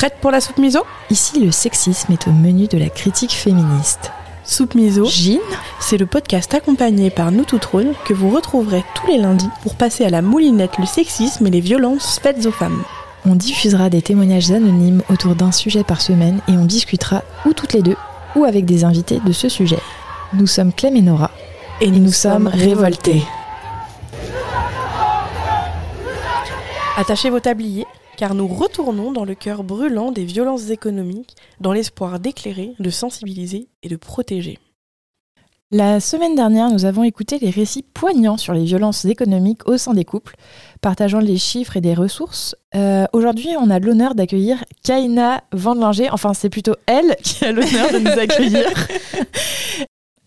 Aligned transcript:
Prête 0.00 0.16
pour 0.22 0.30
la 0.30 0.40
soupe 0.40 0.56
miso? 0.56 0.80
Ici, 1.10 1.44
le 1.44 1.50
sexisme 1.50 2.10
est 2.14 2.26
au 2.26 2.30
menu 2.30 2.68
de 2.68 2.78
la 2.78 2.88
critique 2.88 3.32
féministe. 3.32 4.10
Soupe 4.46 4.74
miso, 4.74 5.04
Jean? 5.04 5.40
C'est 5.78 5.98
le 5.98 6.06
podcast 6.06 6.54
accompagné 6.54 7.10
par 7.10 7.30
nous 7.30 7.44
toutes 7.44 7.66
rôles 7.66 7.92
que 8.06 8.14
vous 8.14 8.30
retrouverez 8.30 8.82
tous 8.94 9.08
les 9.08 9.18
lundis 9.18 9.50
pour 9.62 9.74
passer 9.74 10.06
à 10.06 10.08
la 10.08 10.22
moulinette 10.22 10.78
le 10.78 10.86
sexisme 10.86 11.46
et 11.46 11.50
les 11.50 11.60
violences 11.60 12.18
faites 12.18 12.46
aux 12.46 12.50
femmes. 12.50 12.82
On 13.26 13.34
diffusera 13.34 13.90
des 13.90 14.00
témoignages 14.00 14.50
anonymes 14.50 15.02
autour 15.10 15.34
d'un 15.34 15.52
sujet 15.52 15.84
par 15.84 16.00
semaine 16.00 16.40
et 16.48 16.52
on 16.52 16.64
discutera 16.64 17.22
ou 17.44 17.52
toutes 17.52 17.74
les 17.74 17.82
deux 17.82 17.96
ou 18.36 18.46
avec 18.46 18.64
des 18.64 18.84
invités 18.84 19.20
de 19.22 19.32
ce 19.32 19.50
sujet. 19.50 19.80
Nous 20.32 20.46
sommes 20.46 20.72
Clem 20.72 20.96
et 20.96 21.02
Nora 21.02 21.30
Et 21.82 21.90
nous 21.90 22.10
sommes 22.10 22.46
révoltés. 22.46 23.22
Attachez 26.96 27.28
vos 27.28 27.40
tabliers, 27.40 27.86
car 28.16 28.34
nous 28.34 28.48
retournons 28.48 29.12
dans 29.12 29.24
le 29.24 29.34
cœur 29.34 29.64
brûlant 29.64 30.12
des 30.12 30.24
violences 30.24 30.70
économiques, 30.70 31.36
dans 31.60 31.72
l'espoir 31.72 32.20
d'éclairer, 32.20 32.74
de 32.78 32.90
sensibiliser 32.90 33.68
et 33.82 33.88
de 33.88 33.96
protéger. 33.96 34.58
La 35.72 36.00
semaine 36.00 36.34
dernière, 36.34 36.68
nous 36.68 36.84
avons 36.84 37.04
écouté 37.04 37.38
les 37.38 37.50
récits 37.50 37.84
poignants 37.84 38.36
sur 38.36 38.52
les 38.52 38.64
violences 38.64 39.04
économiques 39.04 39.68
au 39.68 39.78
sein 39.78 39.94
des 39.94 40.04
couples, 40.04 40.34
partageant 40.80 41.20
les 41.20 41.36
chiffres 41.38 41.76
et 41.76 41.80
des 41.80 41.94
ressources. 41.94 42.56
Euh, 42.74 43.06
Aujourd'hui, 43.12 43.50
on 43.56 43.70
a 43.70 43.78
l'honneur 43.78 44.16
d'accueillir 44.16 44.64
Kaina 44.82 45.44
Vandelinger. 45.52 46.10
Enfin, 46.10 46.34
c'est 46.34 46.50
plutôt 46.50 46.74
elle 46.86 47.14
qui 47.22 47.44
a 47.44 47.52
l'honneur 47.52 47.92
de 47.92 47.98
nous 47.98 48.10
accueillir. 48.18 48.66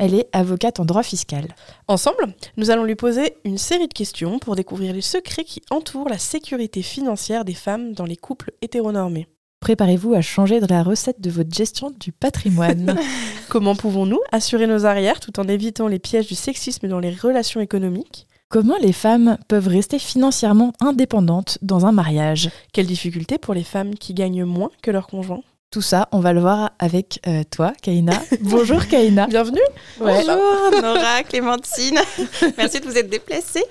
Elle 0.03 0.15
est 0.15 0.27
avocate 0.33 0.81
en 0.81 0.85
droit 0.85 1.01
fiscal. 1.01 1.55
Ensemble, 1.87 2.35
nous 2.57 2.71
allons 2.71 2.83
lui 2.83 2.95
poser 2.95 3.37
une 3.45 3.57
série 3.57 3.87
de 3.87 3.93
questions 3.93 4.37
pour 4.37 4.57
découvrir 4.57 4.91
les 4.93 4.99
secrets 4.99 5.45
qui 5.45 5.61
entourent 5.71 6.09
la 6.09 6.17
sécurité 6.17 6.81
financière 6.81 7.45
des 7.45 7.53
femmes 7.53 7.93
dans 7.93 8.03
les 8.03 8.17
couples 8.17 8.51
hétéronormés. 8.61 9.29
Préparez-vous 9.61 10.13
à 10.13 10.19
changer 10.19 10.59
de 10.59 10.65
la 10.65 10.83
recette 10.83 11.21
de 11.21 11.29
votre 11.29 11.55
gestion 11.55 11.89
du 11.97 12.11
patrimoine. 12.11 12.97
Comment 13.47 13.77
pouvons-nous 13.77 14.19
assurer 14.33 14.67
nos 14.67 14.85
arrières 14.85 15.21
tout 15.21 15.39
en 15.39 15.47
évitant 15.47 15.87
les 15.87 15.99
pièges 15.99 16.27
du 16.27 16.35
sexisme 16.35 16.89
dans 16.89 16.99
les 16.99 17.13
relations 17.13 17.61
économiques? 17.61 18.27
Comment 18.49 18.77
les 18.81 18.91
femmes 18.91 19.37
peuvent 19.47 19.69
rester 19.69 19.99
financièrement 19.99 20.73
indépendantes 20.81 21.59
dans 21.61 21.85
un 21.85 21.93
mariage? 21.93 22.49
Quelles 22.73 22.87
difficultés 22.87 23.37
pour 23.37 23.53
les 23.53 23.63
femmes 23.63 23.95
qui 23.95 24.13
gagnent 24.13 24.43
moins 24.43 24.69
que 24.81 24.91
leur 24.91 25.07
conjoint 25.07 25.43
Tout 25.73 25.81
ça, 25.81 26.07
on 26.11 26.19
va 26.19 26.33
le 26.33 26.39
voir 26.39 26.69
avec 26.77 27.19
euh, 27.25 27.41
toi, 27.49 27.73
Kaina. 27.81 28.13
Bonjour 28.41 28.85
Kaina. 28.85 29.25
Bienvenue 29.25 29.57
Ouais. 29.99 30.13
Bonjour 30.23 30.37
Nora, 30.83 31.23
Clémentine. 31.23 31.97
Merci 32.59 32.79
de 32.79 32.85
vous 32.85 32.95
être 32.95 33.09
déplacée. 33.09 33.63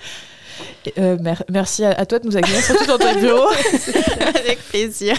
Euh, 0.99 1.17
mer- 1.21 1.45
merci 1.49 1.85
à, 1.85 1.91
à 1.93 2.05
toi 2.05 2.19
de 2.19 2.27
nous 2.27 2.37
accueillir, 2.37 2.61
surtout 2.61 2.87
dans 2.87 2.99
ton 2.99 3.15
bureau, 3.21 3.47
Avec 4.35 4.59
plaisir. 4.69 5.17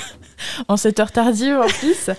en 0.67 0.75
cette 0.75 0.99
heure 0.99 1.13
tardive 1.13 1.57
en 1.57 1.67
plus. 1.67 2.09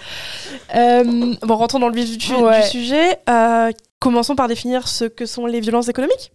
Euh, 0.75 1.35
Bon, 1.43 1.57
rentrons 1.57 1.79
dans 1.79 1.91
le 1.91 1.95
vif 1.95 2.17
du, 2.17 2.33
Ouais. 2.33 2.63
du 2.63 2.69
sujet. 2.69 3.19
Euh, 3.29 3.71
commençons 4.01 4.35
par 4.35 4.49
définir 4.49 4.89
ce 4.89 5.05
que 5.05 5.27
sont 5.27 5.45
les 5.45 5.61
violences 5.61 5.89
économiques. 5.91 6.33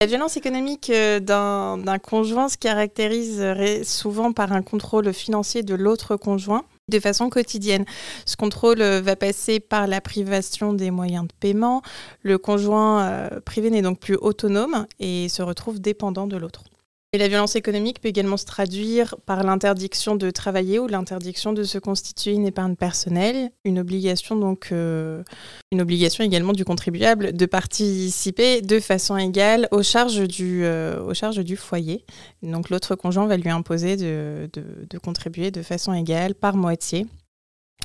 La 0.00 0.06
violence 0.06 0.38
économique 0.38 0.90
d'un 1.20 1.76
d'un 1.78 1.98
conjoint 1.98 2.48
se 2.48 2.56
caractériserait 2.56 3.84
souvent 3.84 4.32
par 4.32 4.52
un 4.52 4.62
contrôle 4.62 5.12
financier 5.12 5.62
de 5.62 5.74
l'autre 5.74 6.16
conjoint 6.16 6.64
de 6.88 7.00
façon 7.00 7.30
quotidienne. 7.30 7.84
Ce 8.26 8.36
contrôle 8.36 8.82
euh, 8.82 9.00
va 9.00 9.16
passer 9.16 9.60
par 9.60 9.86
la 9.86 10.00
privation 10.00 10.72
des 10.72 10.90
moyens 10.90 11.26
de 11.26 11.32
paiement. 11.38 11.82
Le 12.22 12.38
conjoint 12.38 13.04
euh, 13.04 13.40
privé 13.40 13.70
n'est 13.70 13.82
donc 13.82 14.00
plus 14.00 14.16
autonome 14.16 14.86
et 15.00 15.28
se 15.28 15.42
retrouve 15.42 15.80
dépendant 15.80 16.26
de 16.26 16.36
l'autre. 16.36 16.64
Et 17.14 17.18
la 17.18 17.28
violence 17.28 17.56
économique 17.56 18.00
peut 18.00 18.08
également 18.08 18.38
se 18.38 18.46
traduire 18.46 19.16
par 19.26 19.42
l'interdiction 19.42 20.16
de 20.16 20.30
travailler 20.30 20.78
ou 20.78 20.86
l'interdiction 20.86 21.52
de 21.52 21.62
se 21.62 21.76
constituer 21.76 22.32
une 22.32 22.46
épargne 22.46 22.74
personnelle, 22.74 23.50
une 23.66 23.78
obligation 23.78 24.34
donc 24.34 24.70
euh, 24.72 25.22
une 25.72 25.82
obligation 25.82 26.24
également 26.24 26.54
du 26.54 26.64
contribuable 26.64 27.34
de 27.34 27.44
participer 27.44 28.62
de 28.62 28.80
façon 28.80 29.18
égale 29.18 29.68
aux 29.72 29.82
charges 29.82 30.26
du, 30.26 30.64
euh, 30.64 31.14
foyer. 31.56 32.06
Donc 32.42 32.70
l'autre 32.70 32.94
conjoint 32.94 33.26
va 33.26 33.36
lui 33.36 33.50
imposer 33.50 33.96
de 33.96 34.98
contribuer 35.02 35.50
de 35.50 35.60
façon 35.60 35.92
égale 35.92 36.34
par 36.34 36.56
moitié 36.56 37.06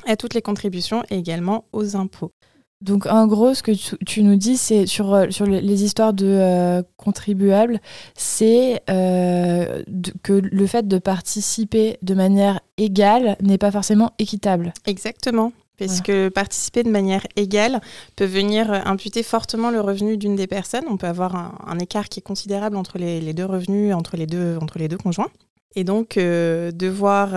à 0.06 0.16
toutes 0.16 0.32
les 0.32 0.42
contributions 0.42 1.02
et 1.10 1.18
également 1.18 1.66
aux 1.72 1.96
impôts. 1.96 2.32
Donc 2.80 3.06
en 3.06 3.26
gros, 3.26 3.54
ce 3.54 3.62
que 3.62 3.72
tu, 3.72 3.96
tu 4.06 4.22
nous 4.22 4.36
dis, 4.36 4.56
c'est 4.56 4.86
sur, 4.86 5.12
euh, 5.12 5.30
sur 5.30 5.46
les, 5.46 5.84
histoires 5.84 6.12
de 6.12 6.26
euh, 6.26 6.82
contribuables, 6.96 7.80
c'est 8.14 8.82
euh, 8.88 9.82
que 10.22 10.32
le 10.32 10.66
fait 10.66 10.86
de 10.86 10.98
participer 10.98 11.98
de 12.02 12.14
manière 12.14 12.60
égale 12.76 13.36
n'est 13.42 13.58
pas 13.58 13.72
forcément 13.72 14.12
équitable. 14.18 14.72
Exactement. 14.86 15.52
Parce 15.78 16.00
que 16.00 16.28
participer 16.28 16.82
de 16.82 16.90
manière 16.90 17.24
égale 17.36 17.80
peut 18.16 18.24
venir 18.24 18.72
imputer 18.84 19.22
fortement 19.22 19.70
le 19.70 19.80
revenu 19.80 20.16
d'une 20.16 20.34
des 20.34 20.48
personnes. 20.48 20.82
On 20.90 20.96
peut 20.96 21.06
avoir 21.06 21.36
un, 21.36 21.56
un 21.68 21.78
écart 21.78 22.08
qui 22.08 22.18
est 22.18 22.22
considérable 22.22 22.76
entre 22.76 22.98
les, 22.98 23.20
les 23.20 23.32
deux 23.32 23.44
revenus, 23.44 23.94
entre 23.94 24.16
les 24.16 24.26
deux, 24.26 24.58
entre 24.60 24.80
les 24.80 24.88
deux 24.88 24.96
conjoints. 24.96 25.30
Et 25.76 25.84
donc, 25.84 26.16
euh, 26.16 26.72
devoir, 26.72 27.30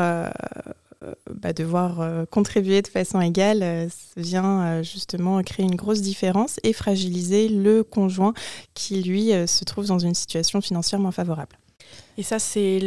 bah, 1.34 1.53
devoir 1.53 2.01
euh, 2.01 2.25
contribuer 2.25 2.81
de 2.81 2.88
façon 2.88 3.19
égale 3.22 3.63
euh, 3.63 3.88
vient 4.17 4.62
euh, 4.62 4.84
justement 4.84 5.41
créer 5.41 5.66
une 5.66 5.75
grosse 5.75 6.01
différence 6.01 6.59
et 6.63 6.73
fragiliser 6.73 7.50
le 7.50 7.84
conjoint 7.84 8.34
qui, 8.73 9.01
lui, 9.01 9.34
euh, 9.34 9.47
se 9.47 9.63
trouve 9.66 9.88
dans 9.88 10.00
une 10.00 10.13
situation 10.13 10.61
financière 10.61 11.00
moins 11.00 11.11
favorable. 11.11 11.57
Et 12.17 12.23
ça, 12.23 12.38
c'est 12.40 12.78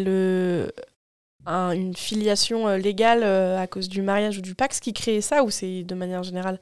une 1.47 1.97
filiation 1.97 2.69
euh, 2.69 2.77
légale 2.77 3.23
euh, 3.25 3.59
à 3.59 3.67
cause 3.67 3.89
du 3.89 4.03
mariage 4.03 4.39
ou 4.39 4.43
du 4.43 4.55
Pax 4.55 4.81
qui 4.81 4.93
crée 4.93 5.21
ça 5.21 5.43
ou 5.43 5.51
c'est 5.51 5.83
de 5.83 5.95
manière 5.95 6.23
générale? 6.23 6.61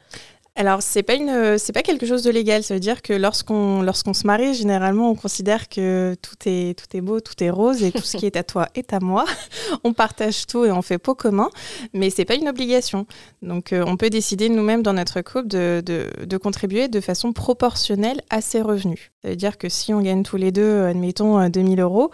Alors, 0.55 0.83
c'est 0.83 1.03
pas 1.03 1.15
c'est 1.57 1.73
pas 1.73 1.83
quelque 1.83 2.05
chose 2.05 2.23
de 2.23 2.31
légal. 2.31 2.63
Ça 2.63 2.75
veut 2.75 2.81
dire 2.81 3.01
que 3.01 3.15
lorsqu'on, 3.15 3.81
lorsqu'on 3.81 4.13
se 4.13 4.27
marie, 4.27 4.53
généralement, 4.53 5.11
on 5.11 5.15
considère 5.15 5.71
que 5.71 6.15
tout 6.21 6.37
est, 6.45 6.79
tout 6.79 6.95
est 6.95 7.01
beau, 7.01 7.21
tout 7.21 7.43
est 7.43 7.49
rose 7.49 7.83
et 7.83 7.91
tout 7.91 8.03
ce 8.03 8.19
qui 8.19 8.27
est 8.27 8.37
à 8.37 8.43
toi 8.45 8.69
est 8.75 8.93
à 8.93 9.01
moi. 9.01 9.25
on 9.85 9.95
partage 9.95 10.47
tout 10.47 10.67
et 10.67 10.71
on 10.71 10.83
fait 10.83 10.99
pot 10.99 11.15
commun, 11.15 11.49
mais 11.95 12.11
c'est 12.11 12.27
pas 12.27 12.35
une 12.35 12.49
obligation. 12.49 13.07
Donc, 13.41 13.73
euh, 13.73 13.83
on 13.87 13.97
peut 13.97 14.11
décider 14.11 14.51
nous-mêmes 14.51 14.83
dans 14.83 14.93
notre 14.93 15.23
couple 15.23 15.49
de, 15.49 15.83
de, 15.83 16.37
contribuer 16.37 16.89
de 16.89 17.01
façon 17.01 17.33
proportionnelle 17.33 18.21
à 18.29 18.43
ses 18.43 18.61
revenus. 18.61 19.11
Ça 19.23 19.31
veut 19.31 19.37
dire 19.37 19.57
que 19.57 19.71
si 19.71 19.95
on 19.95 20.03
gagne 20.03 20.23
tous 20.23 20.37
les 20.37 20.53
deux, 20.53 20.63
euh, 20.63 20.91
admettons, 20.91 21.39
euh, 21.41 21.49
2000 21.49 21.81
euros, 21.81 22.11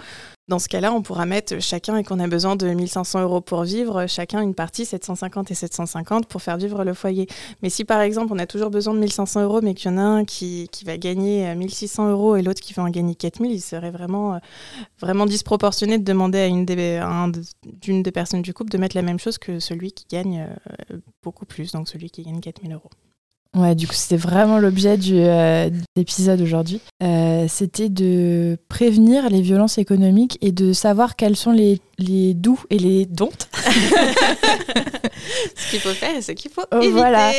dans 0.48 0.58
ce 0.58 0.68
cas-là, 0.68 0.92
on 0.92 1.02
pourra 1.02 1.26
mettre 1.26 1.60
chacun, 1.60 1.96
et 1.96 2.04
qu'on 2.04 2.20
a 2.20 2.26
besoin 2.26 2.56
de 2.56 2.66
1500 2.66 3.22
euros 3.22 3.40
pour 3.40 3.62
vivre, 3.64 4.06
chacun 4.06 4.40
une 4.40 4.54
partie 4.54 4.86
750 4.86 5.50
et 5.50 5.54
750 5.54 6.26
pour 6.26 6.42
faire 6.42 6.56
vivre 6.56 6.84
le 6.84 6.94
foyer. 6.94 7.26
Mais 7.62 7.70
si 7.70 7.84
par 7.84 8.00
exemple 8.00 8.32
on 8.32 8.38
a 8.38 8.46
toujours 8.46 8.70
besoin 8.70 8.94
de 8.94 8.98
1500 8.98 9.42
euros, 9.42 9.60
mais 9.62 9.74
qu'il 9.74 9.90
y 9.90 9.94
en 9.94 9.98
a 9.98 10.02
un 10.02 10.24
qui, 10.24 10.68
qui 10.72 10.84
va 10.84 10.96
gagner 10.96 11.48
euh, 11.48 11.54
1600 11.54 12.10
euros 12.10 12.36
et 12.36 12.42
l'autre 12.42 12.62
qui 12.62 12.72
va 12.72 12.82
en 12.82 12.90
gagner 12.90 13.14
4000, 13.14 13.52
il 13.52 13.60
serait 13.60 13.90
vraiment, 13.90 14.34
euh, 14.34 14.38
vraiment 15.00 15.26
disproportionné 15.26 15.98
de 15.98 16.04
demander 16.04 16.38
à 16.38 16.46
une 16.46 16.64
des, 16.64 17.00
d'une 17.64 18.02
des 18.02 18.12
personnes 18.12 18.42
du 18.42 18.54
couple 18.54 18.70
de 18.70 18.78
mettre 18.78 18.96
la 18.96 19.02
même 19.02 19.18
chose 19.18 19.38
que 19.38 19.60
celui 19.60 19.92
qui 19.92 20.06
gagne 20.10 20.48
euh, 20.90 20.96
beaucoup 21.22 21.44
plus, 21.44 21.72
donc 21.72 21.88
celui 21.88 22.10
qui 22.10 22.22
gagne 22.22 22.40
4000 22.40 22.72
euros. 22.72 22.90
Ouais, 23.56 23.74
du 23.74 23.86
coup, 23.86 23.94
c'était 23.94 24.16
vraiment 24.16 24.58
l'objet 24.58 24.98
du, 24.98 25.14
euh, 25.16 25.70
de 25.70 25.80
l'épisode 25.96 26.40
aujourd'hui. 26.40 26.80
Euh, 27.02 27.46
c'était 27.48 27.88
de 27.88 28.58
prévenir 28.68 29.30
les 29.30 29.40
violences 29.40 29.78
économiques 29.78 30.36
et 30.42 30.52
de 30.52 30.72
savoir 30.72 31.16
quels 31.16 31.36
sont 31.36 31.52
les, 31.52 31.80
les 31.98 32.34
doux 32.34 32.60
et 32.70 32.78
les 32.78 33.06
dontes. 33.06 33.48
Ce 35.56 35.70
qu'il 35.70 35.80
faut 35.80 35.90
faire 35.90 36.16
et 36.16 36.22
ce 36.22 36.32
qu'il 36.32 36.50
faut 36.50 36.62
Oh, 36.72 36.76
éviter. 36.76 36.92
voilà. 36.92 37.32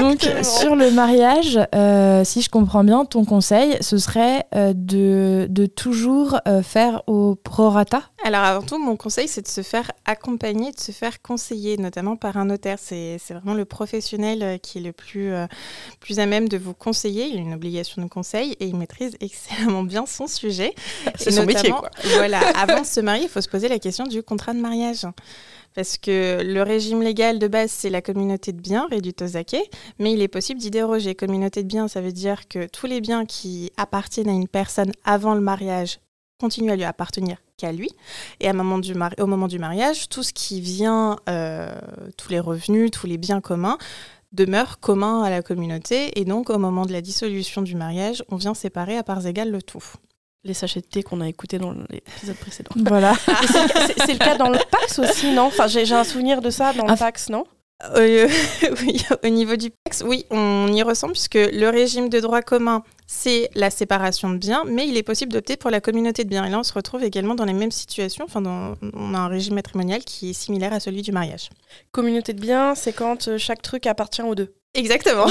Donc, 0.00 0.26
sur 0.42 0.74
le 0.76 0.90
mariage, 0.90 1.58
euh, 1.74 2.24
si 2.24 2.42
je 2.42 2.48
comprends 2.50 2.82
bien, 2.84 3.04
ton 3.04 3.24
conseil, 3.24 3.76
ce 3.80 3.98
serait 3.98 4.44
euh, 4.54 4.72
de, 4.74 5.46
de 5.50 5.66
toujours 5.66 6.38
euh, 6.48 6.62
faire 6.62 7.02
au 7.06 7.34
prorata? 7.34 8.02
Alors 8.24 8.42
avant 8.42 8.62
tout, 8.66 8.78
mon 8.78 8.96
conseil, 8.96 9.28
c'est 9.28 9.42
de 9.42 9.48
se 9.48 9.62
faire 9.62 9.90
accompagner, 10.04 10.72
de 10.72 10.80
se 10.80 10.90
faire 10.92 11.22
conseiller, 11.22 11.76
notamment 11.76 12.16
par 12.16 12.36
un 12.36 12.46
notaire. 12.46 12.78
C'est 12.80 13.18
c'est 13.24 13.34
vraiment 13.34 13.54
le 13.54 13.64
professionnel 13.64 14.42
euh, 14.42 14.58
qui 14.58 14.78
est 14.78 14.80
le 14.80 14.92
plus, 14.92 15.32
euh, 15.32 15.46
plus 16.00 16.18
à 16.18 16.26
même 16.26 16.48
de 16.48 16.56
vous 16.56 16.74
conseiller. 16.74 17.26
Il 17.26 17.36
a 17.36 17.40
une 17.40 17.54
obligation 17.54 18.02
de 18.02 18.08
conseil 18.08 18.56
et 18.58 18.66
il 18.66 18.74
maîtrise 18.76 19.16
excellemment 19.20 19.82
bien 19.84 20.06
son 20.06 20.26
sujet. 20.26 20.74
C'est 21.16 21.30
son 21.30 21.44
métier, 21.44 21.70
notamment, 21.70 21.88
Voilà, 22.16 22.40
avant 22.56 22.80
de 22.80 22.86
se 22.86 23.00
marier, 23.00 23.24
il 23.24 23.28
faut 23.28 23.40
se 23.40 23.48
poser 23.48 23.68
la 23.68 23.78
question 23.78 24.05
du 24.06 24.22
contrat 24.22 24.54
de 24.54 24.60
mariage. 24.60 25.06
Parce 25.74 25.98
que 25.98 26.40
le 26.42 26.62
régime 26.62 27.02
légal 27.02 27.38
de 27.38 27.48
base, 27.48 27.70
c'est 27.70 27.90
la 27.90 28.00
communauté 28.00 28.52
de 28.52 28.60
biens, 28.60 28.86
réduit 28.90 29.14
aux 29.20 29.26
zaké, 29.26 29.62
mais 29.98 30.12
il 30.12 30.22
est 30.22 30.28
possible 30.28 30.58
d'y 30.58 30.70
déroger. 30.70 31.14
Communauté 31.14 31.62
de 31.62 31.68
biens, 31.68 31.86
ça 31.86 32.00
veut 32.00 32.12
dire 32.12 32.48
que 32.48 32.66
tous 32.66 32.86
les 32.86 33.02
biens 33.02 33.26
qui 33.26 33.70
appartiennent 33.76 34.30
à 34.30 34.32
une 34.32 34.48
personne 34.48 34.92
avant 35.04 35.34
le 35.34 35.42
mariage 35.42 36.00
continuent 36.40 36.70
à 36.70 36.76
lui 36.76 36.84
appartenir 36.84 37.36
qu'à 37.58 37.72
lui. 37.72 37.90
Et 38.40 38.48
à 38.48 38.52
moment 38.52 38.78
du 38.78 38.94
au 39.18 39.26
moment 39.26 39.48
du 39.48 39.58
mariage, 39.58 40.08
tout 40.08 40.22
ce 40.22 40.32
qui 40.32 40.60
vient, 40.60 41.16
euh, 41.28 41.78
tous 42.16 42.30
les 42.30 42.40
revenus, 42.40 42.90
tous 42.90 43.06
les 43.06 43.18
biens 43.18 43.40
communs, 43.40 43.78
demeurent 44.32 44.80
communs 44.80 45.22
à 45.22 45.30
la 45.30 45.42
communauté. 45.42 46.18
Et 46.18 46.24
donc, 46.24 46.50
au 46.50 46.58
moment 46.58 46.86
de 46.86 46.92
la 46.92 47.00
dissolution 47.00 47.62
du 47.62 47.74
mariage, 47.74 48.24
on 48.28 48.36
vient 48.36 48.54
séparer 48.54 48.96
à 48.96 49.02
parts 49.02 49.26
égales 49.26 49.50
le 49.50 49.62
tout. 49.62 49.84
Les 50.46 50.54
sachets 50.54 50.80
de 50.80 50.86
thé 50.86 51.02
qu'on 51.02 51.20
a 51.20 51.28
écoutés 51.28 51.58
dans 51.58 51.74
l'épisode 51.90 52.36
précédent. 52.36 52.70
Voilà. 52.76 53.14
c'est 54.06 54.12
le 54.12 54.18
cas 54.18 54.36
dans 54.36 54.48
le 54.48 54.58
PAX 54.70 54.98
aussi, 54.98 55.32
non? 55.32 55.44
Enfin, 55.44 55.66
j'ai 55.66 55.90
un 55.92 56.04
souvenir 56.04 56.40
de 56.40 56.50
ça 56.50 56.72
dans 56.72 56.86
le 56.86 56.96
PAX, 56.96 57.28
non? 57.28 57.44
Euh, 57.94 58.26
oui, 58.82 59.04
au 59.22 59.28
niveau 59.28 59.56
du 59.56 59.70
PAX, 59.70 60.02
oui, 60.06 60.24
on 60.30 60.72
y 60.72 60.82
ressemble 60.82 61.12
puisque 61.12 61.34
le 61.34 61.68
régime 61.68 62.08
de 62.08 62.20
droit 62.20 62.40
commun, 62.40 62.82
c'est 63.06 63.50
la 63.54 63.70
séparation 63.70 64.30
de 64.30 64.38
biens, 64.38 64.64
mais 64.66 64.88
il 64.88 64.96
est 64.96 65.02
possible 65.02 65.32
d'opter 65.32 65.56
pour 65.56 65.70
la 65.70 65.80
communauté 65.80 66.24
de 66.24 66.28
biens. 66.28 66.44
Et 66.44 66.50
là, 66.50 66.58
on 66.58 66.62
se 66.62 66.72
retrouve 66.72 67.04
également 67.04 67.34
dans 67.34 67.44
les 67.44 67.52
mêmes 67.52 67.70
situations. 67.70 68.24
Enfin, 68.24 68.42
on 68.94 69.14
a 69.14 69.18
un 69.18 69.28
régime 69.28 69.54
matrimonial 69.54 70.02
qui 70.04 70.30
est 70.30 70.32
similaire 70.32 70.72
à 70.72 70.80
celui 70.80 71.02
du 71.02 71.12
mariage. 71.12 71.50
Communauté 71.92 72.32
de 72.32 72.40
biens, 72.40 72.74
c'est 72.74 72.92
quand 72.92 73.28
euh, 73.28 73.38
chaque 73.38 73.62
truc 73.62 73.86
appartient 73.86 74.22
aux 74.22 74.34
deux. 74.34 74.54
Exactement. 74.76 75.26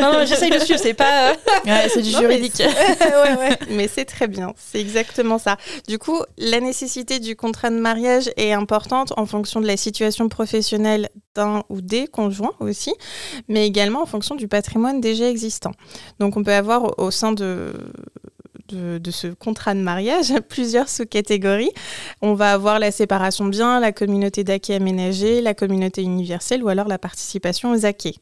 non, 0.00 0.12
non 0.12 0.26
j'essaye 0.26 0.50
de 0.50 0.58
suivre, 0.58 0.78
c'est 0.80 0.94
pas. 0.94 1.30
Euh, 1.30 1.34
ouais, 1.64 1.88
c'est 1.92 2.02
du 2.02 2.10
juridique. 2.10 2.54
Mais 2.58 3.06
ouais, 3.06 3.36
ouais. 3.38 3.58
mais 3.70 3.88
c'est 3.88 4.04
très 4.04 4.28
bien, 4.28 4.52
c'est 4.56 4.80
exactement 4.80 5.38
ça. 5.38 5.56
Du 5.88 5.98
coup, 5.98 6.20
la 6.38 6.60
nécessité 6.60 7.18
du 7.18 7.34
contrat 7.34 7.70
de 7.70 7.78
mariage 7.78 8.30
est 8.36 8.52
importante 8.52 9.12
en 9.16 9.26
fonction 9.26 9.60
de 9.60 9.66
la 9.66 9.76
situation 9.76 10.28
professionnelle 10.28 11.08
d'un 11.34 11.62
ou 11.68 11.80
des 11.80 12.06
conjoints 12.06 12.54
aussi, 12.60 12.92
mais 13.48 13.66
également 13.66 14.02
en 14.02 14.06
fonction 14.06 14.34
du 14.34 14.48
patrimoine 14.48 15.00
déjà 15.00 15.28
existant. 15.28 15.72
Donc, 16.18 16.36
on 16.36 16.42
peut 16.42 16.52
avoir 16.52 16.98
au 16.98 17.10
sein 17.10 17.32
de, 17.32 17.72
de, 18.68 19.10
ce 19.10 19.28
contrat 19.28 19.74
de 19.74 19.80
mariage 19.80 20.32
plusieurs 20.48 20.88
sous-catégories. 20.88 21.72
On 22.22 22.34
va 22.34 22.52
avoir 22.52 22.78
la 22.78 22.90
séparation 22.90 23.46
de 23.46 23.50
biens, 23.50 23.80
la 23.80 23.92
communauté 23.92 24.44
d'acquis 24.44 24.72
aménagée, 24.72 25.40
la 25.40 25.54
communauté 25.54 26.02
universelle 26.02 26.62
ou 26.62 26.68
alors 26.68 26.88
la 26.88 26.98
participation 26.98 27.72
aux 27.72 27.86
acquis. 27.86 28.18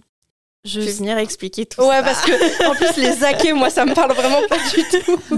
Je 0.65 0.81
vais 0.81 0.91
venir 0.91 1.17
expliquer 1.19 1.67
tout 1.67 1.81
ça. 1.81 1.89
Ouais, 1.89 2.03
parce 2.03 2.21
que 2.23 2.69
en 2.69 2.75
plus 2.75 3.01
les 3.01 3.23
acquis, 3.25 3.53
moi, 3.55 3.71
ça 3.71 3.87
me 3.87 3.95
parle 3.95 4.13
vraiment 4.13 4.41
pas 4.49 4.59
du 4.75 4.83
tout. 4.85 5.37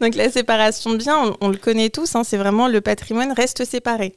Donc 0.00 0.14
la 0.14 0.30
séparation 0.30 0.92
de 0.92 0.96
biens, 0.98 1.34
on, 1.40 1.48
le 1.48 1.56
connaît 1.56 1.90
tous, 1.90 2.14
hein, 2.14 2.22
c'est 2.24 2.36
vraiment 2.36 2.68
le 2.68 2.80
patrimoine 2.80 3.32
reste 3.32 3.64
séparé. 3.64 4.14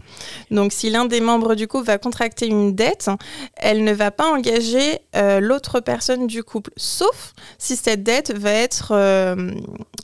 Donc 0.51 0.74
si 0.74 0.89
l'un 0.89 1.06
des 1.06 1.22
membres 1.22 1.56
du 1.56 1.68
couple 1.68 1.86
va 1.86 1.98
contracter 1.98 2.48
une 2.48 2.75
dette, 2.75 3.10
elle 3.56 3.84
ne 3.84 3.92
va 3.92 4.12
pas 4.12 4.31
engager 4.31 5.00
euh, 5.16 5.39
l'autre 5.39 5.80
personne 5.80 6.28
du 6.28 6.44
couple, 6.44 6.72
sauf 6.78 7.34
si 7.57 7.75
cette 7.75 8.04
dette 8.04 8.31
va 8.31 8.51
être, 8.51 8.92
euh, 8.92 9.51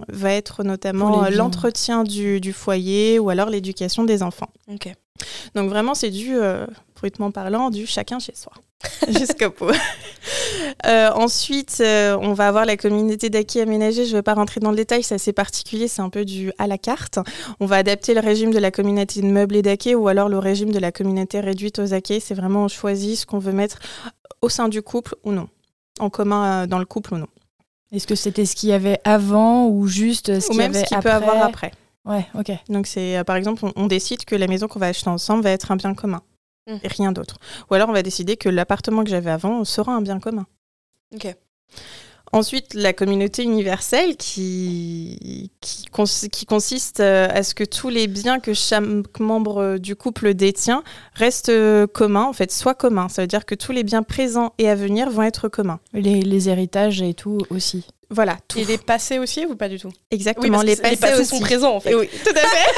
va 0.09 0.33
être 0.33 0.63
notamment 0.63 1.29
l'entretien 1.29 2.03
du, 2.03 2.41
du, 2.41 2.53
foyer 2.53 3.19
ou 3.19 3.29
alors 3.29 3.49
l'éducation 3.49 4.03
des 4.03 4.23
enfants. 4.23 4.49
Ok. 4.67 4.91
Donc 5.55 5.69
vraiment, 5.69 5.93
c'est 5.93 6.09
du, 6.09 6.35
euh, 6.35 6.65
brutement 6.95 7.31
parlant, 7.31 7.69
du 7.69 7.85
chacun 7.85 8.19
chez 8.19 8.33
soi. 8.35 8.53
Jusqu'au 9.07 9.49
bout. 9.49 9.73
Euh, 10.85 11.11
ensuite, 11.11 11.77
euh, 11.81 12.17
on 12.21 12.33
va 12.33 12.47
avoir 12.47 12.65
la 12.65 12.77
communauté 12.77 13.29
d'acquis 13.29 13.59
aménagée. 13.59 14.05
Je 14.05 14.11
ne 14.11 14.17
vais 14.17 14.21
pas 14.21 14.33
rentrer 14.33 14.59
dans 14.59 14.71
le 14.71 14.75
détail, 14.75 15.03
c'est 15.03 15.15
assez 15.15 15.33
particulier, 15.33 15.87
c'est 15.87 16.01
un 16.01 16.09
peu 16.09 16.25
du 16.25 16.51
à 16.57 16.67
la 16.67 16.77
carte. 16.77 17.19
On 17.59 17.65
va 17.65 17.77
adapter 17.77 18.13
le 18.13 18.21
régime 18.21 18.51
de 18.51 18.59
la 18.59 18.71
communauté 18.71 19.21
de 19.21 19.27
meubles 19.27 19.55
et 19.55 19.61
d'acquis 19.61 19.95
ou 19.95 20.07
alors 20.07 20.29
le 20.29 20.39
régime 20.39 20.71
de 20.71 20.79
la 20.79 20.91
communauté 20.91 21.39
réduite 21.41 21.79
aux 21.79 21.93
acquis. 21.93 22.21
C'est 22.21 22.33
vraiment 22.33 22.65
on 22.65 22.67
choisit 22.67 23.17
ce 23.17 23.25
qu'on 23.25 23.39
veut 23.39 23.51
mettre 23.51 23.79
au 24.41 24.49
sein 24.49 24.67
du 24.67 24.81
couple 24.81 25.15
ou 25.23 25.31
non, 25.31 25.47
en 25.99 26.09
commun 26.09 26.65
dans 26.67 26.79
le 26.79 26.85
couple 26.85 27.13
ou 27.13 27.17
non. 27.17 27.27
Est-ce 27.91 28.07
que 28.07 28.15
c'était 28.15 28.45
ce 28.45 28.55
qu'il 28.55 28.69
y 28.69 28.73
avait 28.73 28.99
avant 29.03 29.67
ou 29.67 29.87
juste 29.87 30.39
ce 30.39 30.47
qu'il 30.47 30.59
y 30.59 30.63
avait 30.63 30.85
ce 30.85 30.95
peut 30.95 31.11
avoir 31.11 31.43
après 31.43 31.71
Ouais, 32.05 32.27
ok. 32.37 32.51
Donc 32.69 32.87
c'est 32.87 33.23
par 33.25 33.35
exemple, 33.35 33.65
on 33.75 33.87
décide 33.87 34.25
que 34.25 34.35
la 34.35 34.47
maison 34.47 34.67
qu'on 34.67 34.79
va 34.79 34.87
acheter 34.87 35.09
ensemble 35.09 35.43
va 35.43 35.51
être 35.51 35.71
un 35.71 35.75
bien 35.75 35.93
commun. 35.93 36.21
Mm. 36.67 36.77
et 36.83 36.87
rien 36.87 37.11
d'autre. 37.11 37.37
Ou 37.69 37.73
alors 37.73 37.89
on 37.89 37.93
va 37.93 38.03
décider 38.03 38.37
que 38.37 38.49
l'appartement 38.49 39.03
que 39.03 39.09
j'avais 39.09 39.31
avant 39.31 39.63
sera 39.65 39.93
un 39.93 40.01
bien 40.01 40.19
commun. 40.19 40.45
Ok. 41.13 41.35
Ensuite, 42.31 42.73
la 42.73 42.93
communauté 42.93 43.43
universelle 43.43 44.17
qui, 44.17 45.51
qui, 45.61 45.85
qui, 46.31 46.45
consiste 46.47 46.99
euh, 46.99 47.27
à 47.29 47.43
ce 47.43 47.53
que 47.53 47.63
tous 47.63 47.89
les 47.89 48.07
biens 48.07 48.39
que 48.39 48.55
chaque 48.55 49.19
membre 49.19 49.77
du 49.77 49.95
couple 49.95 50.33
détient 50.33 50.83
restent 51.13 51.49
euh, 51.49 51.85
communs, 51.85 52.23
en 52.23 52.33
fait, 52.33 52.51
soient 52.51 52.73
communs. 52.73 53.07
Ça 53.07 53.21
veut 53.21 53.27
dire 53.27 53.45
que 53.45 53.53
tous 53.53 53.71
les 53.71 53.83
biens 53.83 54.01
présents 54.01 54.53
et 54.57 54.67
à 54.67 54.73
venir 54.73 55.11
vont 55.11 55.21
être 55.21 55.47
communs. 55.47 55.79
Les, 55.93 56.23
les 56.23 56.49
héritages 56.49 57.03
et 57.03 57.13
tout 57.13 57.37
aussi. 57.51 57.85
Voilà. 58.13 58.37
Tout. 58.47 58.59
Et 58.59 58.65
les 58.65 58.77
passés 58.77 59.19
aussi 59.19 59.45
ou 59.45 59.55
pas 59.55 59.67
du 59.67 59.79
tout? 59.79 59.91
Exactement, 60.11 60.61
les, 60.61 60.75
passés, 60.75 60.91
les 60.91 60.97
passés 60.97 61.25
sont 61.25 61.39
présents 61.39 61.75
en 61.75 61.79
fait. 61.79 61.95
Oui, 61.95 62.09
tout 62.23 62.31
à 62.31 62.39
fait. 62.39 62.71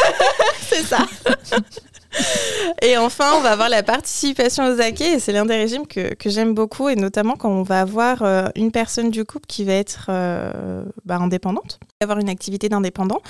C'est 0.61 0.83
ça. 0.83 1.05
et 2.81 2.97
enfin, 2.97 3.33
on 3.37 3.41
va 3.41 3.51
avoir 3.51 3.69
la 3.69 3.83
participation 3.83 4.65
aux 4.65 4.81
acquis, 4.81 5.03
et 5.03 5.19
c'est 5.19 5.31
l'un 5.31 5.45
des 5.45 5.55
régimes 5.55 5.87
que, 5.87 6.13
que 6.13 6.29
j'aime 6.29 6.53
beaucoup, 6.53 6.89
et 6.89 6.95
notamment 6.95 7.35
quand 7.35 7.49
on 7.49 7.63
va 7.63 7.81
avoir 7.81 8.21
euh, 8.21 8.47
une 8.55 8.71
personne 8.71 9.09
du 9.09 9.25
couple 9.25 9.45
qui 9.47 9.63
va 9.63 9.73
être 9.73 10.07
euh, 10.09 10.83
bah, 11.05 11.17
indépendante, 11.17 11.79
avoir 12.01 12.19
une 12.19 12.29
activité 12.29 12.69
d'indépendant. 12.69 13.21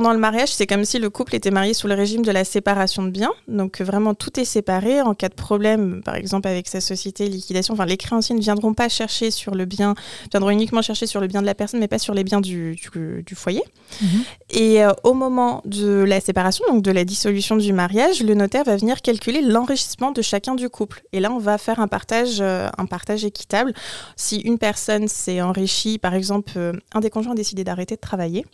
Dans 0.00 0.12
le 0.12 0.18
mariage, 0.18 0.50
c'est 0.50 0.66
comme 0.66 0.84
si 0.84 0.98
le 0.98 1.10
couple 1.10 1.34
était 1.34 1.50
marié 1.50 1.74
sous 1.74 1.88
le 1.88 1.94
régime 1.94 2.22
de 2.22 2.30
la 2.30 2.44
séparation 2.44 3.02
de 3.02 3.10
biens, 3.10 3.32
donc 3.48 3.80
vraiment 3.80 4.14
tout 4.14 4.38
est 4.38 4.44
séparé. 4.44 5.02
En 5.02 5.14
cas 5.14 5.28
de 5.28 5.34
problème, 5.34 6.02
par 6.04 6.14
exemple 6.14 6.48
avec 6.48 6.68
sa 6.68 6.80
société, 6.80 7.28
liquidation, 7.28 7.74
enfin 7.74 7.84
les 7.84 7.96
créanciers 7.96 8.34
ne 8.34 8.40
viendront 8.40 8.74
pas 8.74 8.88
chercher 8.88 9.30
sur 9.30 9.54
le 9.54 9.64
bien, 9.64 9.94
viendront 10.30 10.50
uniquement 10.50 10.82
chercher 10.82 11.06
sur 11.06 11.20
le 11.20 11.26
bien 11.26 11.40
de 11.40 11.46
la 11.46 11.54
personne, 11.54 11.80
mais 11.80 11.88
pas 11.88 11.98
sur 11.98 12.14
les 12.14 12.24
biens 12.24 12.40
du, 12.40 12.76
du, 12.76 13.34
foyer. 13.34 13.62
Mhm. 14.00 14.08
Et 14.50 14.84
euh, 14.84 14.92
au 15.04 15.14
moment 15.14 15.62
de 15.64 16.04
la 16.06 16.20
séparation, 16.20 16.64
donc 16.68 16.82
de 16.82 16.90
la 16.90 17.04
dissolution 17.04 17.56
du 17.56 17.72
mariage, 17.72 18.17
le 18.24 18.34
notaire 18.34 18.64
va 18.64 18.76
venir 18.76 19.02
calculer 19.02 19.40
l'enrichissement 19.40 20.10
de 20.10 20.22
chacun 20.22 20.54
du 20.54 20.68
couple. 20.68 21.02
Et 21.12 21.20
là, 21.20 21.30
on 21.30 21.38
va 21.38 21.58
faire 21.58 21.80
un 21.80 21.88
partage, 21.88 22.40
euh, 22.40 22.68
un 22.78 22.86
partage 22.86 23.24
équitable. 23.24 23.72
Si 24.16 24.40
une 24.40 24.58
personne 24.58 25.08
s'est 25.08 25.40
enrichie, 25.40 25.98
par 25.98 26.14
exemple, 26.14 26.52
euh, 26.56 26.72
un 26.94 27.00
des 27.00 27.10
conjoints 27.10 27.32
a 27.32 27.36
décidé 27.36 27.64
d'arrêter 27.64 27.96
de 27.96 28.00
travailler, 28.00 28.44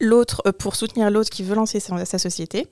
l'autre 0.00 0.42
euh, 0.46 0.52
pour 0.52 0.76
soutenir 0.76 1.10
l'autre 1.10 1.30
qui 1.30 1.42
veut 1.42 1.54
lancer 1.54 1.80
sa, 1.80 2.04
sa, 2.04 2.18
société. 2.18 2.68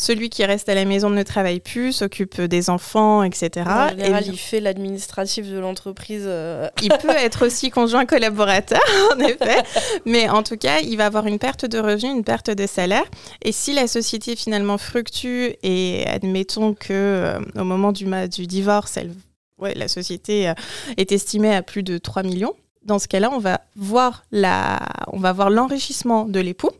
Celui 0.00 0.30
qui 0.30 0.42
reste 0.46 0.70
à 0.70 0.74
la 0.74 0.86
maison 0.86 1.10
ne 1.10 1.22
travaille 1.22 1.60
plus, 1.60 1.92
s'occupe 1.92 2.40
des 2.40 2.70
enfants, 2.70 3.22
etc. 3.22 3.66
En 3.68 3.88
général, 3.90 4.24
il 4.26 4.38
fait 4.38 4.58
l'administratif 4.58 5.46
de 5.46 5.58
l'entreprise. 5.58 6.22
Euh. 6.24 6.70
Il 6.80 6.88
peut 6.88 7.10
être 7.10 7.44
aussi 7.44 7.68
conjoint 7.68 8.06
collaborateur, 8.06 8.80
en 9.14 9.20
effet. 9.20 9.62
Mais 10.06 10.26
en 10.30 10.42
tout 10.42 10.56
cas, 10.56 10.80
il 10.80 10.96
va 10.96 11.04
avoir 11.04 11.26
une 11.26 11.38
perte 11.38 11.66
de 11.66 11.78
revenus, 11.78 12.14
une 12.14 12.24
perte 12.24 12.48
de 12.48 12.66
salaire. 12.66 13.04
Et 13.42 13.52
si 13.52 13.74
la 13.74 13.86
société 13.86 14.36
finalement 14.36 14.78
fructue 14.78 15.56
et 15.62 16.06
admettons 16.06 16.72
que 16.72 16.94
euh, 16.94 17.38
au 17.56 17.64
moment 17.64 17.92
du, 17.92 18.06
du 18.28 18.46
divorce, 18.46 18.96
elle, 18.96 19.12
ouais, 19.58 19.74
la 19.74 19.86
société 19.86 20.48
euh, 20.48 20.54
est 20.96 21.12
estimée 21.12 21.54
à 21.54 21.60
plus 21.60 21.82
de 21.82 21.98
3 21.98 22.22
millions, 22.22 22.54
dans 22.86 22.98
ce 22.98 23.06
cas-là, 23.06 23.28
on 23.30 23.38
va 23.38 23.60
voir 23.76 25.50
l'enrichissement 25.50 26.24
de 26.24 26.40
l'époux 26.40 26.70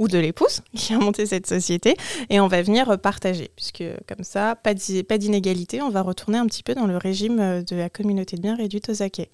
ou 0.00 0.08
de 0.08 0.18
l'épouse 0.18 0.62
qui 0.74 0.92
a 0.92 0.98
monté 0.98 1.26
cette 1.26 1.46
société 1.46 1.94
et 2.28 2.40
on 2.40 2.48
va 2.48 2.62
venir 2.62 2.98
partager 2.98 3.52
puisque 3.54 3.84
comme 4.08 4.24
ça, 4.24 4.56
pas 4.56 4.74
d'inégalité, 4.74 5.80
on 5.80 5.90
va 5.90 6.02
retourner 6.02 6.38
un 6.38 6.46
petit 6.46 6.64
peu 6.64 6.74
dans 6.74 6.86
le 6.86 6.96
régime 6.96 7.38
euh, 7.38 7.62
de 7.62 7.76
la 7.76 7.88
communauté 7.88 8.36
de 8.36 8.42
biens 8.42 8.56
réduite 8.56 8.88
aux 8.88 9.02
acquis 9.02 9.28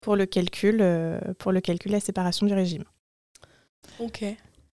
pour 0.00 0.14
le 0.14 0.26
calcul, 0.26 0.78
euh, 0.80 1.18
pour 1.38 1.50
le 1.50 1.60
calcul 1.60 1.90
la 1.90 2.00
séparation 2.00 2.46
du 2.46 2.52
régime. 2.52 2.84
Ok. 3.98 4.24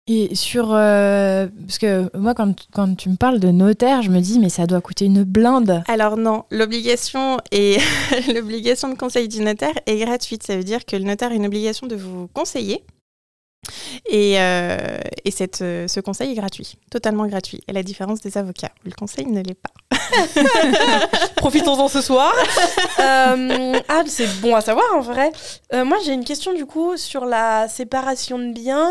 Et 0.08 0.36
sur. 0.36 0.72
Euh, 0.72 1.48
parce 1.66 1.78
que 1.78 2.16
moi, 2.16 2.32
quand, 2.32 2.54
quand, 2.72 2.94
tu 2.94 3.08
me 3.08 3.16
parles 3.16 3.40
de 3.40 3.50
notaire, 3.50 4.02
je 4.02 4.10
me 4.10 4.20
dis, 4.20 4.38
mais 4.38 4.50
ça 4.50 4.66
doit 4.66 4.80
coûter 4.80 5.06
une 5.06 5.24
blinde. 5.24 5.82
Alors, 5.88 6.16
non, 6.16 6.44
l'obligation 6.52 7.38
et 7.50 7.78
l'obligation 8.32 8.88
de 8.88 8.94
conseil 8.94 9.26
du 9.26 9.40
notaire 9.40 9.74
est 9.86 9.98
gratuite. 9.98 10.44
Ça 10.44 10.56
veut 10.56 10.62
dire 10.62 10.84
que 10.84 10.94
le 10.94 11.02
notaire 11.02 11.32
a 11.32 11.34
une 11.34 11.46
obligation 11.46 11.88
de 11.88 11.96
vous 11.96 12.28
conseiller 12.28 12.84
et, 14.06 14.40
euh, 14.40 14.98
et 15.24 15.30
cette, 15.30 15.62
euh, 15.62 15.88
ce 15.88 16.00
conseil 16.00 16.32
est 16.32 16.34
gratuit, 16.34 16.78
totalement 16.90 17.26
gratuit, 17.26 17.60
à 17.68 17.72
la 17.72 17.82
différence 17.82 18.20
des 18.20 18.38
avocats. 18.38 18.72
Le 18.84 18.92
conseil 18.92 19.26
ne 19.26 19.42
l'est 19.42 19.54
pas. 19.54 19.70
Profitons-en 21.36 21.88
ce 21.88 22.00
soir. 22.00 22.32
Euh, 22.98 23.78
ah, 23.88 24.02
c'est 24.06 24.40
bon 24.40 24.54
à 24.56 24.60
savoir 24.60 24.86
en 24.94 25.00
vrai. 25.00 25.30
moi, 25.72 25.98
j'ai 26.04 26.12
une 26.12 26.24
question 26.24 26.54
du 26.54 26.64
coup 26.64 26.96
sur 26.96 27.24
la 27.24 27.68
séparation 27.68 28.38
de 28.38 28.52
biens. 28.52 28.90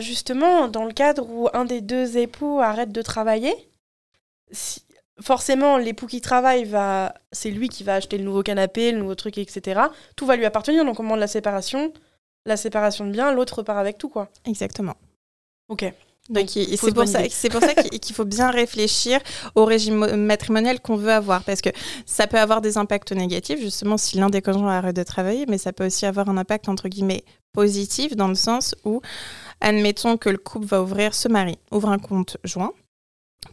justement, 0.00 0.68
dans 0.68 0.84
le 0.84 0.92
cadre 0.92 1.26
où 1.28 1.48
un 1.52 1.64
des 1.64 1.80
deux 1.80 2.16
époux 2.16 2.60
arrête 2.60 2.92
de 2.92 3.02
travailler, 3.02 3.54
si, 4.52 4.82
forcément, 5.20 5.76
l'époux 5.76 6.06
qui 6.06 6.20
travaille, 6.20 6.64
va, 6.64 7.14
c'est 7.32 7.50
lui 7.50 7.68
qui 7.68 7.84
va 7.84 7.94
acheter 7.96 8.18
le 8.18 8.24
nouveau 8.24 8.42
canapé, 8.42 8.92
le 8.92 8.98
nouveau 8.98 9.14
truc, 9.14 9.38
etc. 9.38 9.80
Tout 10.16 10.26
va 10.26 10.36
lui 10.36 10.44
appartenir, 10.44 10.84
donc 10.84 10.98
au 11.00 11.02
moment 11.02 11.16
de 11.16 11.20
la 11.20 11.26
séparation, 11.26 11.92
la 12.46 12.56
séparation 12.56 13.06
de 13.06 13.12
biens, 13.12 13.32
l'autre 13.32 13.62
part 13.62 13.78
avec 13.78 13.98
tout, 13.98 14.08
quoi. 14.08 14.28
Exactement. 14.44 14.94
Ok. 15.68 15.92
Donc, 16.28 16.48
c'est 16.48 16.94
pour, 16.94 17.08
ça, 17.08 17.22
pour 17.50 17.60
ça 17.60 17.74
qu'il 17.74 18.14
faut 18.14 18.24
bien 18.24 18.50
réfléchir 18.50 19.18
au 19.56 19.64
régime 19.64 20.14
matrimonial 20.14 20.78
qu'on 20.80 20.94
veut 20.94 21.10
avoir, 21.10 21.42
parce 21.42 21.60
que 21.60 21.70
ça 22.06 22.28
peut 22.28 22.38
avoir 22.38 22.60
des 22.60 22.78
impacts 22.78 23.10
négatifs, 23.10 23.58
justement, 23.58 23.96
si 23.96 24.16
l'un 24.16 24.30
des 24.30 24.40
conjoints 24.40 24.76
arrête 24.76 24.94
de 24.94 25.02
travailler, 25.02 25.46
mais 25.48 25.58
ça 25.58 25.72
peut 25.72 25.86
aussi 25.86 26.06
avoir 26.06 26.28
un 26.28 26.36
impact, 26.36 26.68
entre 26.68 26.88
guillemets, 26.88 27.24
positif, 27.52 28.14
dans 28.14 28.28
le 28.28 28.36
sens 28.36 28.76
où, 28.84 29.00
admettons 29.60 30.16
que 30.16 30.30
le 30.30 30.38
couple 30.38 30.66
va 30.66 30.80
ouvrir, 30.82 31.14
ce 31.14 31.26
mari 31.26 31.58
ouvre 31.72 31.88
un 31.88 31.98
compte 31.98 32.36
joint, 32.44 32.72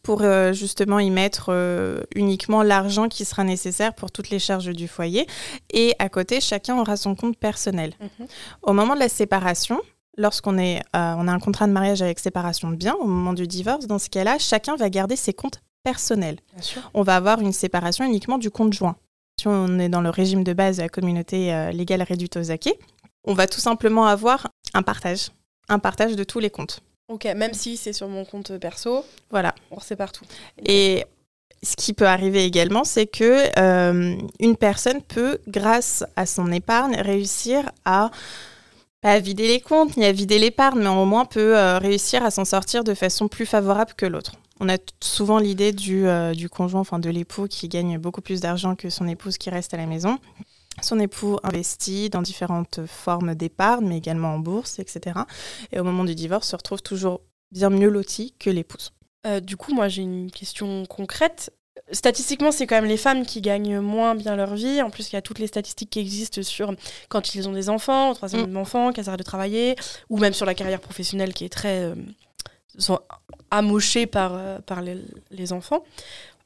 pour 0.04 0.22
euh, 0.22 0.54
justement 0.54 1.00
y 1.00 1.10
mettre 1.10 1.48
euh, 1.50 2.02
uniquement 2.16 2.64
l'argent 2.64 3.08
qui 3.08 3.26
sera 3.26 3.44
nécessaire 3.44 3.94
pour 3.94 4.12
toutes 4.12 4.30
les 4.30 4.40
charges 4.40 4.70
du 4.70 4.88
foyer. 4.88 5.28
Et 5.72 5.94
à 6.00 6.10
côté, 6.10 6.42
chacun 6.42 6.78
aura 6.78 6.98
son 6.98 7.16
compte 7.16 7.38
personnel. 7.38 7.94
Mhm. 8.00 8.28
Au 8.64 8.74
moment 8.74 8.96
de 8.96 9.00
la 9.00 9.10
séparation, 9.10 9.82
lorsqu'on 10.18 10.58
est, 10.58 10.80
euh, 10.96 11.14
on 11.18 11.28
a 11.28 11.32
un 11.32 11.40
contrat 11.40 11.68
de 11.68 11.72
mariage 11.72 12.02
avec 12.02 12.20
séparation 12.20 12.70
de 12.70 12.76
biens, 12.76 12.96
au 12.96 13.08
moment 13.08 13.34
du 13.34 13.48
divorce, 13.48 13.88
dans 13.88 14.00
ce 14.00 14.10
cas-là, 14.10 14.38
chacun 14.40 14.76
va 14.76 14.90
garder 14.90 15.16
ses 15.16 15.34
comptes 15.34 15.62
personnels. 15.84 16.40
On 16.94 17.02
va 17.02 17.16
avoir 17.16 17.40
une 17.40 17.54
séparation 17.54 18.04
uniquement 18.04 18.38
du 18.38 18.50
compte 18.50 18.74
joint. 18.74 18.98
Si 19.40 19.48
on 19.48 19.80
est 19.80 19.90
dans 19.90 20.02
le 20.02 20.10
régime 20.10 20.44
de 20.44 20.52
base 20.52 20.78
de 20.78 20.82
la 20.82 20.90
communauté 20.90 21.70
légale 21.72 22.02
réduite 22.02 22.36
aux 22.36 22.52
acquis, 22.52 22.74
on 23.24 23.34
va 23.34 23.48
tout 23.48 23.62
simplement 23.62 24.06
avoir 24.06 24.48
un 24.74 24.82
partage, 24.82 25.30
un 25.70 25.80
partage 25.80 26.16
de 26.16 26.24
tous 26.26 26.40
les 26.40 26.50
comptes. 26.50 26.82
Ok, 27.10 27.26
même 27.36 27.54
si 27.54 27.78
c'est 27.78 27.94
sur 27.94 28.10
mon 28.10 28.26
compte 28.26 28.58
perso, 28.58 29.06
voilà, 29.30 29.56
on 29.72 29.80
sait 29.80 29.96
tout. 29.96 30.26
Et 30.66 31.06
ce 31.64 31.76
qui 31.76 31.94
peut 31.94 32.08
arriver 32.08 32.44
également, 32.44 32.84
c'est 32.84 33.08
que 33.08 33.48
euh, 33.58 34.18
une 34.40 34.58
personne 34.58 35.02
peut, 35.02 35.40
grâce 35.48 36.04
à 36.16 36.26
son 36.26 36.52
épargne, 36.52 36.96
réussir 36.98 37.72
à 37.86 38.12
pas 39.02 39.20
vider 39.20 39.48
les 39.48 39.62
comptes 39.62 39.96
ni 39.96 40.06
à 40.06 40.12
vider 40.12 40.38
l'épargne, 40.38 40.80
mais 40.80 40.90
au 40.90 41.06
moins 41.06 41.26
peut 41.26 41.58
euh, 41.58 41.78
réussir 41.78 42.26
à 42.26 42.32
s'en 42.32 42.46
sortir 42.46 42.84
de 42.84 42.94
façon 42.94 43.28
plus 43.28 43.46
favorable 43.46 43.94
que 43.96 44.06
l'autre. 44.06 44.34
On 44.60 44.70
a 44.70 44.78
souvent 45.02 45.38
l'idée 45.38 45.72
du, 45.72 46.08
euh, 46.08 46.34
du, 46.34 46.50
conjoint, 46.50 46.82
enfin 46.82 47.00
de 47.00 47.10
l'époux 47.10 47.48
qui 47.48 47.70
gagne 47.70 47.98
beaucoup 48.00 48.22
plus 48.22 48.42
d'argent 48.42 48.76
que 48.76 48.90
son 48.90 49.08
épouse 49.08 49.38
qui 49.38 49.50
reste 49.50 49.74
à 49.74 49.78
la 49.78 49.86
maison. 49.86 50.18
Son 50.82 51.00
époux 51.00 51.38
investit 51.44 52.10
dans 52.10 52.22
différentes 52.22 52.86
formes 52.86 53.36
d'épargne, 53.36 53.88
mais 53.88 53.98
également 53.98 54.36
en 54.36 54.40
bourse, 54.40 54.80
etc. 54.80 55.20
Et 55.72 55.80
au 55.80 55.84
moment 55.84 56.04
du 56.04 56.16
divorce, 56.16 56.48
se 56.48 56.56
retrouve 56.56 56.82
toujours 56.82 57.22
bien 57.52 57.70
mieux 57.70 57.90
loti 57.90 58.34
que 58.40 58.50
l'épouse. 58.50 58.92
Euh, 59.26 59.40
du 59.40 59.58
coup, 59.58 59.74
moi 59.74 59.88
j'ai 59.88 60.04
une 60.04 60.32
question 60.32 60.86
concrète. 60.86 61.52
Statistiquement, 61.92 62.52
c'est 62.52 62.68
quand 62.68 62.76
même 62.76 62.90
les 62.90 62.98
femmes 62.98 63.26
qui 63.26 63.42
gagnent 63.42 63.80
moins 63.80 64.14
bien 64.14 64.36
leur 64.36 64.56
vie. 64.56 64.82
En 64.82 64.90
plus, 64.90 65.10
il 65.12 65.14
y 65.14 65.16
a 65.16 65.22
toutes 65.22 65.40
les 65.40 65.48
statistiques 65.48 65.90
qui 65.90 66.00
existent 66.00 66.42
sur 66.44 66.74
quand 67.10 67.34
ils 67.34 67.48
ont 67.48 67.54
des 67.54 67.70
enfants, 67.70 68.12
au 68.12 68.14
troisième 68.14 68.52
mm. 68.52 68.58
enfant, 68.58 68.92
qu'elles 68.92 69.08
arrêtent 69.08 69.20
de 69.20 69.24
travailler, 69.24 69.76
ou 70.10 70.18
même 70.18 70.34
sur 70.34 70.46
la 70.46 70.54
carrière 70.54 70.82
professionnelle 70.82 71.34
qui 71.34 71.46
est 71.46 71.50
très 71.50 71.84
euh, 71.84 71.96
sont 72.78 73.00
par, 74.12 74.34
euh, 74.34 74.60
par 74.60 74.82
les, 74.82 75.54
enfants. 75.54 75.84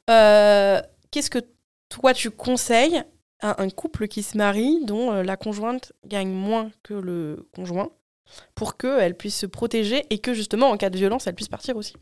Qu'est-ce 0.06 1.30
que 1.30 1.40
toi 1.88 2.14
tu 2.14 2.30
conseilles 2.30 3.02
à 3.42 3.62
un 3.62 3.68
couple 3.70 4.08
qui 4.08 4.22
se 4.22 4.38
marie 4.38 4.84
dont 4.84 5.12
la 5.22 5.36
conjointe 5.36 5.92
gagne 6.06 6.30
moins 6.30 6.70
que 6.82 6.94
le 6.94 7.48
conjoint 7.54 7.90
pour 8.54 8.76
qu'elle 8.76 9.16
puisse 9.16 9.36
se 9.36 9.46
protéger 9.46 10.06
et 10.10 10.18
que 10.18 10.32
justement 10.32 10.70
en 10.70 10.76
cas 10.76 10.90
de 10.90 10.96
violence 10.96 11.26
elle 11.26 11.34
puisse 11.34 11.48
partir 11.48 11.76
aussi 11.76 11.94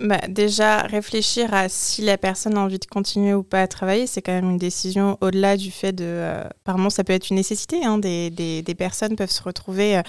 bah, 0.00 0.20
déjà, 0.28 0.82
réfléchir 0.82 1.52
à 1.52 1.68
si 1.68 2.02
la 2.02 2.16
personne 2.16 2.56
a 2.56 2.60
envie 2.60 2.78
de 2.78 2.84
continuer 2.84 3.34
ou 3.34 3.42
pas 3.42 3.62
à 3.62 3.66
travailler, 3.66 4.06
c'est 4.06 4.22
quand 4.22 4.32
même 4.32 4.50
une 4.50 4.58
décision 4.58 5.18
au-delà 5.20 5.56
du 5.56 5.70
fait 5.70 5.92
de... 5.92 6.04
Euh, 6.04 6.44
apparemment, 6.44 6.90
ça 6.90 7.04
peut 7.04 7.12
être 7.12 7.30
une 7.30 7.36
nécessité. 7.36 7.84
Hein, 7.84 7.98
des, 7.98 8.30
des, 8.30 8.62
des, 8.62 8.74
personnes 8.74 9.16
peuvent 9.16 9.30
se 9.30 9.42
retrouver, 9.42 9.98
euh, 9.98 10.02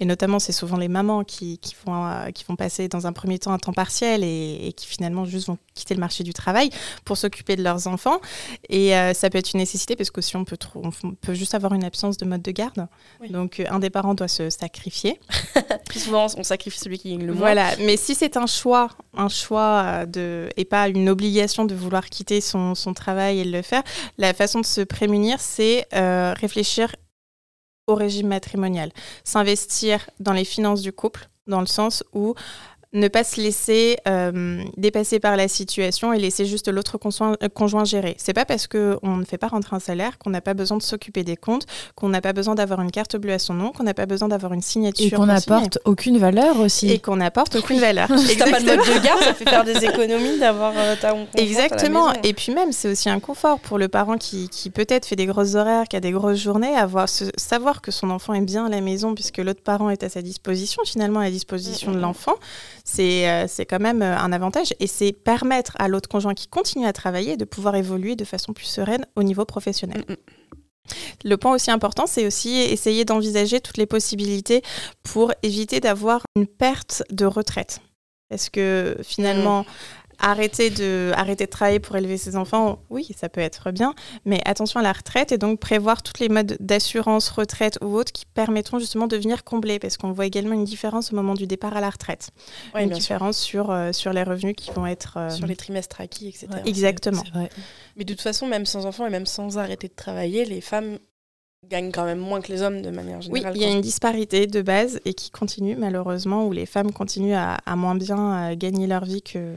et 0.00 0.04
notamment 0.04 0.38
c'est 0.38 0.52
souvent 0.52 0.76
les 0.76 0.88
mamans 0.88 1.22
qui, 1.22 1.58
qui, 1.58 1.76
vont, 1.84 2.06
euh, 2.06 2.30
qui 2.30 2.44
vont 2.44 2.56
passer 2.56 2.88
dans 2.88 3.06
un 3.06 3.12
premier 3.12 3.38
temps 3.38 3.52
un 3.52 3.58
temps 3.58 3.72
partiel 3.72 4.24
et, 4.24 4.72
qui 4.76 4.86
finalement 4.86 5.24
juste 5.24 5.46
vont 5.46 5.58
quitter 5.74 5.94
le 5.94 6.00
marché 6.00 6.24
du 6.24 6.32
travail 6.32 6.70
pour 7.04 7.16
s'occuper 7.16 7.56
de 7.56 7.62
leurs 7.62 7.86
enfants. 7.86 8.20
Et 8.68 8.92
ça 9.14 9.30
peut 9.30 9.38
être 9.38 9.52
une 9.52 9.60
nécessité 9.60 9.96
parce 9.96 10.10
que 10.10 10.20
si 10.20 10.36
on 10.36 10.44
peut, 10.44 10.58
on 10.74 10.90
peut 10.90 11.34
juste 11.34 11.54
avoir 11.54 11.72
une 11.72 11.84
absence 11.84 12.16
de 12.16 12.24
mode 12.24 12.42
de 12.42 12.50
garde. 12.50 12.88
Donc 13.30 13.62
un 13.68 13.78
des 13.78 13.90
parents 13.90 14.14
doit 14.14 14.28
se 14.28 14.50
sacrifier. 14.50 15.20
Plus 15.86 16.00
souvent, 16.00 16.26
on 16.36 16.42
sacrifie 16.42 16.78
celui 16.78 16.98
qui 16.98 17.10
gagne 17.10 17.26
le 17.26 17.32
moins. 17.32 17.52
Voilà, 17.52 17.76
mais 17.78 17.96
si 17.96 18.14
c'est 18.14 18.36
un 18.36 18.46
choix, 18.46 18.88
un 19.16 19.28
choix 19.28 19.35
euh, 19.52 20.06
de, 20.06 20.48
et 20.56 20.64
pas 20.64 20.88
une 20.88 21.08
obligation 21.08 21.64
de 21.64 21.74
vouloir 21.74 22.06
quitter 22.06 22.40
son, 22.40 22.74
son 22.74 22.94
travail 22.94 23.40
et 23.40 23.44
le 23.44 23.62
faire, 23.62 23.82
la 24.18 24.34
façon 24.34 24.60
de 24.60 24.66
se 24.66 24.80
prémunir, 24.80 25.40
c'est 25.40 25.86
euh, 25.94 26.34
réfléchir 26.34 26.94
au 27.86 27.94
régime 27.94 28.28
matrimonial, 28.28 28.90
s'investir 29.24 30.08
dans 30.18 30.32
les 30.32 30.44
finances 30.44 30.82
du 30.82 30.92
couple, 30.92 31.28
dans 31.46 31.60
le 31.60 31.66
sens 31.66 32.02
où 32.12 32.34
ne 32.92 33.08
pas 33.08 33.24
se 33.24 33.40
laisser 33.40 33.96
euh, 34.08 34.62
dépasser 34.76 35.18
par 35.18 35.36
la 35.36 35.48
situation 35.48 36.12
et 36.12 36.18
laisser 36.18 36.46
juste 36.46 36.68
l'autre 36.68 36.98
conjoint, 36.98 37.36
euh, 37.42 37.48
conjoint, 37.48 37.84
gérer. 37.84 38.14
C'est 38.18 38.32
pas 38.32 38.44
parce 38.44 38.66
qu'on 38.66 39.16
ne 39.16 39.24
fait 39.24 39.38
pas 39.38 39.48
rentrer 39.48 39.76
un 39.76 39.80
salaire 39.80 40.18
qu'on 40.18 40.30
n'a 40.30 40.40
pas 40.40 40.54
besoin 40.54 40.78
de 40.78 40.82
s'occuper 40.82 41.24
des 41.24 41.36
comptes, 41.36 41.66
qu'on 41.94 42.08
n'a 42.08 42.20
pas 42.20 42.32
besoin 42.32 42.54
d'avoir 42.54 42.80
une 42.80 42.90
carte 42.90 43.16
bleue 43.16 43.32
à 43.32 43.38
son 43.38 43.54
nom, 43.54 43.72
qu'on 43.72 43.82
n'a 43.82 43.94
pas 43.94 44.06
besoin 44.06 44.28
d'avoir 44.28 44.52
une 44.52 44.62
signature. 44.62 45.06
Et 45.06 45.10
qu'on 45.10 45.26
n'apporte 45.26 45.78
aucune 45.84 46.18
valeur 46.18 46.58
aussi. 46.60 46.90
Et 46.90 46.98
qu'on 46.98 47.16
n'apporte 47.16 47.56
aucune 47.56 47.80
valeur. 47.80 48.08
si 48.18 48.36
t'as 48.36 48.50
pas 48.50 48.60
de 48.60 48.66
mode 48.66 48.78
de 48.78 49.04
garde, 49.04 49.22
ça 49.22 49.34
fait 49.34 49.48
faire 49.48 49.64
des 49.64 49.84
économies 49.84 50.38
d'avoir 50.38 50.72
euh, 50.76 50.94
ta 51.00 51.14
Exactement. 51.34 52.12
Et 52.22 52.34
puis 52.34 52.54
même, 52.54 52.72
c'est 52.72 52.90
aussi 52.90 53.10
un 53.10 53.20
confort 53.20 53.58
pour 53.58 53.78
le 53.78 53.88
parent 53.88 54.16
qui, 54.16 54.48
qui 54.48 54.70
peut-être 54.70 55.06
fait 55.06 55.16
des 55.16 55.26
grosses 55.26 55.54
horaires, 55.54 55.88
qui 55.88 55.96
a 55.96 56.00
des 56.00 56.12
grosses 56.12 56.38
journées, 56.38 56.74
avoir 56.76 57.08
savoir 57.08 57.82
que 57.82 57.90
son 57.90 58.10
enfant 58.10 58.32
est 58.34 58.40
bien 58.40 58.66
à 58.66 58.68
la 58.68 58.80
maison 58.80 59.14
puisque 59.14 59.38
l'autre 59.38 59.62
parent 59.62 59.90
est 59.90 60.02
à 60.02 60.08
sa 60.08 60.22
disposition, 60.22 60.82
finalement 60.84 61.20
à 61.20 61.24
la 61.24 61.30
disposition 61.30 61.92
de 61.92 61.98
l'enfant 61.98 62.34
euh, 63.00 63.46
c'est 63.48 63.66
quand 63.66 63.80
même 63.80 64.02
euh, 64.02 64.16
un 64.16 64.32
avantage 64.32 64.74
et 64.80 64.86
c'est 64.86 65.12
permettre 65.12 65.72
à 65.78 65.88
l'autre 65.88 66.08
conjoint 66.08 66.34
qui 66.34 66.46
continue 66.48 66.86
à 66.86 66.92
travailler 66.92 67.36
de 67.36 67.44
pouvoir 67.44 67.74
évoluer 67.74 68.16
de 68.16 68.24
façon 68.24 68.52
plus 68.52 68.66
sereine 68.66 69.06
au 69.16 69.22
niveau 69.22 69.44
professionnel. 69.44 70.04
Mm, 70.08 70.12
mm. 70.12 70.16
Le 71.24 71.36
point 71.36 71.52
aussi 71.52 71.70
important, 71.72 72.06
c'est 72.06 72.26
aussi 72.26 72.58
essayer 72.58 73.04
d'envisager 73.04 73.60
toutes 73.60 73.76
les 73.76 73.86
possibilités 73.86 74.62
pour 75.02 75.32
éviter 75.42 75.80
d'avoir 75.80 76.22
une 76.36 76.46
perte 76.46 77.02
de 77.10 77.26
retraite. 77.26 77.80
Parce 78.28 78.50
que 78.50 78.96
finalement, 79.02 79.62
mm 79.62 79.66
arrêter 80.18 80.70
de, 80.70 81.12
arrêter 81.14 81.46
de 81.46 81.50
travailler 81.50 81.80
pour 81.80 81.96
élever 81.96 82.16
ses 82.16 82.36
enfants, 82.36 82.78
oui, 82.90 83.08
ça 83.16 83.28
peut 83.28 83.40
être 83.40 83.70
bien, 83.70 83.94
mais 84.24 84.40
attention 84.44 84.80
à 84.80 84.82
la 84.82 84.92
retraite 84.92 85.32
et 85.32 85.38
donc 85.38 85.60
prévoir 85.60 86.02
tous 86.02 86.20
les 86.20 86.28
modes 86.28 86.56
d'assurance, 86.60 87.28
retraite 87.28 87.78
ou 87.82 87.96
autres 87.96 88.12
qui 88.12 88.24
permettront 88.26 88.78
justement 88.78 89.06
de 89.06 89.16
venir 89.16 89.44
combler, 89.44 89.78
parce 89.78 89.96
qu'on 89.96 90.12
voit 90.12 90.26
également 90.26 90.54
une 90.54 90.64
différence 90.64 91.12
au 91.12 91.16
moment 91.16 91.34
du 91.34 91.46
départ 91.46 91.76
à 91.76 91.80
la 91.80 91.90
retraite. 91.90 92.30
une 92.74 92.90
différence 92.90 93.38
sur, 93.38 93.70
euh, 93.70 93.92
sur 93.92 94.12
les 94.12 94.22
revenus 94.22 94.54
qui 94.56 94.70
vont 94.70 94.86
être... 94.86 95.14
Euh, 95.16 95.30
sur 95.30 95.46
les 95.46 95.56
trimestres 95.56 96.00
acquis, 96.00 96.28
etc. 96.28 96.48
exactement. 96.64 97.22
Mais 97.96 98.04
de 98.04 98.12
toute 98.12 98.22
façon, 98.22 98.46
même 98.46 98.66
sans 98.66 98.86
enfants 98.86 99.06
et 99.06 99.10
même 99.10 99.26
sans 99.26 99.58
arrêter 99.58 99.88
de 99.88 99.94
travailler, 99.94 100.44
les 100.44 100.60
femmes 100.60 100.98
gagnent 101.68 101.90
quand 101.90 102.04
même 102.04 102.18
moins 102.18 102.40
que 102.40 102.52
les 102.52 102.62
hommes 102.62 102.82
de 102.82 102.90
manière 102.90 103.20
générale. 103.20 103.52
Oui, 103.52 103.60
il 103.60 103.62
y 103.62 103.64
a 103.64 103.72
une 103.72 103.80
disparité 103.80 104.46
de 104.46 104.62
base 104.62 105.00
et 105.04 105.14
qui 105.14 105.30
continue 105.30 105.74
malheureusement, 105.74 106.46
où 106.46 106.52
les 106.52 106.66
femmes 106.66 106.92
continuent 106.92 107.34
à, 107.34 107.58
à 107.66 107.76
moins 107.76 107.96
bien 107.96 108.54
gagner 108.54 108.86
leur 108.86 109.04
vie 109.04 109.22
que, 109.22 109.54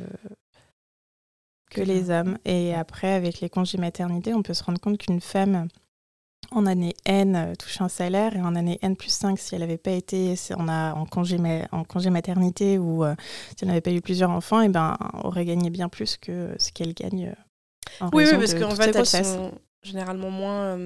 que 1.70 1.82
les 1.82 2.10
hommes. 2.10 2.38
Et 2.46 2.74
après, 2.74 3.14
avec 3.14 3.42
les 3.42 3.50
congés 3.50 3.78
maternité, 3.78 4.34
on 4.34 4.42
peut 4.42 4.54
se 4.54 4.64
rendre 4.64 4.80
compte 4.80 4.98
qu'une 4.98 5.22
femme 5.22 5.68
en 6.52 6.66
année 6.66 6.96
N 7.06 7.36
euh, 7.36 7.56
touche 7.56 7.82
un 7.82 7.90
salaire 7.90 8.36
et 8.36 8.42
en 8.42 8.56
année 8.56 8.80
N 8.82 8.96
plus 8.96 9.10
5, 9.10 9.38
si 9.38 9.56
elle 9.56 9.62
n'avait 9.62 9.78
pas 9.78 9.92
été 9.92 10.34
on 10.58 10.68
a, 10.68 10.94
en, 10.94 11.06
congé, 11.06 11.38
en 11.72 11.84
congé 11.84 12.10
maternité 12.10 12.78
ou 12.78 13.04
euh, 13.04 13.14
si 13.50 13.64
elle 13.64 13.68
n'avait 13.68 13.82
pas 13.82 13.92
eu 13.92 14.02
plusieurs 14.02 14.32
enfants, 14.32 14.62
et 14.62 14.70
ben, 14.70 14.98
aurait 15.24 15.46
gagné 15.46 15.70
bien 15.70 15.90
plus 15.90 16.18
que 16.18 16.56
ce 16.58 16.72
qu'elle 16.72 16.94
gagne. 16.94 17.28
Euh, 17.28 18.06
en 18.06 18.10
oui, 18.14 18.26
oui, 18.32 18.38
parce 18.38 18.54
qu'en 18.54 18.72
fait, 18.72 18.96
elles 18.96 19.26
sont 19.26 19.52
généralement 19.84 20.32
moins 20.32 20.78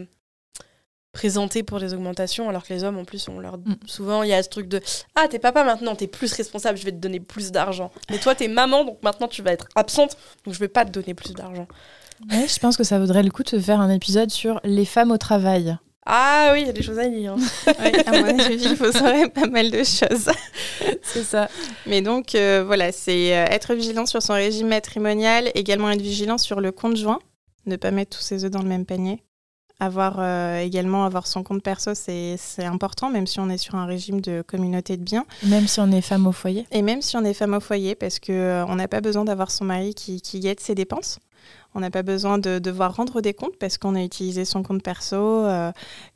présentés 1.14 1.64
pour 1.64 1.80
des 1.80 1.94
augmentations, 1.94 2.50
alors 2.50 2.64
que 2.64 2.74
les 2.74 2.84
hommes, 2.84 2.98
en 2.98 3.06
plus, 3.06 3.30
on 3.30 3.40
leur... 3.40 3.58
Mm. 3.58 3.76
souvent, 3.86 4.24
il 4.24 4.30
y 4.30 4.34
a 4.34 4.44
ce 4.44 4.50
truc 4.50 4.68
de 4.68 4.82
«Ah, 5.16 5.28
t'es 5.30 5.40
papa 5.40 5.64
maintenant, 5.64 5.96
t'es 5.96 6.08
plus 6.08 6.34
responsable, 6.34 6.78
je 6.78 6.84
vais 6.84 6.92
te 6.92 6.98
donner 6.98 7.20
plus 7.20 7.52
d'argent. 7.52 7.92
Mais 8.10 8.18
toi, 8.18 8.36
t'es 8.36 8.48
maman, 8.48 8.84
donc 8.84 8.98
maintenant, 9.04 9.28
tu 9.28 9.42
vas 9.42 9.52
être 9.52 9.70
absente, 9.76 10.18
donc 10.44 10.54
je 10.54 10.60
vais 10.60 10.68
pas 10.68 10.84
te 10.84 10.92
donner 10.92 11.14
plus 11.14 11.34
d'argent.» 11.34 11.68
Ouais, 12.32 12.48
je 12.48 12.60
pense 12.60 12.78
que 12.78 12.84
ça 12.84 13.00
vaudrait 13.00 13.24
le 13.24 13.32
coup 13.32 13.44
de 13.44 13.60
faire 13.60 13.80
un 13.80 13.90
épisode 13.90 14.30
sur 14.30 14.60
les 14.64 14.86
femmes 14.86 15.12
au 15.12 15.18
travail. 15.18 15.78
Ah 16.06 16.52
oui, 16.54 16.62
il 16.62 16.68
y 16.68 16.70
a 16.70 16.74
des 16.74 16.82
choses 16.82 17.00
à 17.00 17.08
dire. 17.08 17.36
à 17.68 18.12
mon 18.12 18.40
avis, 18.40 18.56
il 18.56 18.76
faut 18.76 18.92
savoir 18.92 19.30
pas 19.32 19.48
mal 19.48 19.72
de 19.72 19.84
choses. 19.84 20.30
c'est 21.02 21.24
ça. 21.24 21.50
Mais 21.86 22.02
donc, 22.02 22.36
euh, 22.36 22.64
voilà, 22.66 22.92
c'est 22.92 23.38
euh, 23.38 23.46
être 23.46 23.74
vigilant 23.74 24.06
sur 24.06 24.22
son 24.22 24.34
régime 24.34 24.68
matrimonial, 24.68 25.50
également 25.56 25.90
être 25.90 26.02
vigilant 26.02 26.38
sur 26.38 26.60
le 26.60 26.72
compte 26.72 26.98
joint, 26.98 27.20
ne 27.66 27.78
pas 27.78 27.92
mettre 27.92 28.18
tous 28.18 28.24
ses 28.24 28.44
œufs 28.44 28.52
dans 28.52 28.62
le 28.62 28.68
même 28.68 28.86
panier. 28.86 29.24
Avoir 29.80 30.16
euh, 30.20 30.60
également 30.60 31.06
avoir 31.06 31.28
son 31.28 31.44
compte 31.44 31.64
perso, 31.64 31.94
c'est 31.96 32.38
important, 32.60 33.10
même 33.10 33.28
si 33.28 33.40
on 33.40 33.50
est 33.50 33.58
sur 33.58 33.76
un 33.76 33.86
régime 33.86 34.22
de 34.22 34.42
communauté 34.42 34.98
de 34.98 35.04
biens. 35.04 35.26
Même 35.44 35.68
si 35.68 35.80
on 35.80 35.92
est 35.92 36.02
femme 36.02 36.28
au 36.28 36.32
foyer. 36.32 36.66
Et 36.72 36.82
même 36.82 37.02
si 37.02 37.18
on 37.18 37.24
est 37.26 37.34
femme 37.34 37.54
au 37.54 37.60
foyer, 37.60 37.96
parce 37.96 38.20
qu'on 38.20 38.34
euh, 38.34 38.66
on 38.68 38.76
n'a 38.76 38.88
pas 38.88 39.02
besoin 39.02 39.26
d'avoir 39.26 39.52
son 39.52 39.66
mari 39.66 39.94
qui, 39.94 40.22
qui 40.22 40.40
guette 40.40 40.60
ses 40.60 40.76
dépenses. 40.76 41.20
On 41.76 41.80
n'a 41.80 41.90
pas 41.90 42.04
besoin 42.04 42.38
de 42.38 42.60
devoir 42.60 42.96
rendre 42.96 43.20
des 43.20 43.34
comptes 43.34 43.58
parce 43.60 43.78
qu'on 43.78 43.96
a 43.96 44.04
utilisé 44.04 44.46
son 44.46 44.62
compte 44.62 44.84
perso 44.84 45.18
euh, 45.18 45.72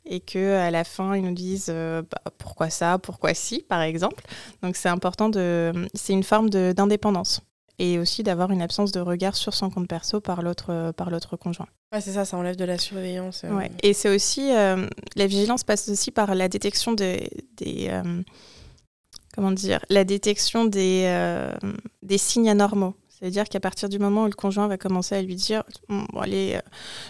et 0.06 0.20
que 0.20 0.54
à 0.54 0.70
la 0.70 0.84
fin 0.84 1.16
ils 1.16 1.22
nous 1.22 1.34
disent 1.34 1.68
bah, 1.68 2.30
pourquoi 2.38 2.70
ça, 2.70 2.98
pourquoi 2.98 3.34
si, 3.34 3.64
par 3.68 3.82
exemple. 3.82 4.24
Donc 4.62 4.76
c'est 4.76 4.88
important 4.88 5.28
de, 5.28 5.72
c'est 5.94 6.12
une 6.12 6.22
forme 6.22 6.48
d'indépendance 6.48 7.42
et 7.78 7.98
aussi 7.98 8.22
d'avoir 8.22 8.50
une 8.50 8.62
absence 8.62 8.92
de 8.92 9.00
regard 9.00 9.36
sur 9.36 9.54
son 9.54 9.70
compte 9.70 9.88
perso 9.88 10.20
par 10.20 10.42
l'autre 10.42 10.92
par 10.96 11.10
l'autre 11.10 11.36
conjoint. 11.36 11.68
Ouais, 11.92 12.02
c'est 12.02 12.12
ça, 12.12 12.26
ça 12.26 12.36
enlève 12.36 12.56
de 12.56 12.64
la 12.64 12.76
surveillance. 12.76 13.44
Euh. 13.44 13.56
Ouais. 13.56 13.70
Et 13.82 13.94
c'est 13.94 14.14
aussi 14.14 14.54
euh, 14.54 14.86
la 15.16 15.26
vigilance 15.26 15.64
passe 15.64 15.88
aussi 15.88 16.10
par 16.10 16.34
la 16.34 16.48
détection 16.48 16.92
des, 16.92 17.30
des 17.56 17.88
euh, 17.88 18.22
comment 19.34 19.52
dire, 19.52 19.82
la 19.88 20.04
détection 20.04 20.66
des 20.66 21.10
des 22.02 22.18
signes 22.18 22.50
anormaux. 22.50 22.94
C'est-à-dire 23.08 23.48
qu'à 23.48 23.58
partir 23.58 23.88
du 23.88 23.98
moment 23.98 24.24
où 24.24 24.26
le 24.26 24.32
conjoint 24.32 24.68
va 24.68 24.76
commencer 24.76 25.16
à 25.16 25.22
lui 25.22 25.34
dire 25.34 25.64
bon, 25.88 26.04
allez, 26.20 26.60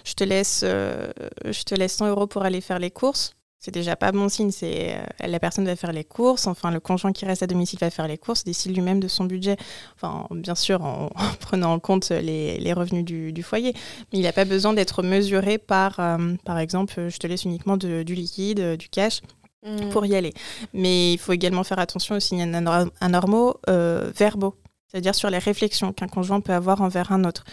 je 0.04 0.14
te 0.14 0.24
laisse 0.24 0.60
je 0.62 1.62
te 1.64 1.74
laisse 1.74 1.94
100 1.94 2.08
euros 2.08 2.26
pour 2.26 2.44
aller 2.44 2.60
faire 2.60 2.78
les 2.78 2.90
courses, 2.90 3.34
C'est 3.58 3.72
déjà 3.72 3.96
pas 3.96 4.12
bon 4.12 4.28
signe. 4.28 4.50
C'est 4.50 4.96
euh, 4.96 5.26
la 5.26 5.40
personne 5.40 5.64
va 5.64 5.74
faire 5.76 5.92
les 5.92 6.04
courses. 6.04 6.46
Enfin, 6.46 6.70
le 6.70 6.80
conjoint 6.80 7.12
qui 7.12 7.24
reste 7.24 7.42
à 7.42 7.46
domicile 7.46 7.78
va 7.80 7.90
faire 7.90 8.06
les 8.06 8.18
courses, 8.18 8.44
décide 8.44 8.74
lui-même 8.74 9.00
de 9.00 9.08
son 9.08 9.24
budget. 9.24 9.56
Enfin, 9.96 10.26
bien 10.30 10.54
sûr, 10.54 10.82
en, 10.82 11.10
prenant 11.40 11.72
en 11.72 11.78
compte 11.78 12.10
les, 12.10 12.72
revenus 12.72 13.04
du, 13.04 13.42
foyer. 13.42 13.74
Mais 14.12 14.20
il 14.20 14.22
n'a 14.22 14.32
pas 14.32 14.44
besoin 14.44 14.72
d'être 14.72 15.02
mesuré 15.02 15.58
par, 15.58 15.98
euh, 15.98 16.34
par 16.44 16.58
exemple, 16.58 17.08
je 17.08 17.18
te 17.18 17.26
laisse 17.26 17.44
uniquement 17.44 17.76
du 17.76 18.04
liquide, 18.04 18.76
du 18.76 18.88
cash. 18.88 19.20
Mm. 19.64 19.88
pour 19.90 20.06
y 20.06 20.14
aller. 20.14 20.32
Mais 20.72 21.12
il 21.14 21.18
faut 21.18 21.32
également 21.32 21.64
faire 21.64 21.80
attention 21.80 22.14
aux 22.14 22.20
signes 22.20 22.54
anormaux 23.00 23.56
euh, 23.68 24.12
verbaux, 24.16 24.54
c'est-à-dire 24.88 25.14
sur 25.14 25.30
les 25.30 25.38
réflexions 25.38 25.92
qu'un 25.92 26.08
conjoint 26.08 26.40
peut 26.40 26.52
avoir 26.52 26.80
envers 26.80 27.12
un 27.12 27.24
autre. 27.24 27.44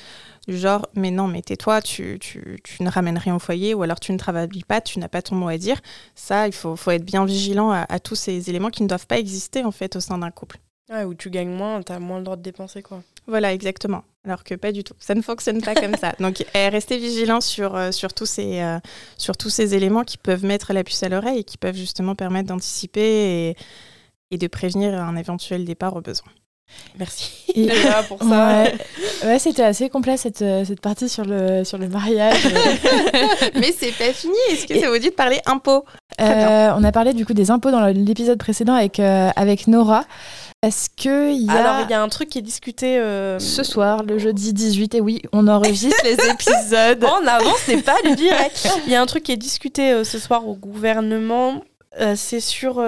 Du 0.48 0.58
genre, 0.58 0.88
mais 0.96 1.12
non, 1.12 1.28
mais 1.28 1.42
tais-toi, 1.42 1.82
tu, 1.82 2.18
tu, 2.20 2.60
tu, 2.64 2.84
ne 2.84 2.90
ramènes 2.90 3.18
rien 3.18 3.36
au 3.36 3.40
foyer, 3.40 3.74
ou 3.74 3.84
alors 3.84 4.00
tu 4.00 4.12
ne 4.12 4.18
travailles 4.18 4.64
pas, 4.68 4.82
tu 4.82 5.00
n'as 5.00 5.08
pas 5.08 5.22
ton 5.22 5.36
mot 5.36 5.48
à 5.48 5.58
dire. 5.58 5.82
Ça, 6.14 6.48
il 6.48 6.54
faut, 6.54 6.76
faut 6.76 6.92
être 6.92 7.06
bien 7.06 7.26
vigilant 7.26 7.72
à, 7.72 7.86
à, 7.90 8.00
tous 8.00 8.16
ces 8.16 8.50
éléments 8.50 8.70
qui 8.70 8.84
ne 8.84 8.88
doivent 8.88 9.08
pas 9.08 9.18
exister 9.18 9.64
en 9.64 9.72
fait 9.72 9.96
au 9.96 10.00
sein 10.00 10.18
d'un 10.18 10.32
couple. 10.32 10.58
Ouais, 10.90 11.04
où 11.04 11.16
tu 11.16 11.32
gagnes 11.32 11.50
moins, 11.50 11.82
tu 11.82 11.92
as 11.92 12.00
moins 12.00 12.20
le 12.20 12.24
droit 12.24 12.38
de 12.38 12.44
dépenser, 12.44 12.84
quoi. 12.84 13.02
Voilà, 13.28 13.54
exactement. 13.54 14.04
Alors 14.24 14.44
que 14.44 14.54
pas 14.54 14.72
du 14.72 14.84
tout. 14.84 14.94
Ça 15.00 15.16
ne 15.16 15.22
fonctionne 15.22 15.62
pas 15.62 15.74
comme 15.74 15.96
ça. 15.96 16.14
Donc, 16.20 16.44
restez 16.54 16.98
vigilant 16.98 17.42
sur, 17.42 17.76
euh, 17.76 17.92
sur, 17.92 18.14
tous 18.14 18.28
ces, 18.28 18.62
euh, 18.62 18.80
sur 19.18 19.36
tous 19.36 19.50
ces 19.50 19.74
éléments 19.74 20.04
qui 20.04 20.18
peuvent 20.18 20.46
mettre 20.46 20.74
la 20.74 20.84
puce 20.84 21.02
à 21.02 21.10
l'oreille 21.10 21.40
et 21.40 21.44
qui 21.44 21.58
peuvent 21.58 21.76
justement 21.76 22.14
permettre 22.14 22.50
d'anticiper 22.50 23.50
et, 23.50 23.58
et, 24.30 24.38
de 24.38 24.48
prévenir 24.48 24.94
un 24.94 25.16
éventuel 25.16 25.66
départ 25.66 25.96
au 25.96 26.02
besoin. 26.02 26.32
Merci 26.98 27.32
et, 27.56 27.70
pour 28.08 28.22
ça. 28.22 28.66
Ouais, 29.24 29.40
c'était 29.40 29.64
assez 29.64 29.90
complet 29.90 30.18
cette, 30.18 30.42
euh, 30.42 30.66
cette 30.66 30.82
partie 30.82 31.08
sur 31.08 31.24
le, 31.24 31.64
sur 31.64 31.78
le 31.78 31.88
mariage. 31.88 32.44
Mais 33.56 33.74
c'est 33.78 33.92
pas 33.92 34.12
fini. 34.14 34.36
Est-ce 34.52 34.66
que 34.66 34.80
ça 34.80 34.90
vous 34.90 34.98
dit 34.98 35.10
de 35.10 35.16
parler 35.16 35.40
impôts? 35.46 35.86
On 36.20 36.84
a 36.84 36.92
parlé 36.92 37.14
du 37.14 37.26
coup 37.26 37.34
des 37.34 37.52
impôts 37.52 37.72
dans 37.72 37.86
l'épisode 37.88 38.38
précédent 38.38 38.74
avec, 38.74 39.00
avec 39.00 39.68
Nora. 39.68 40.06
Est-ce 40.66 40.90
qu'il 40.90 41.44
y 41.44 41.50
a... 41.50 41.54
Alors, 41.54 41.86
il 41.88 41.92
y 41.92 41.94
a 41.94 42.02
un 42.02 42.10
truc 42.10 42.30
qui 42.30 42.40
est 42.40 42.42
discuté... 42.42 42.98
Euh, 42.98 43.38
Ce 43.38 43.62
soir, 43.62 44.02
le 44.02 44.18
jeudi 44.18 44.52
18, 44.52 44.96
et 44.96 45.02
oui, 45.02 45.22
on 45.32 45.48
enregistre 45.48 46.02
les 46.04 46.14
épisodes. 46.14 47.04
En 47.04 47.28
avance, 47.28 47.68
n'est 47.68 47.84
pas 47.84 47.98
le 48.04 48.16
direct. 48.16 48.68
Il 48.88 48.92
y 48.92 48.96
a 48.96 49.02
un 49.02 49.06
truc 49.06 49.24
qui 49.24 49.32
est 49.32 49.38
discuté 49.38 49.92
euh, 49.92 50.04
ce 50.04 50.18
soir 50.18 50.48
au 50.48 50.56
gouvernement. 50.56 51.62
Euh, 52.02 52.16
c'est 52.18 52.40
sur 52.40 52.84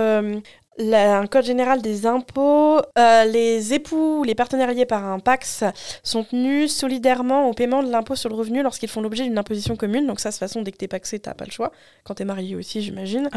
un 0.79 1.27
code 1.27 1.45
général 1.45 1.81
des 1.81 2.05
impôts, 2.05 2.79
euh, 2.97 3.25
les 3.25 3.73
époux 3.73 4.19
ou 4.19 4.23
les 4.23 4.35
partenaires 4.35 4.71
liés 4.71 4.85
par 4.85 5.05
un 5.05 5.19
PAX 5.19 5.63
sont 6.03 6.23
tenus 6.23 6.75
solidairement 6.75 7.49
au 7.49 7.53
paiement 7.53 7.83
de 7.83 7.89
l'impôt 7.89 8.15
sur 8.15 8.29
le 8.29 8.35
revenu 8.35 8.61
lorsqu'ils 8.61 8.89
font 8.89 9.01
l'objet 9.01 9.23
d'une 9.23 9.37
imposition 9.37 9.75
commune. 9.75 10.05
Donc 10.05 10.19
ça, 10.19 10.29
de 10.29 10.33
toute 10.33 10.39
façon, 10.39 10.61
dès 10.61 10.71
que 10.71 10.77
t'es 10.77 10.87
paxé, 10.87 11.19
t'as 11.19 11.33
pas 11.33 11.45
le 11.45 11.51
choix. 11.51 11.71
Quand 12.03 12.15
t'es 12.15 12.25
marié 12.25 12.55
aussi, 12.55 12.81
j'imagine. 12.81 13.29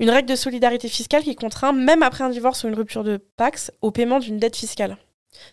Une 0.00 0.10
règle 0.10 0.28
de 0.28 0.36
solidarité 0.36 0.88
fiscale 0.88 1.22
qui 1.22 1.34
contraint, 1.34 1.72
même 1.72 2.02
après 2.02 2.24
un 2.24 2.30
divorce 2.30 2.64
ou 2.64 2.68
une 2.68 2.74
rupture 2.74 3.04
de 3.04 3.16
PAX, 3.36 3.72
au 3.80 3.90
paiement 3.90 4.18
d'une 4.18 4.38
dette 4.38 4.56
fiscale. 4.56 4.98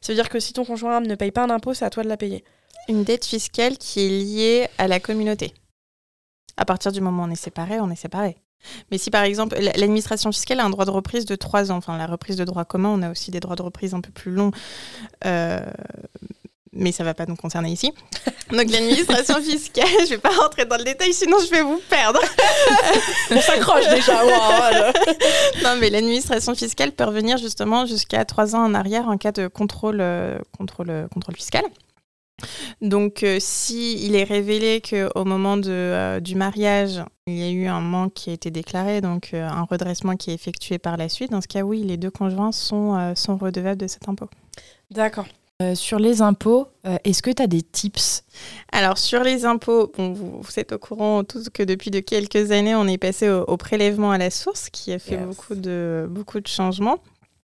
Ça 0.01 0.11
veut 0.11 0.15
dire 0.15 0.29
que 0.29 0.39
si 0.39 0.53
ton 0.53 0.65
conjoint 0.65 0.99
ne 0.99 1.15
paye 1.15 1.31
pas 1.31 1.43
un 1.43 1.49
impôt, 1.49 1.73
c'est 1.73 1.85
à 1.85 1.89
toi 1.89 2.03
de 2.03 2.09
la 2.09 2.17
payer. 2.17 2.43
Une 2.89 3.03
dette 3.03 3.25
fiscale 3.25 3.77
qui 3.77 4.05
est 4.05 4.09
liée 4.09 4.67
à 4.77 4.87
la 4.87 4.99
communauté. 4.99 5.53
À 6.57 6.65
partir 6.65 6.91
du 6.91 6.99
moment 6.99 7.23
où 7.23 7.27
on 7.27 7.31
est 7.31 7.35
séparé, 7.35 7.79
on 7.79 7.89
est 7.89 7.95
séparé. 7.95 8.35
Mais 8.91 8.97
si 8.97 9.09
par 9.11 9.23
exemple 9.23 9.57
l'administration 9.59 10.31
fiscale 10.31 10.59
a 10.59 10.65
un 10.65 10.69
droit 10.69 10.85
de 10.85 10.91
reprise 10.91 11.25
de 11.25 11.35
3 11.35 11.71
ans, 11.71 11.77
enfin 11.77 11.97
la 11.97 12.07
reprise 12.07 12.35
de 12.35 12.43
droit 12.43 12.65
commun, 12.65 12.89
on 12.89 13.01
a 13.01 13.11
aussi 13.11 13.31
des 13.31 13.39
droits 13.39 13.55
de 13.55 13.61
reprise 13.61 13.93
un 13.93 14.01
peu 14.01 14.11
plus 14.11 14.31
longs, 14.31 14.51
euh, 15.25 15.59
mais 16.71 16.91
ça 16.91 17.03
ne 17.03 17.09
va 17.09 17.13
pas 17.13 17.25
nous 17.25 17.35
concerner 17.35 17.71
ici. 17.71 17.93
Donc 18.51 18.69
l'administration 18.69 19.41
fiscale, 19.41 19.85
je 19.99 20.03
ne 20.03 20.09
vais 20.09 20.17
pas 20.17 20.29
rentrer 20.29 20.65
dans 20.65 20.77
le 20.77 20.83
détail, 20.83 21.13
sinon 21.13 21.37
je 21.39 21.49
vais 21.49 21.61
vous 21.61 21.81
perdre. 21.89 22.19
on 23.31 23.41
s'accroche 23.41 23.87
déjà. 23.89 24.23
non, 25.63 25.75
mais 25.79 25.89
l'administration 25.89 26.55
fiscale 26.55 26.91
peut 26.91 27.05
revenir 27.05 27.37
justement 27.37 27.85
jusqu'à 27.85 28.25
3 28.25 28.55
ans 28.55 28.65
en 28.65 28.73
arrière 28.73 29.07
en 29.07 29.17
cas 29.17 29.31
de 29.31 29.47
contrôle, 29.47 29.99
euh, 30.01 30.37
contrôle, 30.57 31.07
contrôle 31.13 31.35
fiscal. 31.35 31.63
Donc, 32.81 33.23
euh, 33.23 33.37
si 33.39 34.03
il 34.05 34.15
est 34.15 34.23
révélé 34.23 34.81
qu'au 34.81 35.25
moment 35.25 35.57
de, 35.57 35.69
euh, 35.69 36.19
du 36.19 36.35
mariage, 36.35 37.03
il 37.27 37.37
y 37.37 37.43
a 37.43 37.49
eu 37.49 37.67
un 37.67 37.81
manque 37.81 38.13
qui 38.13 38.29
a 38.29 38.33
été 38.33 38.51
déclaré, 38.51 39.01
donc 39.01 39.31
euh, 39.33 39.47
un 39.47 39.63
redressement 39.63 40.15
qui 40.15 40.31
est 40.31 40.33
effectué 40.33 40.77
par 40.77 40.97
la 40.97 41.09
suite, 41.09 41.31
dans 41.31 41.41
ce 41.41 41.47
cas, 41.47 41.61
oui, 41.61 41.83
les 41.83 41.97
deux 41.97 42.11
conjoints 42.11 42.51
sont, 42.51 43.13
sont 43.15 43.37
redevables 43.37 43.79
de 43.79 43.87
cet 43.87 44.09
impôt. 44.09 44.29
D'accord. 44.91 45.27
sur 45.75 45.99
les 45.99 46.21
impôts, 46.21 46.67
est-ce 47.03 47.21
que 47.21 47.29
tu 47.29 47.43
as 47.43 47.47
des 47.47 47.61
tips? 47.61 48.23
Alors, 48.71 48.97
sur 48.97 49.23
les 49.23 49.45
impôts, 49.45 49.91
bon, 49.95 50.13
vous, 50.13 50.59
êtes 50.59 50.71
au 50.71 50.79
courant 50.79 51.23
tous 51.23 51.49
que 51.49 51.61
depuis 51.61 51.91
de 51.91 51.99
quelques 51.99 52.51
années, 52.51 52.75
on 52.75 52.87
est 52.87 52.97
passé 52.97 53.29
au, 53.29 53.57
prélèvement 53.57 54.11
à 54.11 54.17
la 54.17 54.31
source, 54.31 54.69
qui 54.69 54.91
a 54.91 54.99
fait 54.99 55.17
beaucoup, 55.17 55.55
de, 55.55 56.07
beaucoup 56.09 56.39
de 56.39 56.47
changements. 56.47 56.99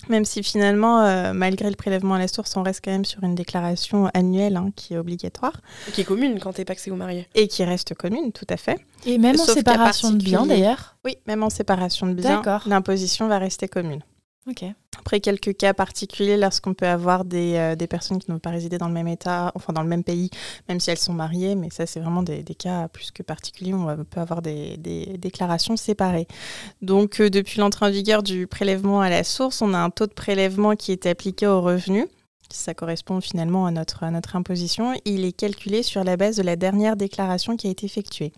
Même 0.07 0.25
si 0.25 0.41
finalement, 0.43 1.01
euh, 1.01 1.33
malgré 1.33 1.69
le 1.69 1.75
prélèvement 1.75 2.15
à 2.15 2.19
la 2.19 2.27
source, 2.27 2.55
on 2.55 2.63
reste 2.63 2.81
quand 2.83 2.91
même 2.91 3.05
sur 3.05 3.23
une 3.23 3.35
déclaration 3.35 4.09
annuelle 4.13 4.55
hein, 4.55 4.71
qui 4.75 4.93
est 4.93 4.97
obligatoire. 4.97 5.62
qui 5.93 6.01
est 6.01 6.05
commune 6.05 6.39
quand 6.39 6.53
tu 6.53 6.62
es 6.62 6.65
paxé 6.65 6.89
ou 6.89 6.95
marié. 6.95 7.27
Et 7.35 7.47
qui 7.47 7.63
reste 7.63 7.93
commune, 7.93 8.31
tout 8.31 8.47
à 8.49 8.57
fait. 8.57 8.79
Et 9.05 9.17
même 9.17 9.39
en 9.39 9.45
séparation 9.45 10.12
de 10.12 10.17
biens 10.17 10.45
d'ailleurs 10.45 10.95
Oui, 11.03 11.17
même 11.27 11.43
en 11.43 11.49
séparation 11.49 12.07
de 12.07 12.13
biens, 12.13 12.41
l'imposition 12.65 13.27
va 13.27 13.38
rester 13.38 13.67
commune. 13.67 14.01
Après, 14.97 15.19
quelques 15.19 15.56
cas 15.56 15.73
particuliers, 15.73 16.38
lorsqu'on 16.38 16.73
peut 16.73 16.88
avoir 16.88 17.23
des, 17.25 17.56
euh, 17.56 17.75
des, 17.75 17.88
personnes 17.88 18.19
qui 18.19 18.32
n'ont 18.32 18.39
pas 18.39 18.49
résidé 18.49 18.78
dans 18.78 18.88
le 18.88 18.93
même 18.93 19.08
État, 19.08 19.52
enfin 19.56 19.73
dans 19.73 19.82
le 19.82 19.88
même 19.88 20.04
pays, 20.04 20.30
même 20.67 20.80
si 20.80 20.89
elles 20.89 20.97
sont 20.97 21.13
mariées, 21.13 21.56
mais 21.56 21.69
ça, 21.69 21.86
c'est 21.86 21.99
vraiment 21.99 22.23
des, 22.23 22.43
des, 22.43 22.56
cas 22.56 22.88
plus 22.88 23.12
que 23.12 23.23
particuliers, 23.23 23.73
on 23.73 24.04
peut 24.04 24.19
avoir 24.19 24.41
des, 24.41 24.78
des 24.78 25.17
déclarations 25.17 25.78
séparées. 25.78 26.28
Donc, 26.82 27.21
euh, 27.21 27.30
depuis 27.30 27.60
l'entrée 27.60 27.86
en 27.86 27.91
vigueur 27.91 28.23
du 28.23 28.47
prélèvement 28.47 29.02
à 29.02 29.10
la 29.10 29.23
source, 29.23 29.62
on 29.62 29.73
a 29.73 29.78
un 29.78 29.89
taux 29.89 30.08
de 30.08 30.13
prélèvement 30.13 30.75
qui 30.75 30.91
est 30.91 31.06
appliqué 31.06 31.47
au 31.47 31.62
revenu. 31.62 32.08
Ça 32.52 32.73
correspond 32.73 33.21
finalement 33.21 33.67
à 33.67 33.71
notre, 33.71 34.04
à 34.04 34.12
notre 34.12 34.36
imposition. 34.36 34.99
Il 35.06 35.23
est 35.23 35.32
calculé 35.34 35.84
sur 35.84 36.04
la 36.04 36.17
base 36.17 36.38
de 36.38 36.43
la 36.43 36.56
dernière 36.56 36.95
déclaration 36.95 37.56
qui 37.56 37.67
a 37.67 37.69
été 37.69 37.86
effectuée. 37.86 38.34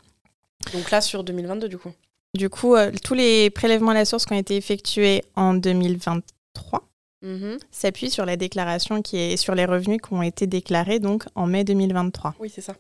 Donc 0.74 0.92
là, 0.92 1.00
sur 1.02 1.24
2022, 1.24 1.70
du 1.70 1.78
coup 1.78 1.92
du 2.34 2.50
coup, 2.50 2.76
euh, 2.76 2.92
tous 3.04 3.14
les 3.14 3.50
prélèvements 3.50 3.92
à 3.92 3.96
la 3.96 4.06
source 4.06 4.26
qui 4.26 4.34
ont 4.34 4.38
été 4.38 4.56
effectués 4.56 5.24
en 5.36 5.54
2023 5.54 6.82
mhm. 7.22 7.58
s'appuient 7.72 8.10
sur 8.10 8.26
la 8.26 8.38
déclaration 8.38 9.02
qui 9.02 9.18
est 9.18 9.38
sur 9.38 9.54
les 9.54 9.66
revenus 9.66 10.00
qui 10.02 10.14
ont 10.14 10.22
été 10.22 10.48
déclarés 10.48 11.00
donc 11.00 11.26
en 11.36 11.46
mai 11.46 11.64
2023. 11.64 12.36
Oui, 12.40 12.52
c'est 12.54 12.62
ça. 12.62 12.74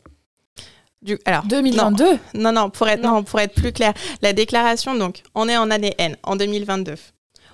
Du, 1.02 1.18
alors, 1.26 1.44
2022 1.46 2.20
non, 2.36 2.52
non, 2.52 2.70
pour 2.70 2.88
être, 2.88 3.02
non. 3.02 3.24
pour 3.24 3.40
être 3.40 3.56
plus 3.56 3.72
clair, 3.74 3.94
la 4.22 4.34
déclaration, 4.34 4.96
donc, 4.96 5.24
on 5.34 5.50
est 5.50 5.58
en 5.58 5.72
année 5.72 5.96
N, 5.98 6.16
en 6.22 6.36
2022. 6.36 6.94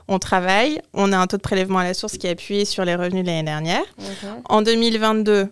On 0.09 0.19
travaille, 0.19 0.81
on 0.93 1.13
a 1.13 1.17
un 1.17 1.27
taux 1.27 1.37
de 1.37 1.41
prélèvement 1.41 1.79
à 1.79 1.83
la 1.85 1.93
source 1.93 2.17
qui 2.17 2.27
est 2.27 2.31
appuyé 2.31 2.65
sur 2.65 2.83
les 2.83 2.95
revenus 2.95 3.23
de 3.23 3.27
l'année 3.29 3.43
dernière. 3.43 3.83
En 4.49 4.61
2022, 4.61 5.49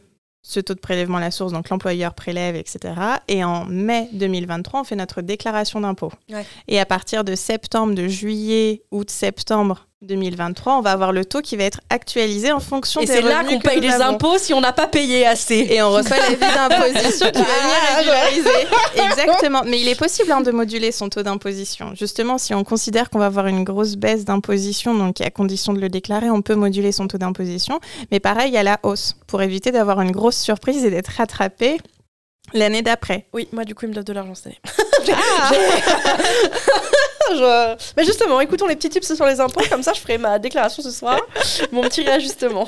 ce 0.47 0.59
taux 0.59 0.75
de 0.75 0.79
prélèvement 0.79 1.17
à 1.17 1.21
la 1.21 1.31
source, 1.31 1.53
donc 1.53 1.69
l'employeur 1.69 2.13
prélève, 2.13 2.55
etc. 2.55 2.93
Et 3.27 3.43
en 3.43 3.65
mai 3.65 4.09
2023, 4.13 4.81
on 4.81 4.83
fait 4.83 4.95
notre 4.95 5.21
déclaration 5.23 5.81
d'impôt. 5.81 6.11
Et 6.67 6.79
à 6.79 6.85
partir 6.85 7.23
de 7.23 7.33
septembre, 7.33 7.95
de 7.95 8.07
juillet, 8.07 8.83
août, 8.91 9.09
septembre 9.09 9.87
2023, 10.01 10.77
on 10.77 10.81
va 10.81 10.91
avoir 10.91 11.11
le 11.11 11.25
taux 11.25 11.41
qui 11.41 11.55
va 11.55 11.63
être 11.63 11.79
actualisé 11.89 12.51
en 12.51 12.59
fonction 12.59 13.01
des 13.01 13.07
revenus. 13.07 13.25
Et 13.25 13.27
c'est 13.27 13.33
là 13.33 13.43
qu'on 13.43 13.59
paye 13.59 13.79
les 13.79 13.93
impôts 13.93 14.37
si 14.37 14.53
on 14.53 14.61
n'a 14.61 14.73
pas 14.73 14.87
payé 14.87 15.25
assez. 15.25 15.67
Et 15.69 15.81
on 15.81 15.91
reçoit 15.91 16.17
l'avis 16.17 16.35
d'imposition 16.39 17.31
qui 17.31 17.39
va 17.39 17.45
venir 17.45 17.77
ah, 17.89 17.95
régulariser. 17.97 18.67
Exactement. 19.09 19.63
Mais 19.65 19.79
il 19.79 19.87
est 19.87 19.97
possible 19.97 20.31
hein, 20.31 20.41
de 20.41 20.51
moduler 20.51 20.91
son 20.91 21.09
taux 21.09 21.23
d'imposition. 21.23 21.93
Justement, 21.95 22.37
si 22.37 22.53
on 22.53 22.63
considère 22.63 23.09
qu'on 23.09 23.19
va 23.19 23.27
avoir 23.27 23.47
une 23.47 23.63
grosse 23.63 23.95
baisse 23.95 24.25
d'imposition, 24.25 24.93
donc 24.95 25.21
à 25.21 25.31
condition 25.31 25.73
de 25.73 25.79
le 25.79 25.89
déclarer, 25.89 26.29
on 26.29 26.41
peut 26.41 26.55
moduler 26.55 26.91
son 26.91 27.07
taux 27.07 27.17
d'imposition. 27.17 27.79
Mais 28.11 28.19
pareil, 28.19 28.49
il 28.49 28.53
y 28.53 28.57
a 28.57 28.63
la 28.63 28.79
hausse 28.83 29.15
pour 29.27 29.41
éviter 29.41 29.71
d'avoir 29.71 30.01
une 30.01 30.11
grosse 30.11 30.37
surprise 30.37 30.85
et 30.85 30.91
d'être 30.91 31.11
rattrapé 31.17 31.77
l'année 32.53 32.81
d'après. 32.81 33.27
Oui, 33.33 33.47
moi 33.51 33.63
du 33.63 33.73
coup, 33.75 33.85
il 33.85 33.89
me 33.89 33.93
donne 33.93 34.03
de 34.03 34.13
l'argent 34.13 34.35
cette 34.35 34.47
année. 34.47 34.59
Ah 35.07 35.51
Mais 37.97 38.03
justement, 38.03 38.39
écoutons 38.41 38.67
les 38.67 38.75
petits 38.75 38.89
tips 38.89 39.13
sur 39.13 39.25
les 39.25 39.39
impôts, 39.39 39.61
comme 39.69 39.83
ça 39.83 39.93
je 39.93 39.99
ferai 39.99 40.17
ma 40.17 40.39
déclaration 40.39 40.83
ce 40.83 40.91
soir, 40.91 41.19
mon 41.71 41.81
petit 41.81 42.01
réajustement. 42.01 42.67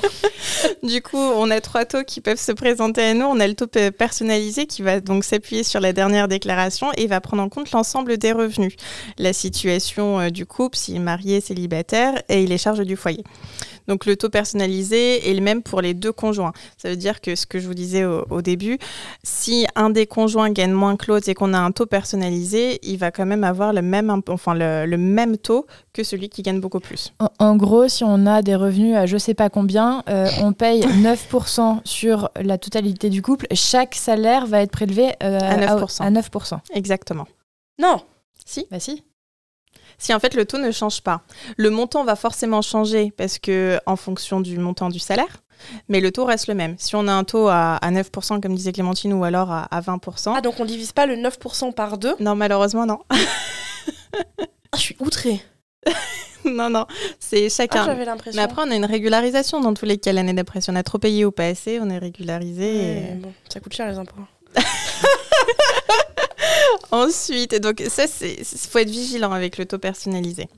Du 0.82 1.02
coup, 1.02 1.18
on 1.18 1.50
a 1.50 1.60
trois 1.60 1.84
taux 1.84 2.04
qui 2.04 2.20
peuvent 2.20 2.40
se 2.40 2.52
présenter 2.52 3.02
à 3.02 3.14
nous. 3.14 3.26
On 3.26 3.40
a 3.40 3.46
le 3.46 3.54
taux 3.54 3.66
personnalisé 3.66 4.66
qui 4.66 4.82
va 4.82 5.00
donc 5.00 5.24
s'appuyer 5.24 5.62
sur 5.62 5.80
la 5.80 5.92
dernière 5.92 6.28
déclaration 6.28 6.92
et 6.96 7.06
va 7.06 7.20
prendre 7.20 7.42
en 7.42 7.48
compte 7.48 7.70
l'ensemble 7.72 8.18
des 8.18 8.32
revenus, 8.32 8.74
la 9.18 9.32
situation 9.32 10.20
euh, 10.20 10.30
du 10.30 10.46
couple, 10.46 10.76
s'il 10.76 10.96
est 10.96 11.00
marié, 11.00 11.40
célibataire, 11.40 12.22
et 12.28 12.46
les 12.46 12.58
charges 12.58 12.80
du 12.80 12.96
foyer. 12.96 13.24
Donc 13.88 14.06
le 14.06 14.16
taux 14.16 14.28
personnalisé 14.28 15.28
est 15.28 15.34
le 15.34 15.40
même 15.40 15.62
pour 15.62 15.80
les 15.80 15.94
deux 15.94 16.12
conjoints. 16.12 16.52
Ça 16.76 16.90
veut 16.90 16.96
dire 16.96 17.20
que 17.20 17.34
ce 17.34 17.46
que 17.46 17.58
je 17.58 17.66
vous 17.66 17.74
disais 17.74 18.04
au, 18.04 18.42
début, 18.42 18.78
si 19.24 19.66
un 19.74 19.90
des 19.90 20.06
conjoints 20.06 20.50
gagne 20.50 20.72
moins 20.72 20.96
que 20.96 21.06
l'autre 21.08 21.28
et 21.28 21.34
qu'on 21.34 21.54
a 21.54 21.58
un 21.58 21.72
taux 21.72 21.86
personnalisé, 21.86 22.78
il 22.82 22.98
va 22.98 23.10
quand 23.10 23.26
même 23.26 23.44
avoir 23.44 23.72
le 23.72 23.82
même, 23.82 24.22
enfin 24.28 24.54
le, 24.54 24.96
même 24.96 25.38
taux 25.38 25.66
que 25.92 26.04
celui 26.04 26.28
qui 26.28 26.42
gagne 26.42 26.60
beaucoup 26.60 26.80
plus. 26.80 27.12
En, 27.38 27.56
gros, 27.56 27.88
si 27.88 28.04
on 28.04 28.26
a 28.26 28.42
des 28.42 28.54
revenus 28.54 28.94
à 28.94 29.06
je 29.06 29.16
sais 29.16 29.34
pas 29.34 29.48
combien, 29.48 30.02
euh, 30.08 30.28
on 30.42 30.52
paye 30.52 30.80
9% 31.02 31.80
sur 31.84 32.30
la 32.40 32.58
totalité 32.58 33.08
du 33.08 33.22
couple. 33.22 33.46
Chaque 33.54 33.94
salaire 33.94 34.46
va 34.46 34.62
être 34.62 34.70
prélevé 34.70 35.14
euh, 35.22 35.38
à 35.40 35.56
9%. 35.78 36.02
À, 36.02 36.10
9%. 36.10 36.58
Exactement. 36.74 37.26
Non. 37.78 38.02
Si. 38.44 38.66
Bah 38.70 38.80
si. 38.80 39.02
Si 39.98 40.14
en 40.14 40.20
fait 40.20 40.34
le 40.34 40.44
taux 40.46 40.58
ne 40.58 40.70
change 40.70 41.02
pas, 41.02 41.22
le 41.56 41.70
montant 41.70 42.04
va 42.04 42.16
forcément 42.16 42.62
changer 42.62 43.12
parce 43.16 43.38
que 43.38 43.78
en 43.86 43.96
fonction 43.96 44.40
du 44.40 44.58
montant 44.58 44.88
du 44.88 44.98
salaire, 44.98 45.42
mais 45.88 46.00
le 46.00 46.12
taux 46.12 46.24
reste 46.24 46.46
le 46.46 46.54
même. 46.54 46.76
Si 46.78 46.94
on 46.94 47.08
a 47.08 47.12
un 47.12 47.24
taux 47.24 47.48
à, 47.48 47.78
9%, 47.82 48.40
comme 48.40 48.54
disait 48.54 48.72
Clémentine, 48.72 49.12
ou 49.12 49.24
alors 49.24 49.50
à, 49.50 49.80
20%. 49.80 50.34
Ah, 50.36 50.40
donc 50.40 50.60
on 50.60 50.64
divise 50.64 50.92
pas 50.92 51.06
le 51.06 51.16
9% 51.16 51.72
par 51.74 51.98
deux? 51.98 52.14
Non, 52.20 52.34
malheureusement, 52.34 52.86
non. 52.86 53.00
ah, 53.10 53.16
je 54.74 54.80
suis 54.80 54.96
outrée. 55.00 55.40
non, 56.44 56.70
non, 56.70 56.86
c'est 57.18 57.48
chacun. 57.48 57.82
Ah, 57.82 57.86
j'avais 57.86 58.04
l'impression. 58.04 58.40
Mais 58.40 58.44
après, 58.44 58.62
on 58.64 58.70
a 58.70 58.76
une 58.76 58.84
régularisation 58.84 59.60
dans 59.60 59.74
tous 59.74 59.84
les 59.84 59.98
cas 59.98 60.12
l'année 60.12 60.32
d'après. 60.32 60.60
Si 60.60 60.70
on 60.70 60.76
a 60.76 60.82
trop 60.82 60.98
payé 60.98 61.24
ou 61.24 61.32
pas 61.32 61.46
assez, 61.46 61.80
on 61.80 61.88
est 61.90 61.98
régularisé. 61.98 63.02
Bon, 63.16 63.32
ça 63.48 63.60
coûte 63.60 63.74
cher 63.74 63.88
les 63.88 63.98
impôts. 63.98 64.14
Ensuite, 66.90 67.60
donc 67.60 67.82
ça, 67.88 68.04
il 68.22 68.44
faut 68.44 68.78
être 68.78 68.90
vigilant 68.90 69.32
avec 69.32 69.58
le 69.58 69.66
taux 69.66 69.78
personnalisé. 69.78 70.48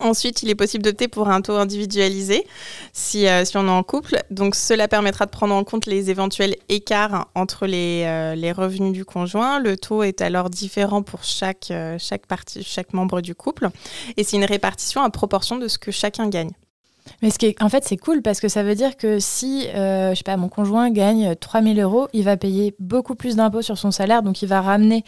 Ensuite, 0.00 0.42
il 0.42 0.50
est 0.50 0.56
possible 0.56 0.82
d'opter 0.82 1.06
pour 1.06 1.28
un 1.28 1.40
taux 1.42 1.56
individualisé 1.56 2.44
si, 2.92 3.28
euh, 3.28 3.44
si, 3.44 3.56
on 3.56 3.66
est 3.66 3.70
en 3.70 3.82
couple. 3.82 4.16
Donc, 4.30 4.56
cela 4.56 4.88
permettra 4.88 5.26
de 5.26 5.30
prendre 5.30 5.54
en 5.54 5.62
compte 5.62 5.86
les 5.86 6.10
éventuels 6.10 6.56
écarts 6.68 7.28
entre 7.34 7.66
les, 7.66 8.02
euh, 8.06 8.34
les 8.34 8.50
revenus 8.50 8.92
du 8.92 9.04
conjoint. 9.04 9.60
Le 9.60 9.76
taux 9.76 10.02
est 10.02 10.20
alors 10.20 10.50
différent 10.50 11.02
pour 11.02 11.22
chaque, 11.22 11.70
euh, 11.70 11.96
chaque, 12.00 12.26
partie, 12.26 12.64
chaque 12.64 12.92
membre 12.94 13.20
du 13.20 13.34
couple. 13.34 13.68
Et 14.16 14.24
c'est 14.24 14.36
une 14.36 14.44
répartition 14.44 15.02
à 15.02 15.10
proportion 15.10 15.56
de 15.56 15.68
ce 15.68 15.78
que 15.78 15.92
chacun 15.92 16.28
gagne. 16.28 16.50
Mais 17.20 17.30
ce 17.30 17.38
qui 17.38 17.54
en 17.60 17.68
fait, 17.68 17.84
c'est 17.84 17.96
cool 17.96 18.22
parce 18.22 18.40
que 18.40 18.48
ça 18.48 18.62
veut 18.62 18.76
dire 18.76 18.96
que 18.96 19.18
si, 19.18 19.66
je 19.72 20.14
sais 20.14 20.22
pas, 20.24 20.36
mon 20.36 20.48
conjoint 20.48 20.88
gagne 20.90 21.34
3000 21.34 21.80
euros, 21.80 22.06
il 22.12 22.22
va 22.22 22.36
payer 22.36 22.76
beaucoup 22.78 23.16
plus 23.16 23.34
d'impôts 23.34 23.62
sur 23.62 23.76
son 23.76 23.90
salaire, 23.90 24.22
donc 24.22 24.40
il 24.40 24.48
va 24.48 24.60
ramener 24.60 25.04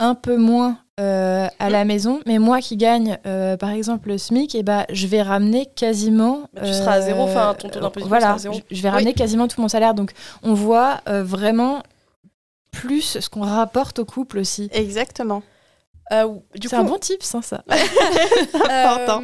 un 0.00 0.16
peu 0.16 0.36
moins 0.36 0.78
euh, 0.98 1.46
à 1.58 1.70
la 1.70 1.84
maison, 1.84 2.20
mais 2.26 2.38
moi 2.38 2.60
qui 2.60 2.76
gagne 2.76 3.18
euh, 3.26 3.56
par 3.56 3.70
exemple 3.70 4.08
le 4.08 4.18
SMIC, 4.18 4.54
et 4.54 4.58
eh 4.58 4.62
ben, 4.62 4.84
je 4.90 5.06
vais 5.06 5.22
ramener 5.22 5.66
quasiment. 5.66 6.48
tu 6.56 6.72
seras 6.72 6.94
à 6.94 7.00
zéro, 7.00 7.22
enfin 7.22 7.54
ton 7.54 7.68
taux 7.68 7.80
d'imposition 7.80 8.08
voilà, 8.08 8.26
sera 8.26 8.34
à 8.34 8.38
zéro. 8.38 8.60
Je, 8.70 8.82
vais 8.82 8.90
ramener 8.90 9.14
quasiment 9.14 9.46
tout 9.46 9.60
mon 9.60 9.68
salaire. 9.68 9.94
Donc 9.94 10.12
on 10.42 10.54
voit 10.54 11.00
euh, 11.08 11.22
vraiment 11.22 11.82
plus 12.70 13.18
ce 13.20 13.28
qu'on 13.28 13.42
rapporte 13.42 13.98
au 13.98 14.04
couple 14.04 14.38
aussi. 14.38 14.68
Exactement. 14.72 15.42
c'est 16.10 16.74
un 16.74 16.84
bon 16.84 16.98
tip, 16.98 17.22
hein, 17.34 17.42
ça. 17.42 17.62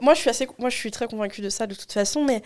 moi, 0.00 0.14
je 0.14 0.20
suis 0.20 0.30
assez, 0.30 0.48
moi, 0.58 0.70
je 0.70 0.76
suis 0.76 0.90
très 0.90 1.06
convaincue 1.06 1.40
de 1.40 1.48
ça 1.48 1.66
de 1.66 1.74
toute 1.74 1.92
façon. 1.92 2.24
Mais 2.24 2.42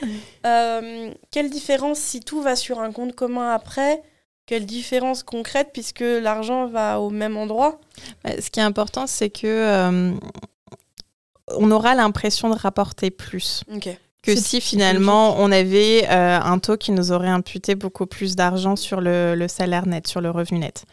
quelle 1.31 1.51
différence 1.51 1.99
si 1.99 2.21
tout 2.21 2.41
va 2.41 2.57
sur 2.57 2.81
un 2.81 2.93
compte 2.93 3.15
commun 3.15 3.51
après 3.51 4.03
quelle 4.49 4.65
différence 4.65 5.23
concrète 5.23 5.69
puisque 5.75 6.01
l'argent 6.01 6.67
va 6.69 7.01
au 7.01 7.11
même 7.11 7.37
endroit? 7.37 7.79
Bah, 8.25 8.31
Ce 8.41 8.51
qui 8.51 8.61
est 8.61 8.63
important, 8.63 9.07
c'est 9.07 9.29
que 9.29 9.47
euh, 9.47 10.15
on 11.49 11.71
aura 11.71 11.95
l'impression 11.95 12.49
de 12.49 12.57
rapporter 12.57 13.11
plus. 13.11 13.63
Que 14.23 14.35
si 14.35 14.61
finalement 14.61 15.37
on 15.39 15.53
avait 15.53 16.07
euh, 16.09 16.41
un 16.41 16.59
taux 16.59 16.79
qui 16.79 16.93
nous 16.93 17.13
aurait 17.13 17.29
imputé 17.29 17.75
beaucoup 17.75 18.07
plus 18.07 18.37
d'argent 18.37 18.75
sur 18.75 19.03
le, 19.03 19.35
le, 19.35 19.49
salaire 19.49 19.87
net, 19.87 20.07
sur 20.09 20.23
le 20.23 20.31
revenu 20.31 20.61
net. 20.61 20.87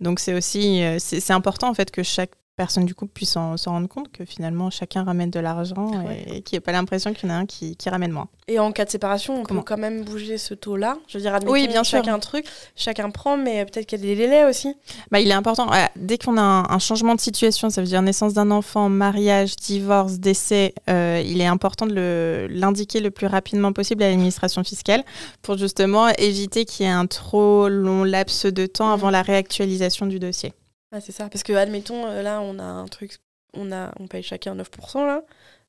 Donc 0.00 0.18
c'est 0.18 0.34
aussi 0.34 0.82
euh, 0.82 0.96
c'est 0.98 1.30
important 1.30 1.68
en 1.68 1.74
fait 1.74 1.90
que 1.90 2.02
chaque 2.02 2.32
personne 2.56 2.84
du 2.84 2.94
couple 2.94 3.12
puisse 3.12 3.30
s'en 3.30 3.56
rendre 3.56 3.88
compte 3.88 4.12
que 4.12 4.24
finalement 4.24 4.70
chacun 4.70 5.02
ramène 5.04 5.30
de 5.30 5.40
l'argent 5.40 5.90
et, 6.10 6.42
qu'il 6.42 6.54
n'y 6.54 6.58
ait 6.58 6.60
pas 6.60 6.72
l'impression 6.72 7.12
qu'il 7.12 7.28
y 7.28 7.32
en 7.32 7.34
a 7.34 7.38
un 7.38 7.46
qui, 7.46 7.76
qui, 7.76 7.88
ramène 7.88 8.12
moins. 8.12 8.28
Et 8.46 8.58
en 8.58 8.72
cas 8.72 8.84
de 8.84 8.90
séparation, 8.90 9.40
on 9.40 9.44
peut 9.44 9.60
quand 9.62 9.78
même 9.78 10.04
bouger 10.04 10.38
ce 10.38 10.54
taux-là 10.54 10.98
Je 11.08 11.18
veux 11.18 11.22
dire, 11.22 11.34
admettons, 11.34 11.52
oui, 11.52 11.66
bien 11.66 11.82
chacun 11.82 12.18
truc, 12.18 12.46
chacun 12.76 13.10
prend, 13.10 13.36
mais 13.36 13.64
peut-être 13.64 13.86
qu'il 13.86 14.00
y 14.00 14.02
a 14.02 14.06
des 14.06 14.16
délais 14.16 14.44
aussi 14.44 14.74
bah, 15.10 15.20
Il 15.20 15.30
est 15.30 15.34
important. 15.34 15.70
Dès 15.96 16.18
qu'on 16.18 16.36
a 16.36 16.42
un, 16.42 16.78
changement 16.78 17.14
de 17.14 17.20
situation, 17.20 17.70
ça 17.70 17.80
veut 17.80 17.86
dire 17.86 18.02
naissance 18.02 18.34
d'un 18.34 18.50
enfant, 18.50 18.88
mariage, 18.88 19.56
divorce, 19.56 20.18
décès, 20.18 20.74
euh, 20.90 21.22
il 21.24 21.40
est 21.40 21.46
important 21.46 21.86
de 21.86 22.46
l'indiquer 22.50 23.00
le, 23.00 23.04
le, 23.04 23.10
plus 23.10 23.26
rapidement 23.26 23.72
possible 23.72 24.02
à 24.02 24.08
l'administration 24.08 24.62
fiscale 24.64 25.04
pour 25.42 25.56
justement 25.56 26.08
éviter 26.18 26.64
qu'il 26.64 26.86
y 26.86 26.88
ait 26.88 26.92
un 26.92 27.06
trop 27.06 27.68
long 27.68 28.04
laps 28.04 28.46
de 28.46 28.66
temps 28.66 28.90
avant 28.90 29.08
mmh. 29.08 29.12
la 29.12 29.22
réactualisation 29.22 30.06
du 30.06 30.18
dossier 30.18 30.52
c'est 31.00 31.12
ça. 31.12 31.28
Parce 31.28 31.42
que, 31.42 31.52
admettons, 31.52 32.06
euh, 32.06 32.22
là, 32.22 32.40
on 32.40 32.58
a 32.58 32.64
un 32.64 32.86
truc, 32.86 33.18
on, 33.54 33.72
a, 33.72 33.92
on 34.00 34.06
paye 34.06 34.22
chacun 34.22 34.54
9%, 34.54 35.06
là. 35.06 35.22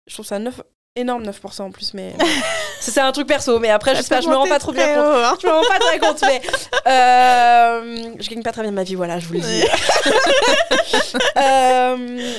Je 0.08 0.14
trouve 0.14 0.26
ça 0.26 0.40
9, 0.40 0.62
énorme 0.96 1.24
9% 1.24 1.62
en 1.64 1.72
plus, 1.72 1.94
mais 1.94 2.14
c'est 2.80 3.00
un 3.02 3.12
truc 3.12 3.28
perso. 3.28 3.60
Mais 3.60 3.70
après, 3.70 3.96
je 3.96 4.02
sais 4.02 4.10
pas, 4.10 4.22
je 4.22 4.30
me 4.30 4.36
rends 4.36 4.48
pas 4.48 4.60
trop 4.60 4.72
bien 4.72 4.88
compte. 4.88 5.04
Hein. 5.04 5.38
Je 5.42 5.48
me 5.48 5.52
rends 5.52 5.68
pas 5.68 5.80
très 5.80 6.00
compte, 6.00 6.22
mais 6.22 6.42
euh, 6.88 8.16
je 8.20 8.30
gagne 8.30 8.44
pas 8.44 8.52
très 8.52 8.62
bien 8.62 8.72
ma 8.72 8.84
vie, 8.84 8.96
voilà, 8.96 9.20
je 9.20 9.28
vous 9.28 9.34
le 9.34 9.40
dis. 9.42 9.64
euh, 11.38 12.34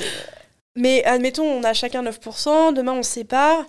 mais 0.77 1.05
admettons, 1.05 1.45
on 1.45 1.65
a 1.65 1.73
chacun 1.73 2.03
9%, 2.03 2.75
demain 2.75 2.93
on 2.93 3.03
se 3.03 3.11
sépare. 3.11 3.65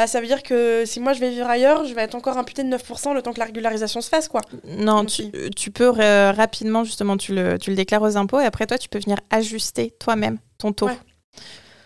Bah, 0.00 0.06
ça 0.06 0.22
veut 0.22 0.26
dire 0.26 0.42
que 0.42 0.84
si 0.86 0.98
moi 0.98 1.12
je 1.12 1.20
vais 1.20 1.28
vivre 1.28 1.46
ailleurs, 1.46 1.84
je 1.84 1.92
vais 1.92 2.00
être 2.00 2.14
encore 2.14 2.38
imputé 2.38 2.64
de 2.64 2.74
9% 2.74 3.12
le 3.12 3.20
temps 3.20 3.34
que 3.34 3.38
la 3.38 3.44
régularisation 3.44 4.00
se 4.00 4.08
fasse, 4.08 4.28
quoi. 4.28 4.40
Non, 4.64 5.04
tu, 5.04 5.24
tu, 5.54 5.70
peux 5.70 5.90
rapidement, 5.90 6.84
justement, 6.84 7.18
tu 7.18 7.34
le, 7.34 7.58
tu 7.58 7.68
le, 7.68 7.76
déclares 7.76 8.00
aux 8.00 8.16
impôts 8.16 8.40
et 8.40 8.46
après, 8.46 8.66
toi, 8.66 8.78
tu 8.78 8.88
peux 8.88 8.98
venir 8.98 9.18
ajuster 9.28 9.90
toi-même 9.90 10.38
ton 10.56 10.72
taux. 10.72 10.88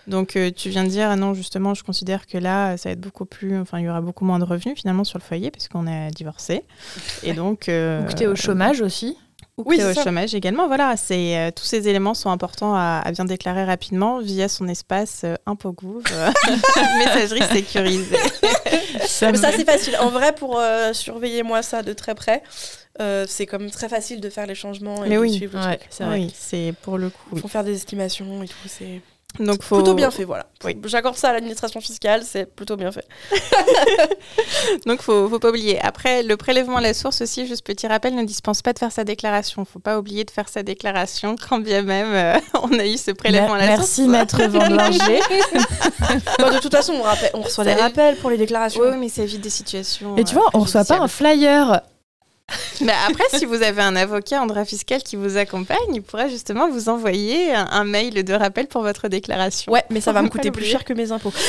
Donc, 0.06 0.36
euh, 0.36 0.52
tu 0.54 0.68
viens 0.68 0.84
de 0.84 0.90
dire, 0.90 1.10
ah 1.10 1.16
non, 1.16 1.34
justement, 1.34 1.74
je 1.74 1.82
considère 1.82 2.28
que 2.28 2.38
là, 2.38 2.76
ça 2.76 2.88
va 2.88 2.92
être 2.92 3.00
beaucoup 3.00 3.24
plus. 3.24 3.58
Enfin, 3.58 3.80
il 3.80 3.86
y 3.86 3.88
aura 3.88 4.00
beaucoup 4.00 4.24
moins 4.24 4.38
de 4.38 4.44
revenus 4.44 4.78
finalement 4.78 5.02
sur 5.02 5.18
le 5.18 5.24
foyer 5.24 5.50
parce 5.50 5.66
qu'on 5.66 5.88
est 5.88 6.12
divorcé. 6.12 6.62
Et 7.24 7.32
donc. 7.32 7.68
Euh, 7.68 8.00
Ou 8.00 8.06
que 8.06 8.12
tu 8.12 8.22
es 8.22 8.26
au 8.28 8.36
chômage 8.36 8.80
aussi 8.80 9.18
ou 9.56 9.62
oui, 9.66 9.80
au 9.82 9.94
chômage 9.94 10.34
également. 10.34 10.66
Voilà, 10.66 10.96
c'est 10.96 11.38
euh, 11.38 11.50
tous 11.54 11.64
ces 11.64 11.88
éléments 11.88 12.14
sont 12.14 12.30
importants 12.30 12.74
à, 12.74 13.04
bien 13.12 13.24
déclarer 13.24 13.64
rapidement 13.64 14.18
via 14.18 14.48
son 14.48 14.66
espace 14.66 15.22
euh, 15.24 15.36
ImpoGouv, 15.46 16.02
euh, 16.10 16.30
messagerie 16.98 17.42
sécurisée. 17.52 18.16
ça, 19.06 19.32
c'est 19.32 19.64
facile. 19.64 19.96
En 20.00 20.10
vrai, 20.10 20.34
pour 20.34 20.60
surveiller 20.92 21.42
moi 21.42 21.62
ça 21.62 21.82
de 21.82 21.92
très 21.92 22.14
près, 22.14 22.42
c'est 23.26 23.46
comme 23.46 23.70
très 23.70 23.88
facile 23.88 24.20
de 24.20 24.28
faire 24.28 24.46
les 24.46 24.56
changements 24.56 25.04
et 25.04 25.08
Mais 25.08 25.16
de 25.16 25.20
oui, 25.20 25.32
suivre 25.34 25.56
le 25.56 25.76
C'est 25.88 26.04
oui, 26.04 26.32
c'est 26.36 26.74
pour 26.82 26.98
le 26.98 27.10
coup. 27.10 27.36
Faut 27.36 27.48
faire 27.48 27.64
des 27.64 27.74
estimations 27.74 28.42
et 28.42 28.48
tout. 28.48 28.68
C'est 28.68 29.00
donc 29.40 29.62
faut... 29.62 29.76
Plutôt 29.76 29.94
bien 29.94 30.10
fait, 30.10 30.24
voilà. 30.24 30.46
J'accorde 30.84 31.16
ça 31.16 31.30
à 31.30 31.32
l'administration 31.32 31.80
fiscale, 31.80 32.22
c'est 32.24 32.46
plutôt 32.46 32.76
bien 32.76 32.92
fait. 32.92 33.06
Donc 34.86 35.02
faut, 35.02 35.28
faut 35.28 35.38
pas 35.38 35.50
oublier. 35.50 35.80
Après, 35.80 36.22
le 36.22 36.36
prélèvement 36.36 36.76
à 36.76 36.80
la 36.80 36.94
source 36.94 37.20
aussi, 37.20 37.46
juste 37.46 37.66
petit 37.66 37.86
rappel, 37.86 38.14
ne 38.14 38.22
dispense 38.22 38.62
pas 38.62 38.72
de 38.72 38.78
faire 38.78 38.92
sa 38.92 39.04
déclaration. 39.04 39.64
Faut 39.64 39.80
pas 39.80 39.98
oublier 39.98 40.24
de 40.24 40.30
faire 40.30 40.48
sa 40.48 40.62
déclaration 40.62 41.36
quand 41.36 41.58
bien 41.58 41.82
même 41.82 42.14
euh, 42.14 42.40
on 42.62 42.78
a 42.78 42.86
eu 42.86 42.96
ce 42.96 43.10
prélèvement 43.10 43.54
à 43.54 43.58
la 43.58 43.76
source. 43.76 43.98
Merci 43.98 44.08
maître 44.08 44.42
Vandelanger. 44.44 45.20
de 46.38 46.60
toute 46.60 46.74
façon, 46.74 46.94
on, 46.94 47.38
on 47.38 47.42
reçoit 47.42 47.64
des 47.64 47.74
rappels 47.74 48.16
pour 48.16 48.30
les 48.30 48.36
déclarations. 48.36 48.82
Oui, 48.82 48.96
mais 48.98 49.08
ça 49.08 49.22
évite 49.22 49.40
des 49.40 49.50
situations. 49.50 50.16
Et 50.16 50.24
tu 50.24 50.34
vois, 50.34 50.46
on 50.54 50.60
reçoit 50.60 50.84
pas 50.84 50.98
un 50.98 51.08
flyer 51.08 51.82
mais 52.82 52.92
après, 53.08 53.24
si 53.34 53.46
vous 53.46 53.62
avez 53.62 53.82
un 53.82 53.96
avocat 53.96 54.42
en 54.42 54.46
droit 54.46 54.64
fiscal 54.64 55.02
qui 55.02 55.16
vous 55.16 55.36
accompagne, 55.36 55.94
il 55.94 56.02
pourra 56.02 56.28
justement 56.28 56.68
vous 56.68 56.88
envoyer 56.88 57.54
un, 57.54 57.84
mail 57.84 58.22
de 58.24 58.34
rappel 58.34 58.66
pour 58.66 58.82
votre 58.82 59.08
déclaration. 59.08 59.72
Ouais, 59.72 59.84
mais 59.90 60.00
ça 60.00 60.12
va 60.12 60.22
me 60.22 60.28
coûter 60.28 60.50
plus 60.52 60.64
cher 60.64 60.84
que 60.84 60.92
mes 60.92 61.12
impôts. 61.12 61.32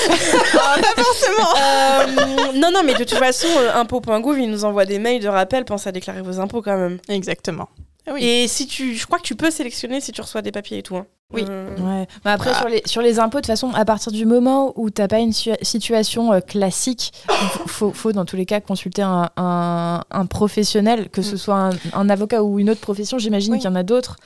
Ah, 0.57 0.77
pas 0.81 1.03
forcément. 1.03 1.49
Euh, 1.57 2.51
non, 2.55 2.71
non, 2.71 2.81
mais 2.83 2.93
de 2.93 2.99
toute 2.99 3.13
façon, 3.17 3.47
euh, 3.57 3.73
impôts.gouv, 3.75 4.39
il 4.39 4.49
nous 4.49 4.65
envoie 4.65 4.85
des 4.85 4.99
mails 4.99 5.21
de 5.21 5.27
rappel. 5.27 5.65
Pensez 5.65 5.89
à 5.89 5.91
déclarer 5.91 6.21
vos 6.21 6.39
impôts 6.39 6.61
quand 6.61 6.77
même. 6.77 6.99
Exactement. 7.09 7.69
Ah 8.07 8.13
et 8.17 8.47
si 8.47 8.67
tu, 8.67 8.95
je 8.95 9.05
crois 9.05 9.17
que 9.17 9.23
tu 9.23 9.35
peux 9.35 9.51
sélectionner 9.51 9.99
si 10.01 10.11
tu 10.11 10.21
reçois 10.21 10.41
des 10.41 10.51
papiers 10.51 10.77
et 10.77 10.83
tout. 10.83 10.95
Hein. 10.95 11.07
Oui. 11.33 11.43
Euh, 11.49 11.75
ouais. 11.77 12.07
Mais 12.23 12.31
après, 12.31 12.51
ah. 12.53 12.59
sur, 12.59 12.69
les, 12.69 12.83
sur 12.85 13.01
les 13.01 13.19
impôts, 13.19 13.39
de 13.39 13.41
toute 13.41 13.47
façon, 13.47 13.71
à 13.73 13.83
partir 13.83 14.11
du 14.11 14.25
moment 14.25 14.73
où 14.75 14.91
tu 14.91 15.01
n'as 15.01 15.07
pas 15.07 15.19
une 15.19 15.33
situation 15.33 16.31
euh, 16.31 16.39
classique, 16.39 17.13
il 17.29 17.69
faut, 17.69 17.91
faut, 17.91 18.11
dans 18.11 18.25
tous 18.25 18.35
les 18.35 18.45
cas 18.45 18.61
consulter 18.61 19.01
un, 19.01 19.29
un, 19.35 20.25
professionnel, 20.27 21.09
que 21.09 21.21
ce 21.23 21.35
mm. 21.35 21.37
soit 21.37 21.69
un, 21.93 22.09
avocat 22.09 22.43
ou 22.43 22.59
une 22.59 22.69
autre 22.69 22.81
profession. 22.81 23.17
J'imagine 23.17 23.55
qu'il 23.55 23.65
y 23.65 23.67
en 23.67 23.75
a 23.75 23.83
d'autres. 23.83 24.17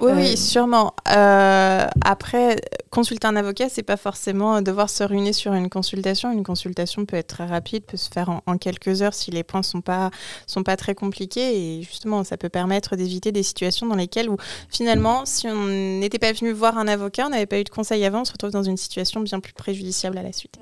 Oui, 0.00 0.12
oui, 0.14 0.32
euh, 0.32 0.36
sûrement. 0.36 0.94
Euh, 1.10 1.86
après, 2.04 2.56
consulter 2.90 3.26
un 3.26 3.36
avocat, 3.36 3.68
c'est 3.68 3.82
pas 3.82 3.96
forcément 3.96 4.60
devoir 4.62 4.90
se 4.90 5.04
réunir 5.04 5.34
sur 5.34 5.52
une 5.52 5.68
consultation. 5.68 6.32
Une 6.32 6.42
consultation 6.42 7.04
peut 7.06 7.16
être 7.16 7.28
très 7.28 7.46
rapide, 7.46 7.84
peut 7.84 7.96
se 7.96 8.10
faire 8.10 8.40
en, 8.46 8.58
quelques 8.58 9.02
heures 9.02 9.14
si 9.14 9.30
les 9.30 9.42
points 9.42 9.62
sont 9.62 9.80
pas 9.80 10.10
sont 10.46 10.62
pas 10.62 10.76
très 10.76 10.94
compliqués. 10.94 11.78
Et 11.78 11.82
justement, 11.82 12.24
ça 12.24 12.36
peut 12.36 12.48
permettre 12.48 12.96
d'éviter 12.96 13.32
des 13.32 13.42
situations 13.42 13.86
dans 13.86 13.96
lesquelles, 13.96 14.28
où 14.28 14.36
finalement, 14.68 15.24
si 15.26 15.48
on 15.48 15.66
n'était 15.66 16.18
pas 16.18 16.32
venu 16.32 16.52
voir 16.52 16.78
un 16.78 16.88
avocat, 16.88 17.26
on 17.26 17.30
n'avait 17.30 17.46
pas 17.46 17.60
eu 17.60 17.64
de 17.64 17.68
conseil 17.68 18.04
avant, 18.04 18.22
on 18.22 18.24
se 18.24 18.32
retrouve 18.32 18.50
dans 18.50 18.62
une 18.62 18.76
situation 18.76 19.20
bien 19.20 19.40
plus 19.40 19.54
préjudiciable 19.54 20.18
à 20.18 20.22
la 20.22 20.32
suite. 20.32 20.58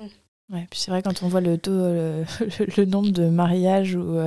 Ouais, 0.51 0.67
puis 0.69 0.79
c'est 0.79 0.91
vrai 0.91 1.01
quand 1.01 1.23
on 1.23 1.27
voit 1.27 1.41
le 1.41 1.57
taux, 1.57 1.71
le, 2.77 2.85
nombre 2.85 3.11
de 3.11 3.27
mariages 3.27 3.95
ou 3.95 4.17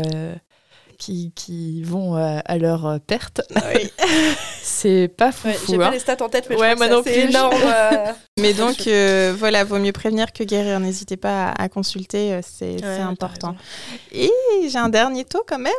qui, 0.98 1.32
qui 1.34 1.82
vont 1.82 2.16
euh, 2.16 2.38
à 2.44 2.58
leur 2.58 2.86
euh, 2.86 2.98
perte. 2.98 3.42
Oui. 3.74 3.90
c'est 4.62 5.08
pas 5.08 5.32
fou. 5.32 5.48
Ouais, 5.48 5.56
J'ai 5.68 5.74
hein. 5.76 5.78
pas 5.78 5.90
les 5.90 5.98
stats 5.98 6.16
en 6.22 6.28
tête, 6.28 6.46
mais 6.50 6.56
Ouais, 6.56 6.70
je 6.70 6.74
crois 6.74 6.88
moi 6.88 7.02
que 7.02 7.10
c'est 7.10 7.20
énorme. 7.20 7.54
euh. 7.64 8.12
Mais 8.38 8.52
donc, 8.52 8.86
euh, 8.86 9.34
voilà, 9.38 9.64
vaut 9.64 9.78
mieux 9.78 9.92
prévenir 9.92 10.32
que 10.32 10.42
guérir. 10.44 10.80
N'hésitez 10.80 11.16
pas 11.16 11.48
à, 11.50 11.62
à 11.64 11.68
consulter, 11.68 12.40
c'est 12.42 12.82
Ouais, 12.84 12.98
important. 13.00 13.56
Et 14.12 14.30
j'ai 14.68 14.78
un 14.78 14.88
dernier 14.88 15.24
taux 15.24 15.44
quand 15.46 15.58
même. 15.58 15.72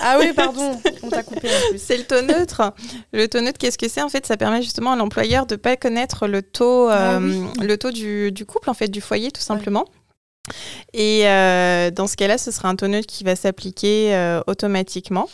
Ah 0.00 0.16
oui, 0.18 0.32
pardon, 0.34 0.78
on 1.02 1.08
t'a 1.10 1.22
coupé. 1.22 1.48
C'est 1.76 1.96
le 1.96 2.04
taux 2.04 2.22
neutre. 2.22 2.72
Le 3.12 3.28
taux 3.28 3.40
neutre, 3.40 3.58
qu'est-ce 3.58 3.78
que 3.78 3.88
c'est? 3.88 4.02
En 4.02 4.08
fait, 4.08 4.26
ça 4.26 4.36
permet 4.36 4.62
justement 4.62 4.92
à 4.92 4.96
l'employeur 4.96 5.46
de 5.46 5.56
pas 5.56 5.76
connaître 5.76 6.26
le 6.26 6.42
taux, 6.42 6.88
Ah 6.88 7.18
oui. 7.20 7.42
le 7.60 7.76
taux 7.76 7.90
du, 7.90 8.32
du 8.32 8.46
couple, 8.46 8.70
en 8.70 8.74
fait, 8.74 8.88
du 8.88 9.00
foyer, 9.00 9.30
tout 9.30 9.40
simplement. 9.40 9.84
Et 10.92 11.26
euh, 11.26 11.90
dans 11.90 12.06
ce 12.06 12.16
cas-là, 12.16 12.38
ce 12.38 12.50
sera 12.50 12.68
un 12.68 12.76
taux 12.76 12.88
neutre 12.88 13.06
qui 13.06 13.24
va 13.24 13.36
s'appliquer 13.36 14.14
euh, 14.14 14.40
automatiquement. 14.46 15.28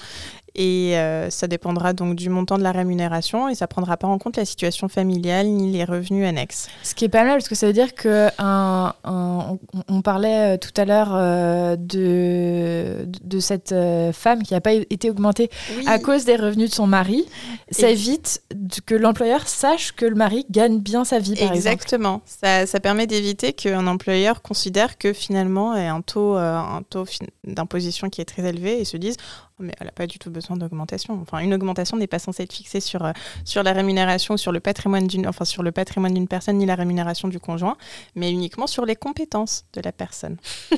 Et 0.55 0.97
euh, 0.99 1.31
ça 1.31 1.47
dépendra 1.47 1.93
donc 1.93 2.15
du 2.17 2.29
montant 2.31 2.59
de 2.59 2.63
la 2.63 2.73
rémunération 2.73 3.49
et 3.49 3.55
ça 3.55 3.67
prendra 3.67 3.97
pas 3.97 4.09
en 4.09 4.19
compte 4.19 4.37
la 4.37 4.45
situation 4.45 4.89
familiale 4.89 5.47
ni 5.47 5.71
les 5.73 5.85
revenus 5.85 6.27
annexes. 6.27 6.69
Ce 6.83 6.95
qui 6.95 7.05
est 7.05 7.09
pas 7.09 7.23
mal, 7.23 7.35
parce 7.35 7.49
que 7.49 7.55
ça 7.55 7.67
veut 7.67 7.73
dire 7.73 7.95
que 7.95 8.29
un, 8.39 8.95
un- 9.05 9.59
on, 9.75 9.85
on 9.89 10.03
parlait 10.03 10.55
euh, 10.55 10.57
tout 10.57 10.73
à 10.81 10.85
l'heure 10.85 11.11
euh, 11.13 11.77
de, 11.77 13.07
de 13.23 13.41
cette 13.41 13.73
euh, 13.73 14.13
femme 14.13 14.43
qui 14.43 14.55
n'a 14.55 14.61
pas 14.61 14.73
été 14.73 15.11
augmentée 15.11 15.51
à 15.87 15.99
cause 15.99 16.25
des 16.25 16.37
revenus 16.37 16.71
de 16.71 16.75
son 16.75 16.87
mari. 16.87 17.25
Ça 17.71 17.91
évite 17.91 18.43
que 18.87 18.95
l'employeur 18.95 19.47
sache 19.47 19.93
que 19.93 20.07
le 20.07 20.15
mari 20.15 20.47
gagne 20.51 20.79
bien 20.81 21.05
sa 21.05 21.19
vie, 21.19 21.35
par 21.35 21.53
exemple. 21.53 21.57
Exactement. 21.57 22.23
Ça, 22.25 22.67
ça 22.67 22.81
permet 22.81 23.07
d'éviter 23.07 23.53
qu'un 23.53 23.87
employeur 23.87 24.43
considère 24.43 24.99
que 24.99 25.13
finalement 25.13 25.75
il 25.77 25.83
y 25.83 25.87
a 25.87 25.95
un 25.95 26.01
taux, 26.01 26.35
un 26.37 26.83
taux 26.89 27.05
d'imposition 27.45 28.09
qui 28.09 28.21
est 28.21 28.25
très 28.25 28.43
élevé 28.49 28.81
et 28.81 28.85
se 28.85 28.97
dise 28.97 29.17
mais 29.61 29.73
elle 29.79 29.87
n'a 29.87 29.93
pas 29.93 30.07
du 30.07 30.19
tout 30.19 30.31
besoin 30.31 30.57
d'augmentation. 30.57 31.19
Enfin, 31.21 31.39
une 31.39 31.55
augmentation 31.55 31.97
n'est 31.97 32.07
pas 32.07 32.19
censée 32.19 32.45
être 32.45 32.53
fixée 32.53 32.81
sur, 32.81 33.05
euh, 33.05 33.13
sur 33.45 33.63
la 33.63 33.73
rémunération 33.73 34.35
ou 34.35 34.39
sur 34.39 34.53
le 34.53 34.61
patrimoine 34.61 35.07
d'une 35.07 35.27
enfin, 35.27 35.45
sur 35.45 35.63
le 35.63 35.73
patrimoine 35.73 36.15
d'une 36.15 36.29
personne 36.29 36.59
ni 36.59 36.67
la 36.67 36.75
rémunération 36.75 37.29
du 37.29 37.41
conjoint, 37.41 37.77
mais 38.15 38.31
uniquement 38.31 38.67
sur 38.67 38.85
les 38.85 38.97
compétences 38.97 39.65
de 39.73 39.81
la 39.81 39.93
personne. 39.93 40.37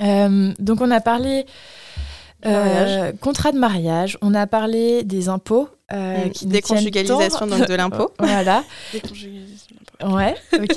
Euh, 0.00 0.52
donc 0.58 0.80
on 0.80 0.90
a 0.90 1.00
parlé 1.00 1.46
euh, 2.44 3.12
contrat 3.20 3.52
de 3.52 3.58
mariage, 3.58 4.18
on 4.20 4.34
a 4.34 4.46
parlé 4.46 5.04
des 5.04 5.28
impôts. 5.28 5.68
Euh, 5.92 6.26
Mm, 6.26 6.30
qui 6.30 6.46
déconjugalisation, 6.46 7.46
donc, 7.46 7.68
de 7.68 7.74
l'impôt. 7.74 8.10
voilà, 8.18 8.64
Déconjugalisation. 8.92 9.76
ouais, 10.04 10.34
ok. 10.54 10.76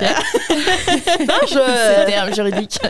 Je- 1.48 1.94
C'est 1.96 2.06
terme 2.06 2.34
juridique. 2.34 2.78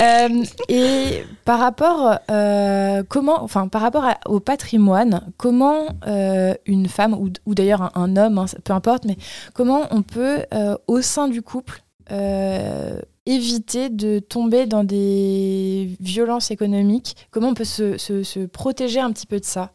Euh, 0.00 0.42
et 0.68 1.22
par 1.44 1.60
rapport, 1.60 2.18
euh, 2.30 3.04
comment, 3.08 3.42
enfin, 3.44 3.68
par 3.68 3.80
rapport 3.80 4.04
à- 4.04 4.18
au 4.26 4.40
patrimoine, 4.40 5.20
comment 5.36 5.86
euh, 6.08 6.52
une 6.66 6.88
femme 6.88 7.14
ou, 7.14 7.30
ou 7.46 7.54
d'ailleurs 7.54 7.82
un, 7.82 7.90
un 7.94 8.16
homme, 8.16 8.38
hein, 8.38 8.46
peu 8.64 8.72
importe, 8.72 9.04
mais 9.04 9.16
comment 9.52 9.82
on 9.92 10.02
peut 10.02 10.40
euh, 10.52 10.76
au 10.88 11.00
sein 11.00 11.28
du 11.28 11.42
couple 11.42 11.80
euh, 12.10 12.98
éviter 13.24 13.88
de 13.88 14.18
tomber 14.18 14.66
dans 14.66 14.82
des 14.84 15.96
violences 16.00 16.50
économiques 16.50 17.14
Comment 17.30 17.50
on 17.50 17.54
peut 17.54 17.64
se, 17.64 17.96
se- 17.96 18.24
se 18.24 18.40
protéger 18.40 18.98
un 19.00 19.12
petit 19.12 19.26
peu 19.26 19.38
de 19.38 19.44
ça? 19.44 19.70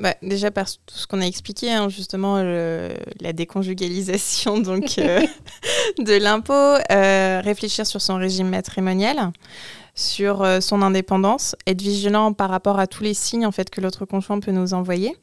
Bah, 0.00 0.16
déjà 0.22 0.50
par 0.50 0.66
tout 0.66 0.96
ce 0.96 1.06
qu'on 1.06 1.20
a 1.20 1.26
expliqué, 1.26 1.72
hein, 1.72 1.88
justement 1.88 2.42
la 2.42 3.32
déconjugalisation 3.32 4.58
donc 4.58 4.98
euh, 4.98 5.20
de 5.98 6.14
l'impôt, 6.14 6.52
euh, 6.52 7.40
réfléchir 7.42 7.86
sur 7.86 8.00
son 8.00 8.16
régime 8.16 8.48
matrimonial, 8.48 9.30
sur 9.94 10.42
euh, 10.42 10.60
son 10.60 10.82
indépendance, 10.82 11.54
être 11.68 11.80
vigilant 11.80 12.32
par 12.32 12.50
rapport 12.50 12.80
à 12.80 12.88
tous 12.88 13.04
les 13.04 13.14
signes 13.14 13.46
en 13.46 13.52
fait 13.52 13.70
que 13.70 13.80
l'autre 13.80 14.04
conjoint 14.04 14.40
peut 14.40 14.50
nous 14.50 14.74
envoyer, 14.74 15.16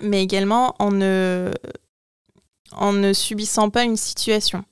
mais 0.00 0.22
également 0.22 0.74
en 0.80 0.90
ne 0.90 1.52
en 2.74 2.92
ne 2.92 3.12
subissant 3.12 3.68
pas 3.68 3.84
une 3.84 3.98
situation. 3.98 4.64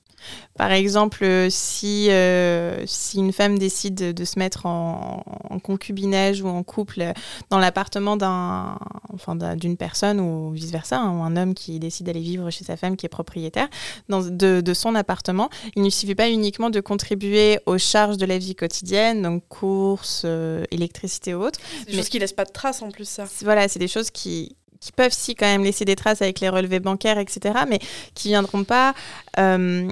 Par 0.61 0.71
exemple, 0.73 1.23
euh, 1.23 1.47
si, 1.49 2.05
euh, 2.11 2.83
si 2.85 3.17
une 3.17 3.33
femme 3.33 3.57
décide 3.57 4.13
de, 4.13 4.25
se 4.25 4.37
mettre 4.37 4.67
en, 4.67 5.23
en 5.49 5.57
concubinage 5.57 6.43
ou 6.43 6.47
en 6.49 6.61
couple 6.61 7.03
dans 7.49 7.57
l'appartement 7.57 8.15
d'un, 8.15 8.77
enfin, 9.11 9.35
d'un- 9.35 9.55
d'une 9.55 9.75
personne 9.75 10.19
ou 10.19 10.51
vice-versa, 10.51 10.99
hein, 10.99 11.17
ou 11.17 11.23
un 11.23 11.35
homme 11.35 11.55
qui 11.55 11.79
décide 11.79 12.05
d'aller 12.05 12.19
vivre 12.21 12.51
chez 12.51 12.63
sa 12.63 12.77
femme 12.77 12.95
qui 12.95 13.07
est 13.07 13.09
propriétaire 13.09 13.69
dans, 14.07 14.21
de, 14.21 14.61
de 14.61 14.73
son 14.75 14.93
appartement, 14.93 15.49
il 15.75 15.81
ne 15.81 15.89
suffit 15.89 16.13
pas 16.13 16.29
uniquement 16.29 16.69
de 16.69 16.79
contribuer 16.79 17.57
aux 17.65 17.79
charges 17.79 18.17
de 18.17 18.27
la 18.27 18.37
vie 18.37 18.53
quotidienne, 18.53 19.23
donc 19.23 19.41
courses, 19.49 20.21
euh, 20.25 20.63
électricité 20.69 21.33
ou 21.33 21.41
autres. 21.43 21.59
C'est 21.79 21.85
des 21.85 21.91
Mais- 21.93 21.97
choses 21.97 22.09
qui 22.09 22.19
laissent 22.19 22.33
pas 22.33 22.45
de 22.45 22.51
traces 22.51 22.83
en 22.83 22.91
plus, 22.91 23.09
ça. 23.09 23.23
Voilà, 23.41 23.67
c'est 23.67 23.79
des 23.79 23.87
choses 23.87 24.11
qui, 24.11 24.55
qui 24.79 24.91
peuvent 24.91 25.11
si 25.13 25.33
quand 25.33 25.47
même 25.47 25.63
laisser 25.63 25.85
des 25.85 25.95
traces 25.95 26.21
avec 26.21 26.39
les 26.39 26.49
relevés 26.49 26.79
bancaires, 26.79 27.17
etc., 27.17 27.39
mais 27.67 27.79
qui 28.13 28.27
viendront 28.27 28.63
pas, 28.63 28.93
euh, 29.39 29.91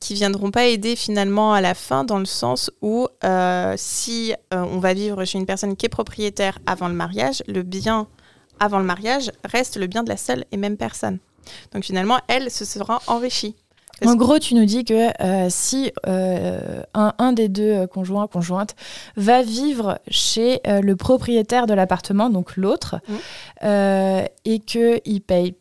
qui 0.00 0.14
viendront 0.14 0.50
pas 0.50 0.66
aider 0.66 0.96
finalement 0.96 1.52
à 1.52 1.60
la 1.60 1.74
fin 1.74 2.04
dans 2.04 2.18
le 2.18 2.24
sens 2.24 2.70
où 2.82 3.06
euh, 3.24 3.74
si 3.76 4.32
euh, 4.52 4.64
on 4.70 4.78
va 4.78 4.94
vivre 4.94 5.24
chez 5.24 5.38
une 5.38 5.46
personne 5.46 5.76
qui 5.76 5.86
est 5.86 5.90
propriétaire 5.90 6.58
avant 6.66 6.88
le 6.88 6.94
mariage, 6.94 7.42
le 7.46 7.62
bien 7.62 8.08
avant 8.60 8.78
le 8.78 8.84
mariage 8.84 9.30
reste 9.44 9.76
le 9.76 9.86
bien 9.86 10.02
de 10.02 10.08
la 10.08 10.16
seule 10.16 10.44
et 10.52 10.56
même 10.56 10.76
personne. 10.76 11.18
Donc 11.72 11.84
finalement, 11.84 12.18
elle 12.28 12.50
se 12.50 12.64
sera 12.64 13.00
enrichie. 13.06 13.56
Parce 14.00 14.12
En 14.12 14.16
gros, 14.16 14.38
tu 14.38 14.54
nous 14.54 14.64
dis 14.64 14.84
que 14.84 15.22
euh, 15.22 15.46
si 15.50 15.92
euh, 16.06 16.82
un, 16.94 17.14
un 17.18 17.32
des 17.32 17.48
deux 17.48 17.86
conjoints, 17.86 18.26
conjointes, 18.26 18.74
va 19.16 19.42
vivre 19.42 20.00
chez 20.08 20.60
euh, 20.66 20.80
le 20.80 20.96
propriétaire 20.96 21.66
de 21.66 21.74
l'appartement, 21.74 22.28
donc 22.28 22.56
l'autre, 22.56 22.96
euh, 23.62 24.24
et 24.44 24.58
qu'il 24.58 25.20
paye 25.24 25.54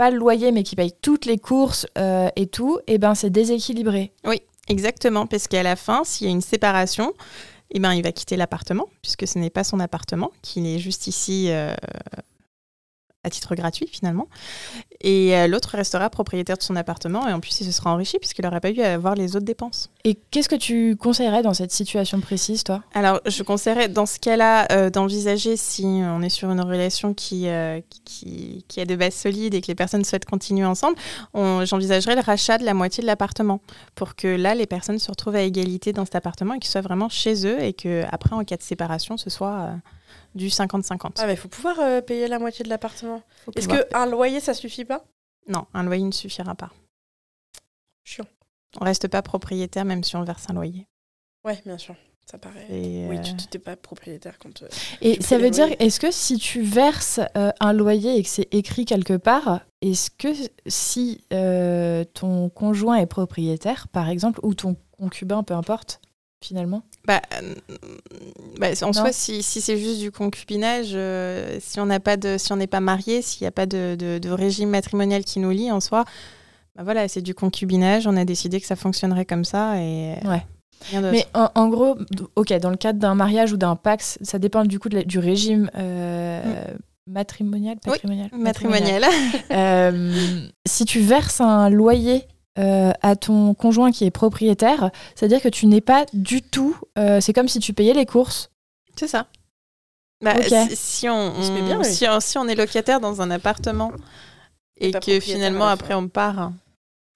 pas 0.00 0.10
le 0.10 0.16
loyer, 0.16 0.50
mais 0.50 0.62
qu'il 0.62 0.76
paye 0.76 0.94
toutes 1.02 1.26
les 1.26 1.36
courses 1.36 1.86
euh, 1.98 2.30
et 2.34 2.46
tout, 2.46 2.78
et 2.86 2.96
ben 2.96 3.14
c'est 3.14 3.28
déséquilibré. 3.28 4.14
Oui, 4.24 4.40
exactement, 4.66 5.26
parce 5.26 5.46
qu'à 5.46 5.62
la 5.62 5.76
fin, 5.76 6.04
s'il 6.04 6.26
y 6.26 6.30
a 6.30 6.32
une 6.32 6.40
séparation, 6.40 7.12
eh 7.70 7.80
ben, 7.80 7.92
il 7.92 8.02
va 8.02 8.10
quitter 8.10 8.38
l'appartement, 8.38 8.86
puisque 9.02 9.28
ce 9.28 9.38
n'est 9.38 9.50
pas 9.50 9.62
son 9.62 9.78
appartement, 9.78 10.30
qu'il 10.40 10.66
est 10.66 10.78
juste 10.78 11.06
ici 11.06 11.48
euh, 11.50 11.74
à 13.22 13.30
titre 13.30 13.54
gratuit 13.54 13.86
finalement. 13.90 14.28
Et 15.02 15.36
euh, 15.36 15.46
l'autre 15.46 15.76
restera 15.76 16.10
propriétaire 16.10 16.56
de 16.56 16.62
son 16.62 16.76
appartement, 16.76 17.26
et 17.26 17.32
en 17.32 17.40
plus, 17.40 17.60
il 17.60 17.64
se 17.64 17.72
sera 17.72 17.92
enrichi, 17.92 18.18
puisqu'il 18.18 18.44
n'aurait 18.44 18.60
pas 18.60 18.70
eu 18.70 18.80
à 18.80 18.94
avoir 18.94 19.14
les 19.14 19.36
autres 19.36 19.46
dépenses. 19.46 19.90
Et 20.04 20.18
qu'est-ce 20.30 20.48
que 20.48 20.56
tu 20.56 20.96
conseillerais 20.96 21.42
dans 21.42 21.54
cette 21.54 21.72
situation 21.72 22.20
précise, 22.20 22.64
toi? 22.64 22.82
Alors, 22.94 23.20
je 23.26 23.42
conseillerais 23.42 23.88
dans 23.88 24.06
ce 24.06 24.18
cas-là 24.18 24.66
euh, 24.72 24.90
d'envisager 24.90 25.56
si 25.56 25.84
on 25.84 26.20
est 26.22 26.28
sur 26.30 26.50
une 26.50 26.60
relation 26.60 27.14
qui, 27.14 27.48
euh, 27.48 27.80
qui, 28.04 28.64
qui 28.68 28.80
a 28.80 28.84
de 28.84 28.94
bases 28.94 29.14
solides 29.14 29.54
et 29.54 29.60
que 29.60 29.68
les 29.68 29.74
personnes 29.74 30.04
souhaitent 30.04 30.26
continuer 30.26 30.66
ensemble, 30.66 30.96
j'envisagerais 31.34 32.14
le 32.14 32.22
rachat 32.22 32.58
de 32.58 32.64
la 32.64 32.74
moitié 32.74 33.02
de 33.02 33.06
l'appartement 33.06 33.60
pour 33.94 34.16
que 34.16 34.28
là, 34.28 34.54
les 34.54 34.66
personnes 34.66 34.98
se 34.98 35.10
retrouvent 35.10 35.36
à 35.36 35.42
égalité 35.42 35.92
dans 35.92 36.04
cet 36.04 36.14
appartement 36.14 36.54
et 36.54 36.58
qu'ils 36.58 36.70
soient 36.70 36.80
vraiment 36.80 37.08
chez 37.08 37.46
eux 37.46 37.62
et 37.62 37.72
que 37.72 38.04
après, 38.10 38.34
en 38.34 38.44
cas 38.44 38.56
de 38.56 38.62
séparation, 38.62 39.16
ce 39.16 39.30
soit 39.30 39.70
du 40.34 40.48
50-50. 40.48 41.16
Ah, 41.18 41.26
mais 41.26 41.34
il 41.34 41.36
faut 41.36 41.48
pouvoir 41.48 41.78
euh, 41.80 42.00
payer 42.00 42.28
la 42.28 42.38
moitié 42.38 42.64
de 42.64 42.68
l'appartement. 42.68 43.22
Est-ce 43.56 43.68
qu'un 43.68 44.06
loyer, 44.06 44.40
ça 44.40 44.54
suffit 44.54 44.84
pas? 44.84 45.04
Non, 45.48 45.66
un 45.74 45.82
loyer 45.82 46.04
ne 46.04 46.12
suffira 46.12 46.54
pas. 46.54 46.70
Chiant. 48.04 48.26
On 48.80 48.84
reste 48.84 49.08
pas 49.08 49.22
propriétaire 49.22 49.84
même 49.84 50.04
si 50.04 50.16
on 50.16 50.22
verse 50.24 50.46
un 50.48 50.54
loyer. 50.54 50.86
Ouais, 51.44 51.60
bien 51.64 51.78
sûr. 51.78 51.94
Ça 52.30 52.38
paraît. 52.38 52.66
Et, 52.70 53.06
Oui, 53.08 53.18
euh, 53.18 53.22
tu 53.22 53.32
n'étais 53.32 53.58
pas 53.58 53.74
propriétaire 53.74 54.38
quand. 54.38 54.62
euh, 54.62 54.68
Et 55.00 55.20
ça 55.20 55.36
veut 55.38 55.50
dire, 55.50 55.66
est-ce 55.80 55.98
que 55.98 56.12
si 56.12 56.38
tu 56.38 56.62
verses 56.62 57.18
euh, 57.36 57.50
un 57.58 57.72
loyer 57.72 58.16
et 58.16 58.22
que 58.22 58.28
c'est 58.28 58.46
écrit 58.54 58.84
quelque 58.84 59.16
part, 59.16 59.62
est-ce 59.80 60.10
que 60.10 60.28
si 60.66 61.24
euh, 61.32 62.04
ton 62.14 62.48
conjoint 62.48 62.96
est 62.96 63.06
propriétaire, 63.06 63.88
par 63.88 64.08
exemple, 64.08 64.38
ou 64.44 64.54
ton 64.54 64.76
concubin, 64.92 65.42
peu 65.42 65.54
importe, 65.54 66.00
finalement 66.42 66.82
Bah, 67.06 67.20
euh, 67.42 67.54
bah, 68.58 68.68
en 68.82 68.86
Non. 68.86 68.92
soi, 68.92 69.12
si, 69.12 69.42
si 69.42 69.60
c'est 69.60 69.76
juste 69.78 70.00
du 70.00 70.10
concubinage, 70.10 70.90
euh, 70.94 71.58
si 71.60 71.80
on 71.80 71.86
n'a 71.86 72.00
pas 72.00 72.16
de, 72.16 72.36
si 72.38 72.52
on 72.52 72.56
n'est 72.56 72.66
pas 72.66 72.80
marié, 72.80 73.22
s'il 73.22 73.42
n'y 73.44 73.48
a 73.48 73.52
pas 73.52 73.66
de, 73.66 73.94
de- 73.98 74.18
de 74.18 74.30
régime 74.30 74.70
matrimonial 74.70 75.24
qui 75.24 75.38
nous 75.40 75.50
lie 75.50 75.70
en 75.70 75.80
soi, 75.80 76.04
bah 76.76 76.82
voilà, 76.84 77.08
c'est 77.08 77.20
du 77.22 77.34
concubinage. 77.34 78.06
On 78.06 78.16
a 78.16 78.24
décidé 78.24 78.60
que 78.60 78.66
ça 78.66 78.76
fonctionnerait 78.76 79.24
comme 79.26 79.44
ça 79.44 79.76
et 79.82 80.14
Ouais. 80.24 80.42
Mais 80.94 81.26
en, 81.34 81.50
en 81.56 81.68
gros, 81.68 81.98
ok, 82.36 82.54
dans 82.54 82.70
le 82.70 82.76
cadre 82.78 82.98
d'un 82.98 83.14
mariage 83.14 83.52
ou 83.52 83.58
d'un 83.58 83.76
pax, 83.76 84.18
ça 84.22 84.38
dépend 84.38 84.64
du 84.64 84.78
coup 84.78 84.88
de 84.88 84.96
la- 84.96 85.04
du 85.04 85.18
régime 85.18 85.70
euh, 85.76 86.64
matrimonial, 87.06 87.76
Oui, 87.84 87.92
patrimonial, 87.92 88.30
matrimonial. 88.32 89.04
Euh, 89.50 90.46
si 90.66 90.86
tu 90.86 91.00
verses 91.00 91.42
un 91.42 91.68
loyer 91.68 92.22
euh, 92.58 92.92
à 93.02 93.16
ton 93.16 93.54
conjoint 93.54 93.90
qui 93.92 94.04
est 94.04 94.10
propriétaire, 94.10 94.90
c'est-à-dire 95.14 95.40
que 95.40 95.48
tu 95.48 95.66
n'es 95.66 95.80
pas 95.80 96.04
du 96.12 96.42
tout. 96.42 96.76
euh, 96.98 97.20
c'est 97.20 97.32
comme 97.32 97.48
si 97.48 97.58
tu 97.60 97.72
payais 97.72 97.94
les 97.94 98.06
courses. 98.06 98.50
c'est 98.96 99.08
ça. 99.08 99.28
Bah, 100.22 100.34
Ok. 100.36 100.48
si, 100.68 100.76
si 100.76 101.08
on, 101.08 101.30
bien, 101.64 101.82
si, 101.82 102.06
on- 102.08 102.20
si 102.20 102.36
on 102.36 102.46
est 102.48 102.54
locataire 102.54 103.00
dans 103.00 103.22
un 103.22 103.30
appartement 103.30 103.90
et 104.76 104.92
que 104.92 105.18
finalement 105.20 105.66
après 105.68 105.94
on 105.94 106.08
part, 106.08 106.52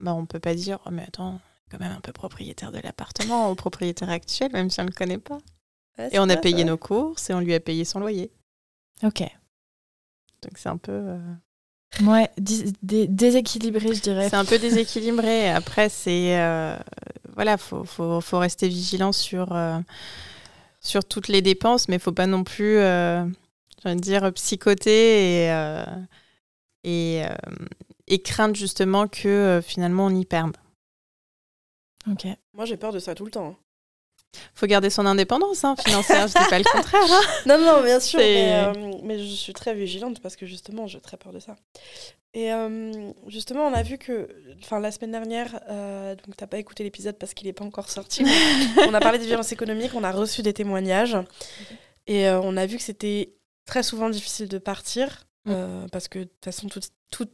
bah, 0.01 0.15
on 0.15 0.25
peut 0.25 0.41
pas 0.41 0.55
dire 0.55 0.79
oh, 0.87 0.91
mais 0.91 1.03
attends, 1.03 1.39
quand 1.71 1.79
même 1.81 1.93
un 1.93 2.01
peu 2.01 2.13
propriétaire 2.13 2.73
de 2.73 2.79
l'appartement 2.79 3.51
au 3.51 3.55
propriétaire 3.55 4.09
actuel, 4.09 4.53
même 4.53 4.71
si 4.71 4.81
on 4.81 4.85
le 4.85 4.91
connaît 4.93 5.19
pas. 5.19 5.39
Ouais, 5.99 6.09
Et 6.13 6.19
on 6.19 6.29
a 6.31 6.37
payé 6.37 6.65
nos 6.65 6.79
courses 6.79 7.29
et 7.29 7.35
on 7.35 7.41
lui 7.41 7.53
a 7.55 7.61
payé 7.61 7.85
son 7.85 8.01
loyer. 8.01 8.31
Ok. 9.03 9.21
Donc 10.43 10.57
c'est 10.57 10.69
un 10.71 10.77
peu, 10.79 10.93
euh, 10.93 11.19
Ouais, 12.03 12.29
déséquilibré, 12.83 13.95
je 13.95 14.01
dirais. 14.01 14.29
c'est 14.29 14.37
un 14.37 14.45
peu 14.45 14.59
déséquilibré. 14.59 15.51
Après, 15.51 15.89
c'est 15.89 16.39
euh, 16.39 16.77
voilà, 17.35 17.57
faut, 17.57 17.85
faut, 17.85 18.21
faut 18.21 18.39
rester 18.39 18.69
vigilant 18.69 19.13
sur 19.13 19.53
euh, 19.53 19.79
sur 20.81 21.05
toutes 21.05 21.29
les 21.29 21.43
dépenses, 21.43 21.89
mais 21.89 21.99
faut 21.99 22.13
pas 22.13 22.27
non 22.27 22.45
plus, 22.45 22.79
euh, 22.79 23.25
j'ai 23.83 23.89
envie 23.89 23.97
de 23.97 24.01
dire, 24.01 24.33
psychoter 24.33 25.45
et 25.45 25.53
euh, 25.53 25.85
et, 26.85 27.23
euh, 27.25 27.35
et 28.07 28.21
craindre 28.21 28.55
justement 28.55 29.09
que 29.09 29.29
euh, 29.29 29.63
finalement 29.63 30.07
on 30.07 30.15
y 30.15 30.25
perde. 30.25 30.57
Ok. 32.11 32.27
Moi, 32.53 32.67
j'ai 32.67 32.77
peur 32.77 32.93
de 32.93 32.99
ça 32.99 33.15
tout 33.15 33.25
le 33.25 33.31
temps. 33.31 33.57
Faut 34.55 34.67
garder 34.67 34.91
son 34.91 35.07
indépendance 35.07 35.65
hein, 35.65 35.75
financière, 35.85 36.29
je 36.29 36.35
dis 36.39 36.49
pas 36.51 36.59
le 36.59 36.65
contraire. 36.65 37.03
hein. 37.11 37.21
Non, 37.47 37.59
non, 37.59 37.83
bien 37.83 38.01
sûr, 38.01 38.19
mais, 38.19 38.53
euh, 38.65 38.93
mais 39.03 39.19
je 39.19 39.35
suis 39.35 39.53
très 39.53 39.75
vigilante 39.75 40.21
parce 40.21 40.37
que 40.37 40.47
justement, 40.47 40.87
j'ai 40.87 41.01
très 41.01 41.17
peur 41.17 41.33
de 41.33 41.41
ça. 41.41 41.57
Et 42.37 42.53
euh, 42.53 43.13
justement, 43.29 43.65
on 43.67 43.73
a 43.73 43.83
vu 43.85 43.97
que, 43.97 44.29
enfin, 44.61 44.81
la 44.81 44.91
semaine 44.91 45.13
dernière, 45.13 45.61
euh, 45.71 46.17
donc 46.17 46.37
t'as 46.37 46.49
pas 46.49 46.59
écouté 46.59 46.83
l'épisode 46.83 47.17
parce 47.17 47.33
qu'il 47.33 47.47
n'est 47.47 47.53
pas 47.53 47.65
encore 47.65 47.89
sorti, 47.89 48.25
on 48.89 48.93
a 48.93 49.01
parlé 49.01 49.19
des 49.19 49.27
violences 49.27 49.53
économiques, 49.53 49.93
on 49.95 50.03
a 50.03 50.11
reçu 50.11 50.43
des 50.43 50.53
témoignages 50.53 51.17
et 52.09 52.27
euh, 52.29 52.41
on 52.41 52.57
a 52.57 52.67
vu 52.67 52.77
que 52.77 52.83
c'était 52.83 53.35
très 53.67 53.85
souvent 53.85 54.11
difficile 54.11 54.49
de 54.49 54.59
partir 54.59 55.27
euh, 55.49 55.87
parce 55.93 56.09
que 56.09 56.19
de 56.21 56.25
toute 56.25 56.45
façon, 56.45 56.69
tout, 56.69 56.81
tout, 57.13 57.29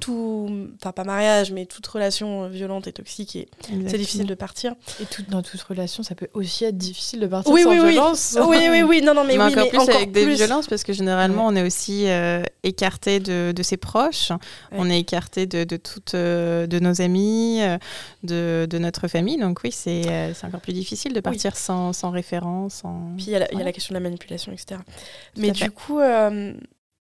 tout, 0.00 0.68
enfin 0.76 0.92
pas 0.92 1.04
mariage, 1.04 1.52
mais 1.52 1.66
toute 1.66 1.86
relation 1.86 2.48
violente 2.48 2.86
et 2.86 2.92
toxique, 2.92 3.36
et 3.36 3.48
c'est 3.86 3.98
difficile 3.98 4.26
de 4.26 4.34
partir. 4.34 4.74
Et 5.00 5.06
tout, 5.06 5.22
dans 5.28 5.42
toute 5.42 5.60
relation, 5.62 6.02
ça 6.02 6.14
peut 6.14 6.28
aussi 6.34 6.64
être 6.64 6.76
difficile 6.76 7.20
de 7.20 7.26
partir 7.26 7.52
Oui, 7.52 7.62
sans 7.62 7.70
oui, 7.70 7.78
oui. 7.80 7.90
violence. 7.92 8.36
Oui, 8.46 8.58
oui, 8.70 8.82
oui, 8.82 9.02
non, 9.02 9.14
non, 9.14 9.24
mais, 9.24 9.36
Mais, 9.36 9.44
oui, 9.44 9.50
encore 9.52 9.64
mais 9.64 9.68
plus 9.70 9.78
encore 9.78 9.96
avec 9.96 10.12
des 10.12 10.26
violences, 10.34 10.66
parce 10.66 10.84
que 10.84 10.92
généralement, 10.92 11.46
on 11.46 11.54
est 11.56 11.62
aussi 11.64 12.06
euh, 12.08 12.42
écarté 12.62 13.20
de, 13.20 13.52
de 13.54 13.62
ses 13.62 13.76
proches, 13.76 14.32
on 14.72 14.88
est 14.90 14.98
écarté 15.00 15.46
de, 15.46 15.64
de 15.64 15.76
toutes 15.76 16.14
euh, 16.14 16.66
de 16.66 16.78
nos 16.78 17.00
amis, 17.00 17.60
euh, 17.62 17.78
de, 18.22 18.66
de 18.68 18.78
notre 18.78 19.08
famille. 19.08 19.38
Donc 19.38 19.60
oui, 19.64 19.70
c'est 19.72 20.08
euh, 20.08 20.32
c'est 20.34 20.46
encore 20.46 20.60
plus 20.60 20.72
difficile 20.72 21.12
de 21.12 21.20
partir 21.20 21.56
sans, 21.56 21.92
sans 21.92 22.10
référence. 22.10 22.74
Sans... 22.74 23.12
Puis 23.16 23.26
il 23.26 23.32
y, 23.32 23.36
a 23.36 23.38
la- 23.40 23.46
il 23.46 23.48
y 23.48 23.50
a 23.50 23.54
Voilà. 23.54 23.64
la 23.66 23.72
question 23.72 23.92
de 23.92 23.98
la 23.98 24.02
manipulation, 24.02 24.52
etc. 24.52 24.80
Tout 25.34 25.40
Mais 25.40 25.48
fait. 25.48 25.64
du 25.64 25.70
coup, 25.70 25.98
euh, 26.00 26.52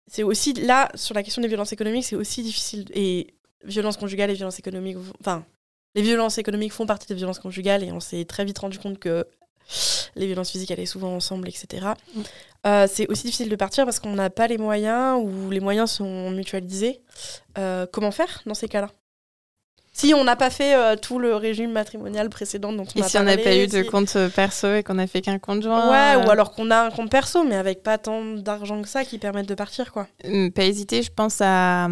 c'est 0.08 0.24
aussi 0.24 0.54
là, 0.54 0.90
sur 0.96 1.16
la 1.16 1.24
question 1.24 1.42
des 1.42 1.48
violences 1.48 1.74
économiques, 1.74 2.06
c'est 2.06 2.16
aussi 2.16 2.44
difficile. 2.44 2.86
Et 2.94 3.34
violences 3.64 3.98
conjugales 3.98 4.30
et 4.30 4.34
violences 4.34 4.60
économiques, 4.60 4.98
enfin, 5.20 5.46
les 5.96 6.02
violences 6.02 6.38
économiques 6.38 6.74
font 6.74 6.86
partie 6.86 7.08
des 7.08 7.16
violences 7.16 7.40
conjugales 7.40 7.84
et 7.84 7.92
on 7.92 8.00
s'est 8.00 8.26
très 8.26 8.46
vite 8.46 8.60
rendu 8.60 8.78
compte 8.78 9.00
que 9.00 9.26
les 10.16 10.28
violences 10.28 10.52
physiques 10.52 10.72
allaient 10.72 10.86
souvent 10.86 11.16
ensemble, 11.16 11.50
etc. 11.50 11.88
Mm. 12.14 12.22
Euh, 12.68 12.88
c'est 12.92 13.08
aussi 13.08 13.24
difficile 13.24 13.50
de 13.50 13.56
partir 13.56 13.86
parce 13.86 14.00
qu'on 14.00 14.14
n'a 14.14 14.30
pas 14.30 14.48
les 14.48 14.58
moyens 14.58 15.22
ou 15.24 15.50
les 15.50 15.60
moyens 15.60 15.92
sont 15.92 16.32
mutualisés. 16.32 17.02
Euh, 17.58 17.86
comment 17.92 18.12
faire 18.12 18.42
dans 18.46 18.54
ces 18.54 18.68
cas-là? 18.68 18.92
Si 19.98 20.14
on 20.14 20.26
n'a 20.26 20.36
pas 20.36 20.50
fait 20.50 20.76
euh, 20.76 20.98
tout 20.98 21.20
le 21.20 21.38
régime 21.38 21.72
matrimonial 21.72 22.30
précédent 22.30 22.74
dont 22.74 22.84
on 22.84 23.00
Et 23.00 23.04
a 23.04 23.08
si 23.08 23.18
on 23.18 23.24
n'a 23.24 23.38
pas 23.38 23.56
eu 23.56 23.66
de 23.68 23.82
si- 23.82 23.88
compte 23.88 24.14
euh, 24.18 24.28
perso 24.28 24.74
et 24.76 24.84
qu'on 24.84 24.98
a 25.00 25.08
fait 25.08 25.22
qu'un 25.22 25.40
compte 25.40 25.64
joint 25.64 25.90
Ouais, 25.90 26.22
euh, 26.22 26.28
ou 26.28 26.30
alors 26.30 26.52
qu'on 26.52 26.70
a 26.70 26.82
un 26.88 26.90
compte 26.92 27.10
perso, 27.10 27.46
mais 27.46 27.56
avec 27.56 27.82
pas 27.82 27.98
tant 27.98 28.22
d'argent 28.34 28.82
que 28.82 28.90
ça 28.90 29.06
qui 29.06 29.20
permettent 29.20 29.48
de 29.48 29.56
partir, 29.56 29.94
quoi. 29.94 30.08
Pas 30.54 30.66
hésiter, 30.66 31.02
je 31.02 31.12
pense, 31.16 31.38
à, 31.40 31.88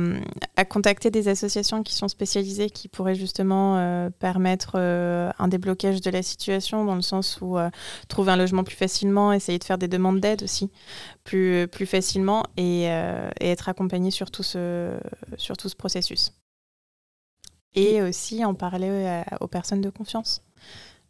à 0.57 0.65
contacter 0.65 1.11
des 1.11 1.29
associations 1.29 1.81
qui 1.81 1.95
sont 1.95 2.09
spécialisées, 2.09 2.69
qui 2.69 2.89
pourraient 2.89 3.15
justement 3.15 3.77
euh, 3.77 4.09
permettre 4.09 4.73
euh, 4.75 5.31
un 5.39 5.47
déblocage 5.47 6.01
de 6.01 6.11
la 6.11 6.23
situation, 6.23 6.83
dans 6.83 6.95
le 6.95 7.01
sens 7.01 7.37
où 7.39 7.57
euh, 7.57 7.69
trouver 8.09 8.33
un 8.33 8.37
logement 8.37 8.65
plus 8.65 8.75
facilement, 8.75 9.31
essayer 9.31 9.59
de 9.59 9.63
faire 9.63 9.77
des 9.77 9.87
demandes 9.87 10.19
d'aide 10.19 10.43
aussi 10.43 10.69
plus, 11.23 11.69
plus 11.69 11.85
facilement 11.85 12.43
et, 12.57 12.87
euh, 12.89 13.29
et 13.39 13.49
être 13.51 13.69
accompagné 13.69 14.11
sur 14.11 14.29
tout 14.29 14.43
ce, 14.43 14.89
sur 15.37 15.55
tout 15.55 15.69
ce 15.69 15.75
processus. 15.77 16.33
Et 17.75 18.01
aussi 18.01 18.43
en 18.45 18.53
parler 18.53 18.89
euh, 18.89 19.21
aux 19.41 19.47
personnes 19.47 19.81
de 19.81 19.89
confiance. 19.89 20.41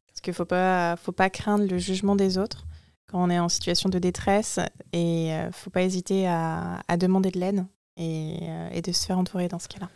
Parce 0.08 0.21
qu'il 0.21 0.32
ne 0.32 0.36
faut 0.36 0.45
pas, 0.45 0.95
faut 0.95 1.12
pas 1.12 1.30
craindre 1.30 1.65
le 1.65 1.78
jugement 1.78 2.15
des 2.15 2.38
autres 2.38 2.65
quand 3.10 3.21
on 3.23 3.30
est 3.30 3.39
en 3.39 3.49
situation 3.49 3.89
de 3.89 3.99
détresse 3.99 4.60
et 4.93 5.30
ne 5.32 5.52
faut 5.52 5.69
pas 5.69 5.82
hésiter 5.84 6.28
à, 6.28 6.82
à 6.88 6.97
demander 6.97 7.32
de 7.32 7.39
l'aide 7.39 7.65
et, 7.97 8.38
euh, 8.43 8.69
et 8.71 8.82
de 8.82 8.91
se 8.91 9.06
faire 9.06 9.17
entourer 9.17 9.47
dans 9.47 9.60
ce 9.60 9.67
cas-là. 9.67 9.89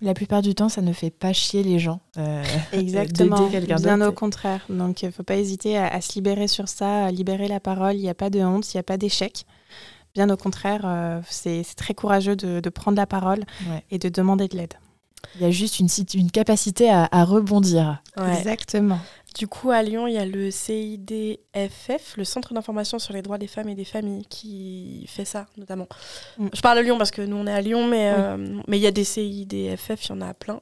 La 0.00 0.14
plupart 0.14 0.42
du 0.42 0.54
temps, 0.54 0.68
ça 0.68 0.80
ne 0.80 0.92
fait 0.92 1.10
pas 1.10 1.32
chier 1.32 1.62
les 1.64 1.78
gens. 1.80 2.00
euh, 2.18 2.42
Exactement, 2.72 3.48
bien 3.48 4.00
au 4.00 4.12
contraire. 4.12 4.64
Donc 4.68 5.02
il 5.02 5.06
ne 5.06 5.10
faut 5.10 5.24
pas 5.24 5.36
hésiter 5.36 5.76
à, 5.76 5.88
à 5.88 6.00
se 6.00 6.14
libérer 6.14 6.46
sur 6.48 6.68
ça, 6.68 7.06
à 7.06 7.10
libérer 7.10 7.48
la 7.48 7.58
parole. 7.60 7.96
Il 7.96 8.02
n'y 8.02 8.08
a 8.08 8.14
pas 8.14 8.30
de 8.30 8.40
honte, 8.40 8.72
il 8.72 8.76
n'y 8.76 8.80
a 8.80 8.84
pas 8.84 8.96
d'échec. 8.96 9.44
Bien 10.14 10.30
au 10.30 10.36
contraire, 10.36 10.82
euh, 10.84 11.20
c'est 11.28 11.62
c'est 11.64 11.74
très 11.74 11.94
courageux 11.94 12.36
de, 12.36 12.60
de 12.60 12.70
prendre 12.70 12.96
la 12.96 13.06
parole 13.06 13.40
Ouais. 13.68 13.84
et 13.90 13.98
de 13.98 14.08
demander 14.08 14.46
de 14.48 14.56
l'aide. 14.56 14.74
Il 15.34 15.42
y 15.42 15.44
a 15.44 15.50
juste 15.50 15.78
une, 15.80 16.30
capacité 16.30 16.90
à, 16.90 17.08
à 17.10 17.24
rebondir. 17.24 18.02
Exactement. 18.16 18.98
Du 19.36 19.46
coup, 19.46 19.70
à 19.70 19.82
Lyon, 19.82 20.06
il 20.06 20.14
y 20.14 20.18
a 20.18 20.24
le 20.24 20.50
CIDFF, 20.50 22.16
le 22.16 22.24
Centre 22.24 22.54
d'information 22.54 22.98
sur 22.98 23.12
les 23.12 23.22
droits 23.22 23.38
des 23.38 23.46
femmes 23.46 23.68
et 23.68 23.74
des 23.74 23.84
familles, 23.84 24.24
qui 24.28 25.04
fait 25.06 25.24
ça, 25.24 25.46
notamment. 25.56 25.86
Mm. 26.38 26.48
Je 26.54 26.60
parle 26.60 26.78
de 26.78 26.82
Lyon 26.82 26.98
parce 26.98 27.10
que 27.10 27.22
nous, 27.22 27.36
on 27.36 27.46
est 27.46 27.52
à 27.52 27.60
Lyon, 27.60 27.86
mais 27.86 28.10
Oui. 28.10 28.16
euh, 28.18 28.60
mais 28.66 28.78
il 28.78 28.82
y 28.82 28.86
a 28.86 28.90
des 28.90 29.04
CIDFF, 29.04 30.06
il 30.06 30.08
y 30.08 30.12
en 30.12 30.20
a 30.22 30.34
plein. 30.34 30.60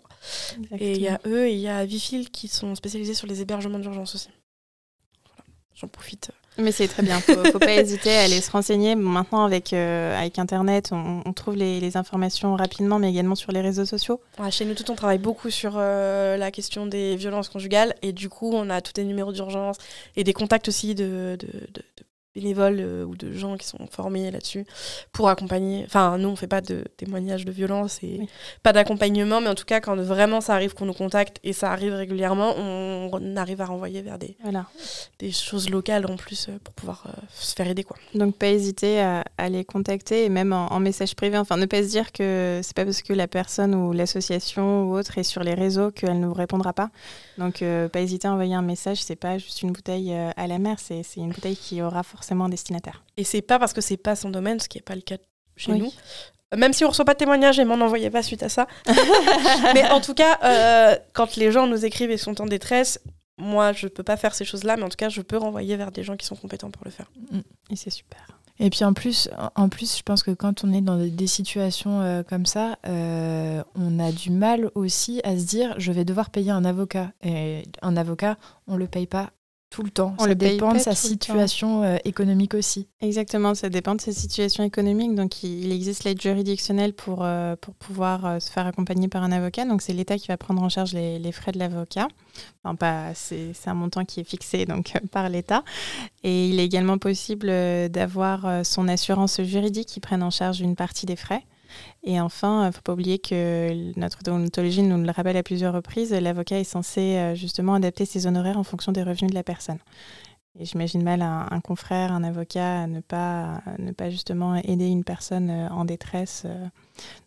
Et 0.78 0.92
il 0.92 1.00
y 1.00 1.08
a 1.08 1.20
eux 1.26 1.46
et 1.46 1.52
il 1.54 1.60
y 1.60 1.68
a 1.68 1.84
Vifil 1.84 2.30
qui 2.30 2.48
sont 2.48 2.74
spécialisés 2.74 3.14
sur 3.14 3.26
les 3.26 3.40
hébergements 3.40 3.78
d'urgence 3.78 4.14
aussi. 4.14 4.28
Voilà. 5.26 5.44
J'en 5.74 5.88
profite. 5.88 6.30
Mais 6.58 6.72
c'est 6.72 6.88
très 6.88 7.02
bien, 7.02 7.20
faut, 7.20 7.34
faut 7.52 7.58
pas 7.58 7.72
hésiter 7.74 8.16
à 8.16 8.22
aller 8.22 8.40
se 8.40 8.50
renseigner. 8.50 8.94
Maintenant, 8.94 9.44
avec, 9.44 9.72
euh, 9.72 10.18
avec 10.18 10.38
Internet, 10.38 10.88
on, 10.92 11.22
on 11.24 11.32
trouve 11.32 11.54
les, 11.56 11.80
les 11.80 11.96
informations 11.96 12.56
rapidement, 12.56 12.98
mais 12.98 13.10
également 13.10 13.34
sur 13.34 13.52
les 13.52 13.60
réseaux 13.60 13.84
sociaux. 13.84 14.20
Ouais, 14.38 14.50
chez 14.50 14.64
nous, 14.64 14.74
tout, 14.74 14.90
on 14.90 14.94
travaille 14.94 15.18
beaucoup 15.18 15.50
sur 15.50 15.74
euh, 15.76 16.36
la 16.36 16.50
question 16.50 16.86
des 16.86 17.16
violences 17.16 17.48
conjugales 17.50 17.94
et 18.02 18.12
du 18.12 18.28
coup, 18.28 18.50
on 18.54 18.70
a 18.70 18.80
tous 18.80 18.92
des 18.94 19.04
numéros 19.04 19.32
d'urgence 19.32 19.76
et 20.16 20.24
des 20.24 20.32
contacts 20.32 20.68
aussi 20.68 20.94
de, 20.94 21.36
de- 21.38 21.46
de- 21.46 21.82
de 21.96 22.04
bénévoles 22.40 22.78
euh, 22.80 23.04
ou 23.04 23.16
de 23.16 23.32
gens 23.32 23.56
qui 23.56 23.66
sont 23.66 23.86
formés 23.90 24.30
là-dessus 24.30 24.66
pour 25.12 25.28
accompagner. 25.28 25.84
Enfin, 25.86 26.18
nous, 26.18 26.28
on 26.28 26.36
fait 26.36 26.46
pas 26.46 26.60
de 26.60 26.84
témoignages 26.98 27.44
de 27.46 27.50
violence 27.50 27.98
et 28.02 28.16
Oui. 28.20 28.28
pas 28.62 28.72
d'accompagnement, 28.72 29.40
mais 29.40 29.48
en 29.48 29.54
tout 29.54 29.64
cas, 29.64 29.80
quand 29.80 29.96
vraiment 29.96 30.40
ça 30.42 30.54
arrive 30.54 30.74
qu'on 30.74 30.84
nous 30.84 30.92
contacte 30.92 31.38
et 31.42 31.52
ça 31.54 31.72
arrive 31.72 31.94
régulièrement, 31.94 32.54
on, 32.58 33.36
arrive 33.36 33.60
à 33.62 33.64
renvoyer 33.66 34.02
vers 34.02 34.18
des, 34.18 34.36
Voilà. 34.42 34.66
des 35.18 35.32
choses 35.32 35.70
locales 35.70 36.06
en 36.06 36.16
plus 36.16 36.48
euh, 36.48 36.58
pour 36.62 36.74
pouvoir 36.74 37.04
euh, 37.08 37.12
se 37.34 37.54
faire 37.54 37.66
aider. 37.68 37.82
Quoi. 37.84 37.96
Donc, 38.14 38.36
pas 38.36 38.48
hésiter 38.48 39.00
à, 39.00 39.24
à 39.38 39.48
les 39.48 39.64
contacter 39.64 40.24
et 40.26 40.28
même 40.28 40.52
en, 40.52 40.66
en 40.72 40.78
message 40.80 41.14
privé. 41.16 41.38
Enfin, 41.38 41.56
ne 41.56 41.66
pas 41.66 41.82
se 41.82 41.88
dire 41.88 42.12
que 42.12 42.60
c'est 42.62 42.76
pas 42.76 42.84
parce 42.84 43.00
que 43.02 43.12
la 43.14 43.26
personne 43.28 43.74
ou 43.74 43.92
l'association 43.92 44.84
ou 44.84 44.96
autre 44.96 45.16
est 45.18 45.22
sur 45.22 45.42
les 45.42 45.54
réseaux 45.54 45.90
qu'elle 45.90 46.20
ne 46.20 46.26
vous 46.26 46.34
répondra 46.34 46.72
pas. 46.74 46.90
Donc, 47.38 47.62
pas 47.92 48.00
hésiter 48.00 48.28
à 48.28 48.32
envoyer 48.32 48.54
un 48.54 48.62
message. 48.62 49.02
C'est 49.02 49.16
pas 49.16 49.38
juste 49.38 49.62
une 49.62 49.72
bouteille 49.72 50.12
à 50.14 50.46
la 50.46 50.58
mer, 50.58 50.76
c'est 50.78 51.02
une 51.16 51.30
bouteille 51.30 51.56
qui 51.56 51.82
aura 51.82 52.02
forcément 52.02 52.25
un 52.34 52.48
destinataire. 52.48 53.04
Et 53.16 53.24
c'est 53.24 53.42
pas 53.42 53.58
parce 53.58 53.72
que 53.72 53.80
c'est 53.80 53.96
pas 53.96 54.16
son 54.16 54.30
domaine, 54.30 54.60
ce 54.60 54.68
qui 54.68 54.78
est 54.78 54.82
pas 54.82 54.94
le 54.94 55.00
cas 55.02 55.16
chez 55.56 55.72
Oui. 55.72 55.78
nous. 55.80 55.92
Euh, 56.54 56.56
Même 56.56 56.72
si 56.72 56.84
on 56.84 56.88
reçoit 56.88 57.04
pas 57.04 57.14
de 57.14 57.18
témoignages 57.18 57.58
et 57.58 57.64
m'en 57.64 57.74
envoyez 57.84 58.10
pas 58.10 58.22
suite 58.22 58.42
à 58.42 58.48
ça. 58.48 58.66
mais 59.74 59.88
en 59.90 60.00
tout 60.00 60.14
cas, 60.14 60.38
euh, 60.44 60.96
quand 61.12 61.36
les 61.36 61.50
gens 61.52 61.66
nous 61.66 61.84
écrivent 61.84 62.10
et 62.10 62.16
sont 62.18 62.40
en 62.40 62.46
détresse, 62.46 63.00
moi 63.38 63.72
je 63.72 63.86
peux 63.88 64.02
pas 64.02 64.16
faire 64.16 64.34
ces 64.34 64.44
choses-là, 64.44 64.76
mais 64.76 64.82
en 64.84 64.88
tout 64.88 64.96
cas 64.96 65.08
je 65.08 65.20
peux 65.22 65.36
renvoyer 65.36 65.76
vers 65.76 65.90
des 65.92 66.02
gens 66.02 66.16
qui 66.16 66.26
sont 66.26 66.36
compétents 66.36 66.70
pour 66.70 66.84
le 66.84 66.90
faire. 66.90 67.10
Et 67.70 67.76
c'est 67.76 67.90
super. 67.90 68.26
Et 68.58 68.70
puis 68.70 68.84
en 68.84 68.94
plus, 68.94 69.28
en 69.54 69.68
plus, 69.68 69.98
je 69.98 70.02
pense 70.02 70.22
que 70.22 70.30
quand 70.30 70.64
on 70.64 70.72
est 70.72 70.80
dans 70.80 70.96
des- 70.96 71.10
des 71.10 71.26
situations 71.26 72.00
euh, 72.00 72.22
comme 72.22 72.46
ça, 72.46 72.78
euh, 72.86 73.62
on 73.74 73.98
a 73.98 74.10
du 74.12 74.30
mal 74.30 74.70
aussi 74.74 75.20
à 75.24 75.36
se 75.36 75.44
dire 75.44 75.74
je 75.76 75.92
vais 75.92 76.06
devoir 76.06 76.30
payer 76.30 76.52
un 76.52 76.64
avocat. 76.64 77.10
Et 77.22 77.64
un 77.82 77.98
avocat, 77.98 78.38
on 78.66 78.76
le 78.76 78.86
paye 78.86 79.06
pas 79.06 79.30
tout 79.76 79.82
le 79.82 79.90
temps. 79.90 80.14
On 80.18 80.22
ça 80.22 80.28
le 80.28 80.34
dépend 80.34 80.72
de 80.72 80.78
sa 80.78 80.94
situation 80.94 81.82
euh, 81.82 81.98
économique 82.06 82.54
aussi. 82.54 82.88
Exactement, 83.02 83.54
ça 83.54 83.68
dépend 83.68 83.94
de 83.94 84.00
sa 84.00 84.12
situation 84.12 84.64
économique. 84.64 85.14
Donc, 85.14 85.42
il 85.42 85.70
existe 85.70 86.04
l'aide 86.04 86.18
juridictionnelle 86.18 86.94
pour, 86.94 87.18
euh, 87.22 87.56
pour 87.60 87.74
pouvoir 87.74 88.24
euh, 88.24 88.38
se 88.40 88.50
faire 88.50 88.66
accompagner 88.66 89.08
par 89.08 89.22
un 89.22 89.32
avocat. 89.32 89.66
Donc, 89.66 89.82
c'est 89.82 89.92
l'État 89.92 90.16
qui 90.16 90.28
va 90.28 90.38
prendre 90.38 90.62
en 90.62 90.70
charge 90.70 90.94
les, 90.94 91.18
les 91.18 91.30
frais 91.30 91.52
de 91.52 91.58
l'avocat. 91.58 92.08
Enfin, 92.64 92.74
pas, 92.74 93.12
c'est, 93.14 93.52
c'est 93.52 93.68
un 93.68 93.74
montant 93.74 94.06
qui 94.06 94.20
est 94.20 94.24
fixé 94.24 94.64
donc, 94.64 94.96
euh, 94.96 95.00
par 95.12 95.28
l'État. 95.28 95.62
Et 96.24 96.48
il 96.48 96.58
est 96.58 96.64
également 96.64 96.96
possible 96.96 97.48
d'avoir 97.90 98.64
son 98.64 98.88
assurance 98.88 99.42
juridique 99.42 99.88
qui 99.88 100.00
prenne 100.00 100.22
en 100.22 100.30
charge 100.30 100.60
une 100.60 100.74
partie 100.74 101.04
des 101.04 101.16
frais. 101.16 101.42
Et 102.06 102.20
enfin, 102.20 102.62
il 102.62 102.66
ne 102.68 102.70
faut 102.72 102.82
pas 102.82 102.92
oublier 102.92 103.18
que 103.18 103.92
notre 103.98 104.22
déontologie 104.22 104.82
nous 104.82 105.02
le 105.02 105.10
rappelle 105.10 105.36
à 105.36 105.42
plusieurs 105.42 105.74
reprises, 105.74 106.12
l'avocat 106.12 106.60
est 106.60 106.64
censé 106.64 107.16
euh, 107.16 107.34
justement 107.34 107.74
adapter 107.74 108.06
ses 108.06 108.28
honoraires 108.28 108.58
en 108.58 108.62
fonction 108.62 108.92
des 108.92 109.02
revenus 109.02 109.30
de 109.30 109.34
la 109.34 109.42
personne. 109.42 109.78
Et 110.58 110.64
j'imagine 110.64 111.02
mal 111.02 111.20
un, 111.20 111.60
confrère, 111.60 112.12
un 112.12 112.24
avocat, 112.24 112.86
ne 112.86 113.00
pas, 113.00 113.60
ne 113.78 113.92
pas 113.92 114.08
justement 114.08 114.54
aider 114.54 114.86
une 114.86 115.04
personne 115.04 115.50
euh, 115.50 115.68
en 115.68 115.84
détresse. 115.84 116.44
euh. 116.46 116.66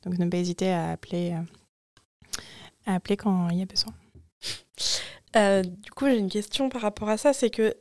Donc 0.03 0.17
ne 0.17 0.27
pas 0.29 0.37
hésiter 0.37 0.71
à 0.71 0.91
appeler, 0.91 1.33
euh, 1.33 2.41
à 2.87 2.95
appeler 2.95 3.17
quand 3.17 3.49
il 3.49 3.59
y 3.59 3.61
a 3.61 3.65
besoin. 3.65 3.93
Euh, 5.35 5.61
du 5.61 5.91
coup, 5.91 6.07
j'ai 6.07 6.17
une 6.17 6.29
question 6.29 6.69
par 6.69 6.81
rapport 6.81 7.09
à 7.09 7.17
ça, 7.17 7.33
c'est 7.33 7.51
que 7.51 7.75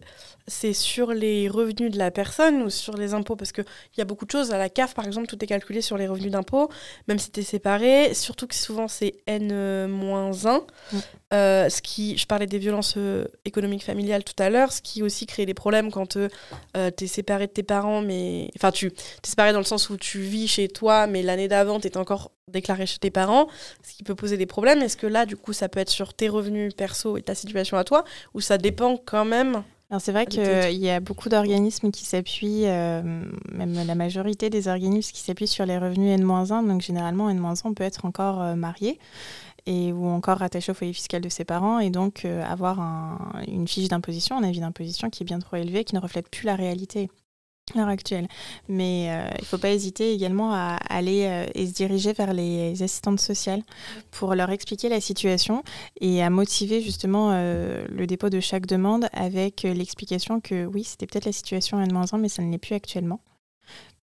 c'est 0.49 0.73
sur 0.73 1.13
les 1.13 1.49
revenus 1.49 1.91
de 1.91 1.99
la 1.99 2.11
personne 2.11 2.63
ou 2.63 2.71
sur 2.71 2.97
les 2.97 3.15
impôts? 3.15 3.37
Parce 3.37 3.53
qu'il 3.53 3.65
y 3.97 4.01
a 4.01 4.05
beaucoup 4.05 4.25
de 4.25 4.31
choses. 4.31 4.51
À 4.51 4.59
la 4.59 4.69
CAF, 4.69 4.95
par 4.95 5.07
exemple, 5.07 5.27
tout 5.27 5.43
est 5.43 5.47
calculé 5.47 5.81
sur 5.81 5.97
les 5.97 6.09
revenus 6.09 6.33
d'impôts, 6.33 6.69
même 7.07 7.19
si 7.19 7.31
tu 7.31 7.41
es 7.41 7.43
séparé. 7.43 8.15
Surtout 8.15 8.47
que 8.47 8.55
souvent, 8.55 8.89
c'est 8.89 9.15
N-1. 9.27 9.87
Mm. 9.89 10.99
Euh, 11.35 11.69
ce 11.69 11.83
qui, 11.83 12.17
je 12.17 12.27
parlais 12.27 12.47
des 12.47 12.59
violences 12.59 12.95
euh, 12.97 13.27
économiques 13.45 13.85
familiales 13.85 14.25
tout 14.25 14.43
à 14.43 14.49
l'heure, 14.49 14.73
ce 14.73 14.81
qui 14.81 15.03
aussi 15.03 15.27
crée 15.27 15.45
des 15.45 15.55
problèmes 15.55 15.91
quand 15.91 16.17
tu 16.17 17.05
es 17.05 17.07
séparé 17.07 17.47
de 17.47 17.53
tes 17.53 17.63
parents, 17.63 18.01
mais. 18.01 18.51
Enfin, 18.57 18.73
tu 18.73 18.87
es 18.87 18.93
séparé 19.23 19.53
dans 19.53 19.59
le 19.59 19.65
sens 19.65 19.91
où 19.91 19.97
tu 19.97 20.21
vis 20.21 20.49
chez 20.49 20.69
toi, 20.69 21.07
mais 21.07 21.23
l'année 21.23 21.49
d'avant, 21.49 21.79
tu 21.79 21.89
encore 21.97 22.33
déclaré 22.49 22.87
chez 22.87 22.99
tes 22.99 23.11
parents, 23.11 23.49
ce 23.83 23.95
qui 23.95 24.03
peut 24.03 24.15
poser 24.15 24.37
des 24.37 24.47
problèmes. 24.47 24.83
Est-ce 24.83 24.97
que 24.97 25.07
là, 25.07 25.27
du 25.27 25.37
coup, 25.37 25.53
ça 25.53 25.69
peut 25.69 25.81
être 25.81 25.91
sur 25.91 26.15
tes 26.15 26.29
revenus 26.29 26.75
perso 26.75 27.17
et 27.17 27.23
ta 27.23 27.35
situation 27.35 27.77
à 27.77 27.85
toi, 27.85 28.05
ou 28.35 28.41
ça 28.41 28.59
dépend 28.59 28.97
quand 28.97 29.25
même 29.25 29.63
c'est 29.99 30.13
vrai 30.13 30.27
qu'il 30.27 30.43
y 30.79 30.91
a 30.91 31.01
beaucoup 31.01 31.31
d'organismes 31.31 31.91
qui 31.91 32.05
s'appuient, 32.05 32.67
euh, 32.67 33.03
même 33.51 33.75
la 33.87 33.95
majorité 33.95 34.51
des 34.51 34.69
organismes 34.69 35.13
qui 35.13 35.23
s'appuient 35.23 35.49
sur 35.49 35.65
les 35.65 35.79
revenus 35.79 36.13
N-1. 36.21 36.67
Donc 36.67 36.83
généralement, 36.83 37.31
N-1 37.31 37.73
peut 37.73 37.85
être 37.85 38.05
encore 38.05 38.43
euh, 38.43 38.55
marié 38.55 38.99
et, 39.65 39.93
ou 39.93 40.07
encore 40.07 40.39
rattaché 40.39 40.73
au 40.73 40.75
foyer 40.75 40.93
fiscal 40.93 41.23
de 41.23 41.29
ses 41.31 41.45
parents 41.45 41.79
et 41.79 41.89
donc 41.89 42.27
euh, 42.27 42.45
avoir 42.45 42.81
une 43.47 43.67
fiche 43.67 43.89
d'imposition, 43.89 44.37
un 44.37 44.43
avis 44.43 44.61
d'imposition 44.61 45.09
qui 45.09 45.23
est 45.23 45.27
bien 45.27 45.39
trop 45.39 45.57
élevé, 45.57 45.85
qui 45.85 45.95
ne 45.95 46.01
reflète 46.01 46.29
plus 46.29 46.45
la 46.45 46.55
réalité 46.55 47.09
l'heure 47.75 47.89
actuelle. 47.89 48.29
Mais 48.69 49.09
euh, 49.11 49.29
il 49.39 49.43
ne 49.43 49.47
faut 49.47 49.59
pas 49.59 49.71
hésiter 49.71 50.13
également 50.13 50.53
à 50.53 50.79
aller 50.89 51.27
euh, 51.27 51.47
et 51.55 51.67
se 51.67 51.73
diriger 51.73 52.13
vers 52.13 52.33
les 52.33 52.83
assistantes 52.83 53.21
sociales 53.21 53.63
pour 54.11 54.35
leur 54.35 54.51
expliquer 54.51 54.89
la 54.89 55.01
situation 55.01 55.63
et 56.01 56.23
à 56.23 56.31
motiver 56.31 56.81
justement 56.81 57.31
euh, 57.33 57.85
le 57.91 58.07
dépôt 58.07 58.31
de 58.31 58.41
chaque 58.41 58.67
demande 58.67 59.09
avec 59.13 59.63
l'explication 59.63 60.41
que 60.41 60.67
oui, 60.67 60.85
c'était 60.85 61.07
peut-être 61.07 61.27
la 61.27 61.33
situation 61.33 61.79
à 61.79 61.85
N-1, 61.85 62.19
mais 62.19 62.29
ça 62.29 62.43
ne 62.43 62.51
l'est 62.51 62.59
plus 62.59 62.75
actuellement 62.75 63.21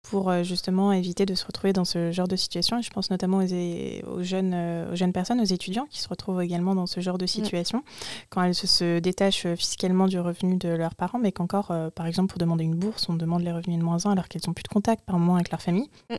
pour 0.10 0.30
euh, 0.30 0.43
justement 0.43 0.91
éviter 0.91 1.26
de 1.26 1.36
se 1.36 1.45
retrouver 1.45 1.72
dans 1.72 1.86
ce 1.86 2.12
genre 2.12 2.28
de 2.28 2.36
situation. 2.36 2.80
Et 2.80 2.82
je 2.82 2.89
pense 2.89 3.12
notamment 3.12 3.38
aux, 3.38 4.24
jeunes, 4.24 4.53
euh, 4.53 4.91
aux 4.91 4.95
jeunes 4.95 5.14
personnes, 5.14 5.39
aux 5.39 5.45
étudiants 5.45 5.86
qui 5.89 6.01
se 6.01 6.10
retrouvent 6.10 6.41
également 6.41 6.76
dans 6.76 6.88
ce 6.88 6.99
genre 6.99 7.18
de 7.18 7.26
mm. 7.26 7.28
situation 7.28 7.84
quand 8.30 8.43
elles 8.43 8.55
se, 8.55 8.99
détachent 8.99 9.45
euh, 9.45 9.55
fiscalement 9.55 10.07
du 10.07 10.20
revenu 10.20 10.57
de 10.57 10.70
leurs 10.70 10.95
parents, 10.95 11.20
mais 11.20 11.32
qu'encore, 11.32 11.74
par 11.93 12.07
exemple, 12.07 12.30
pour 12.30 12.39
demander 12.39 12.64
une 12.64 12.76
bourse, 12.76 13.07
on 13.10 13.14
demande 13.14 13.43
les 13.43 13.51
revenus 13.51 13.78
de 13.78 13.84
moins 13.84 14.05
1 14.05 14.12
alors 14.12 14.28
qu'elles 14.28 14.41
n'ont 14.47 14.53
plus 14.53 14.64
de 14.64 14.70
contact 14.70 15.05
par 15.05 15.18
moment 15.20 15.36
avec 15.36 15.51
leur 15.51 15.62
famille. 15.62 15.89
Mm, 16.10 16.16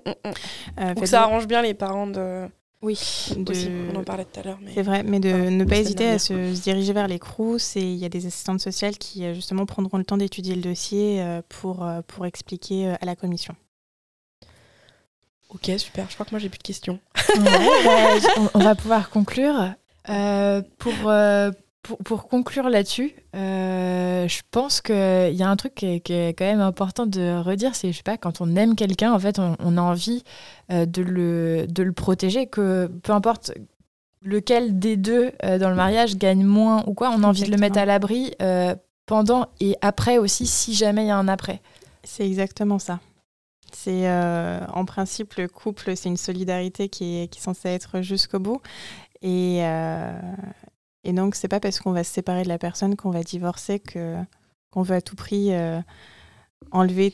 mm, 0.80 0.94
Donc 0.94 1.06
ça 1.06 1.22
arrange 1.22 1.46
bien 1.46 1.62
les 1.62 1.74
parents 1.74 2.06
de... 2.06 2.46
Oui, 2.82 3.28
on 3.36 3.96
en 3.96 4.04
parlait 4.04 4.24
tout 4.24 4.40
à 4.40 4.42
l'heure. 4.42 4.58
C'est 4.72 4.80
vrai, 4.82 5.02
mais 5.02 5.20
de 5.20 5.50
ne 5.50 5.64
pas 5.64 5.76
hésiter 5.76 6.08
à 6.08 6.18
se, 6.18 6.32
diriger 6.62 6.94
vers 6.94 7.08
les 7.08 7.18
CROUS 7.18 7.76
et 7.76 7.82
il 7.82 7.96
y 7.96 8.06
a 8.06 8.08
des 8.08 8.24
assistantes 8.24 8.60
sociales 8.60 8.96
qui 8.96 9.34
justement 9.34 9.66
prendront 9.66 9.98
le 9.98 10.04
temps 10.04 10.16
d'étudier 10.16 10.54
le 10.54 10.62
dossier 10.62 11.22
pour, 11.50 11.86
pour 12.06 12.24
expliquer 12.24 12.94
à 12.98 13.04
la 13.04 13.16
commission. 13.16 13.54
Ok, 15.54 15.70
super. 15.78 16.06
Je 16.08 16.14
crois 16.14 16.26
que 16.26 16.30
moi, 16.30 16.38
j'ai 16.38 16.48
plus 16.48 16.58
de 16.58 16.62
questions. 16.62 17.00
on, 18.54 18.58
va 18.58 18.74
pouvoir 18.74 19.10
conclure. 19.10 19.74
Euh, 20.08 20.62
euh, 20.86 21.52
pour, 21.82 21.96
pour, 22.04 22.28
conclure 22.28 22.68
là-dessus, 22.68 23.14
euh, 23.34 24.28
je 24.28 24.40
pense 24.50 24.80
qu'il 24.80 24.94
y 25.34 25.42
a 25.42 25.48
un 25.48 25.56
truc 25.56 25.74
qui 25.74 25.86
est, 25.86 26.34
quand 26.38 26.44
même 26.44 26.60
important 26.60 27.06
de 27.06 27.40
redire, 27.42 27.74
c'est, 27.74 27.90
je 27.90 27.96
sais 27.96 28.02
pas, 28.02 28.16
quand 28.16 28.40
on 28.40 28.54
aime 28.54 28.76
quelqu'un, 28.76 29.12
en 29.12 29.18
fait, 29.18 29.38
on, 29.38 29.76
a 29.76 29.80
envie 29.80 30.22
de, 30.68 31.02
le, 31.02 31.66
de 31.68 31.82
le 31.82 31.92
protéger, 31.92 32.46
que 32.46 32.86
peu 33.02 33.12
importe 33.12 33.52
lequel 34.22 34.78
des 34.78 34.96
deux 34.96 35.32
dans 35.42 35.70
le 35.70 35.74
mariage 35.74 36.16
gagne 36.16 36.44
moins 36.44 36.84
ou 36.86 36.94
quoi, 36.94 37.10
on 37.16 37.24
a 37.24 37.26
envie 37.26 37.44
de 37.44 37.50
le 37.50 37.56
mettre 37.56 37.78
à 37.78 37.86
l'abri 37.86 38.34
pendant 39.06 39.48
et 39.58 39.76
après 39.80 40.18
aussi, 40.18 40.46
si 40.46 40.74
jamais 40.74 41.04
il 41.04 41.08
y 41.08 41.10
a 41.10 41.16
un 41.16 41.28
après. 41.28 41.60
C'est 42.04 42.26
exactement 42.26 42.78
ça. 42.78 43.00
C'est 43.74 44.08
euh, 44.08 44.60
en 44.72 44.84
principe 44.84 45.34
le 45.34 45.48
couple, 45.48 45.96
c'est 45.96 46.08
une 46.08 46.16
solidarité 46.16 46.88
qui 46.88 47.16
est, 47.16 47.34
censée 47.38 47.68
être 47.68 48.00
jusqu'au 48.00 48.38
bout. 48.38 48.60
Et, 49.22 49.60
euh, 49.64 50.12
et 51.04 51.12
donc, 51.12 51.34
c'est 51.34 51.48
pas 51.48 51.60
parce 51.60 51.80
qu'on 51.80 51.92
va 51.92 52.04
se 52.04 52.12
séparer 52.12 52.42
de 52.42 52.48
la 52.48 52.58
personne 52.58 52.96
qu'on 52.96 53.10
va 53.10 53.22
divorcer 53.22 53.80
que 53.80 54.16
qu'on 54.70 54.82
veut 54.82 54.94
à 54.96 55.00
tout 55.00 55.16
prix 55.16 55.52
euh, 55.52 55.80
enlever 56.70 57.12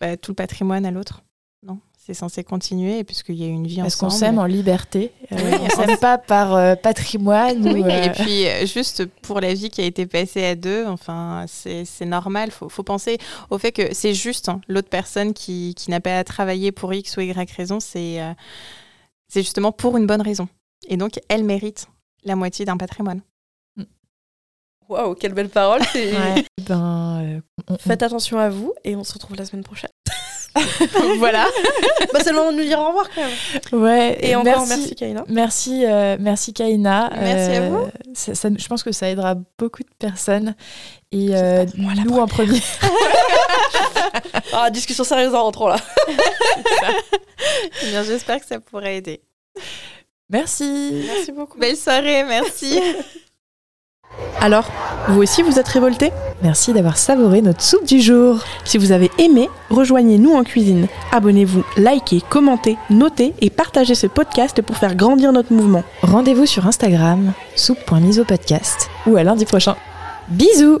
bah, 0.00 0.16
tout 0.16 0.30
le 0.30 0.34
patrimoine 0.34 0.86
à 0.86 0.90
l'autre 0.90 1.25
c'est 2.06 2.14
censé 2.14 2.44
continuer 2.44 3.02
puisqu'il 3.02 3.34
y 3.34 3.42
a 3.42 3.48
une 3.48 3.66
vie 3.66 3.76
Parce 3.76 3.94
ensemble. 3.96 4.10
Parce 4.10 4.14
qu'on 4.14 4.26
s'aime 4.26 4.38
en 4.38 4.44
liberté. 4.44 5.10
Euh, 5.32 5.58
on 5.60 5.68
s'aime 5.70 5.98
pas 5.98 6.18
par 6.18 6.54
euh, 6.54 6.76
patrimoine. 6.76 7.66
Oui, 7.66 7.82
ou, 7.82 7.86
et 7.88 8.08
euh, 8.08 8.12
puis 8.12 8.66
juste 8.66 9.06
pour 9.22 9.40
la 9.40 9.52
vie 9.54 9.70
qui 9.70 9.80
a 9.80 9.84
été 9.84 10.06
passée 10.06 10.44
à 10.44 10.54
deux, 10.54 10.86
enfin, 10.86 11.46
c'est 11.48 12.04
normal. 12.04 12.50
Il 12.50 12.68
faut, 12.68 12.82
penser 12.84 13.18
au 13.50 13.58
fait 13.58 13.72
que 13.72 13.92
c'est 13.92 14.14
juste 14.14 14.48
hein, 14.48 14.60
l'autre 14.68 14.88
personne 14.88 15.34
qui, 15.34 15.74
qui 15.74 15.90
n'a 15.90 15.98
pas 15.98 16.18
à 16.18 16.22
travailler 16.22 16.70
pour 16.70 16.94
X 16.94 17.16
ou 17.16 17.22
Y 17.22 17.50
raison, 17.56 17.80
c'est 17.80 18.20
c'est 19.28 19.42
justement 19.42 19.72
pour 19.72 19.96
une 19.96 20.06
bonne 20.06 20.22
raison. 20.22 20.46
Et 20.86 20.96
donc, 20.96 21.18
elle 21.28 21.42
mérite 21.42 21.88
la 22.22 22.36
moitié 22.36 22.64
d'un 22.64 22.76
patrimoine. 22.76 23.20
Waouh, 24.88 25.16
quelle 25.16 25.34
belle 25.34 25.48
parole! 25.48 25.80
ben, 26.68 27.42
Faites 27.80 28.04
attention 28.04 28.38
à 28.38 28.48
vous 28.48 28.72
et 28.84 28.94
on 28.94 29.02
se 29.02 29.14
retrouve 29.14 29.36
la 29.36 29.44
semaine 29.44 29.64
prochaine. 29.64 29.90
voilà. 31.18 31.46
bah, 32.12 32.20
c'est 32.22 32.30
le 32.30 32.36
moment 32.36 32.52
de 32.52 32.58
nous 32.58 32.64
dire 32.64 32.78
au 32.78 32.88
revoir 32.88 33.08
quand 33.14 33.22
même. 33.22 33.82
Ouais. 33.82 34.18
Et 34.20 34.34
encore 34.34 34.66
merci, 34.66 34.94
Kaina. 34.94 35.24
Merci, 35.28 35.84
euh, 35.84 36.16
merci 36.18 36.52
Kaina. 36.52 37.10
Merci 37.14 37.56
à 37.56 37.68
vous. 37.68 37.76
Euh, 37.76 38.56
je 38.58 38.68
pense 38.68 38.82
que 38.82 38.92
ça 38.92 39.08
aidera 39.08 39.36
beaucoup 39.58 39.82
de 39.82 39.88
personnes. 39.98 40.54
Et 41.12 41.28
euh, 41.32 41.64
nous 41.76 42.16
en 42.16 42.26
premier. 42.26 42.60
ah, 44.52 44.70
discussion 44.70 45.04
sérieuse 45.04 45.34
en 45.34 45.44
rentrant 45.44 45.68
là. 45.68 45.76
Bien, 47.90 48.02
j'espère 48.02 48.40
que 48.40 48.46
ça 48.46 48.60
pourrait 48.60 48.96
aider. 48.96 49.20
Merci. 50.28 51.04
Merci 51.06 51.32
beaucoup. 51.32 51.58
Belle 51.58 51.76
soirée, 51.76 52.24
merci. 52.24 52.80
Alors, 54.40 54.70
vous 55.08 55.22
aussi 55.22 55.42
vous 55.42 55.58
êtes 55.58 55.68
révolté 55.68 56.12
Merci 56.42 56.72
d'avoir 56.72 56.98
savouré 56.98 57.40
notre 57.40 57.62
soupe 57.62 57.86
du 57.86 58.00
jour. 58.00 58.40
Si 58.64 58.76
vous 58.76 58.92
avez 58.92 59.10
aimé, 59.18 59.48
rejoignez-nous 59.70 60.34
en 60.34 60.44
cuisine. 60.44 60.86
Abonnez-vous, 61.10 61.64
likez, 61.78 62.22
commentez, 62.28 62.76
notez 62.90 63.34
et 63.40 63.48
partagez 63.48 63.94
ce 63.94 64.06
podcast 64.06 64.60
pour 64.60 64.76
faire 64.76 64.94
grandir 64.94 65.32
notre 65.32 65.52
mouvement. 65.52 65.82
Rendez-vous 66.02 66.46
sur 66.46 66.66
Instagram, 66.66 67.32
soupe.misopodcast 67.54 68.90
ou 69.06 69.16
à 69.16 69.24
lundi 69.24 69.46
prochain. 69.46 69.76
Bisous 70.28 70.80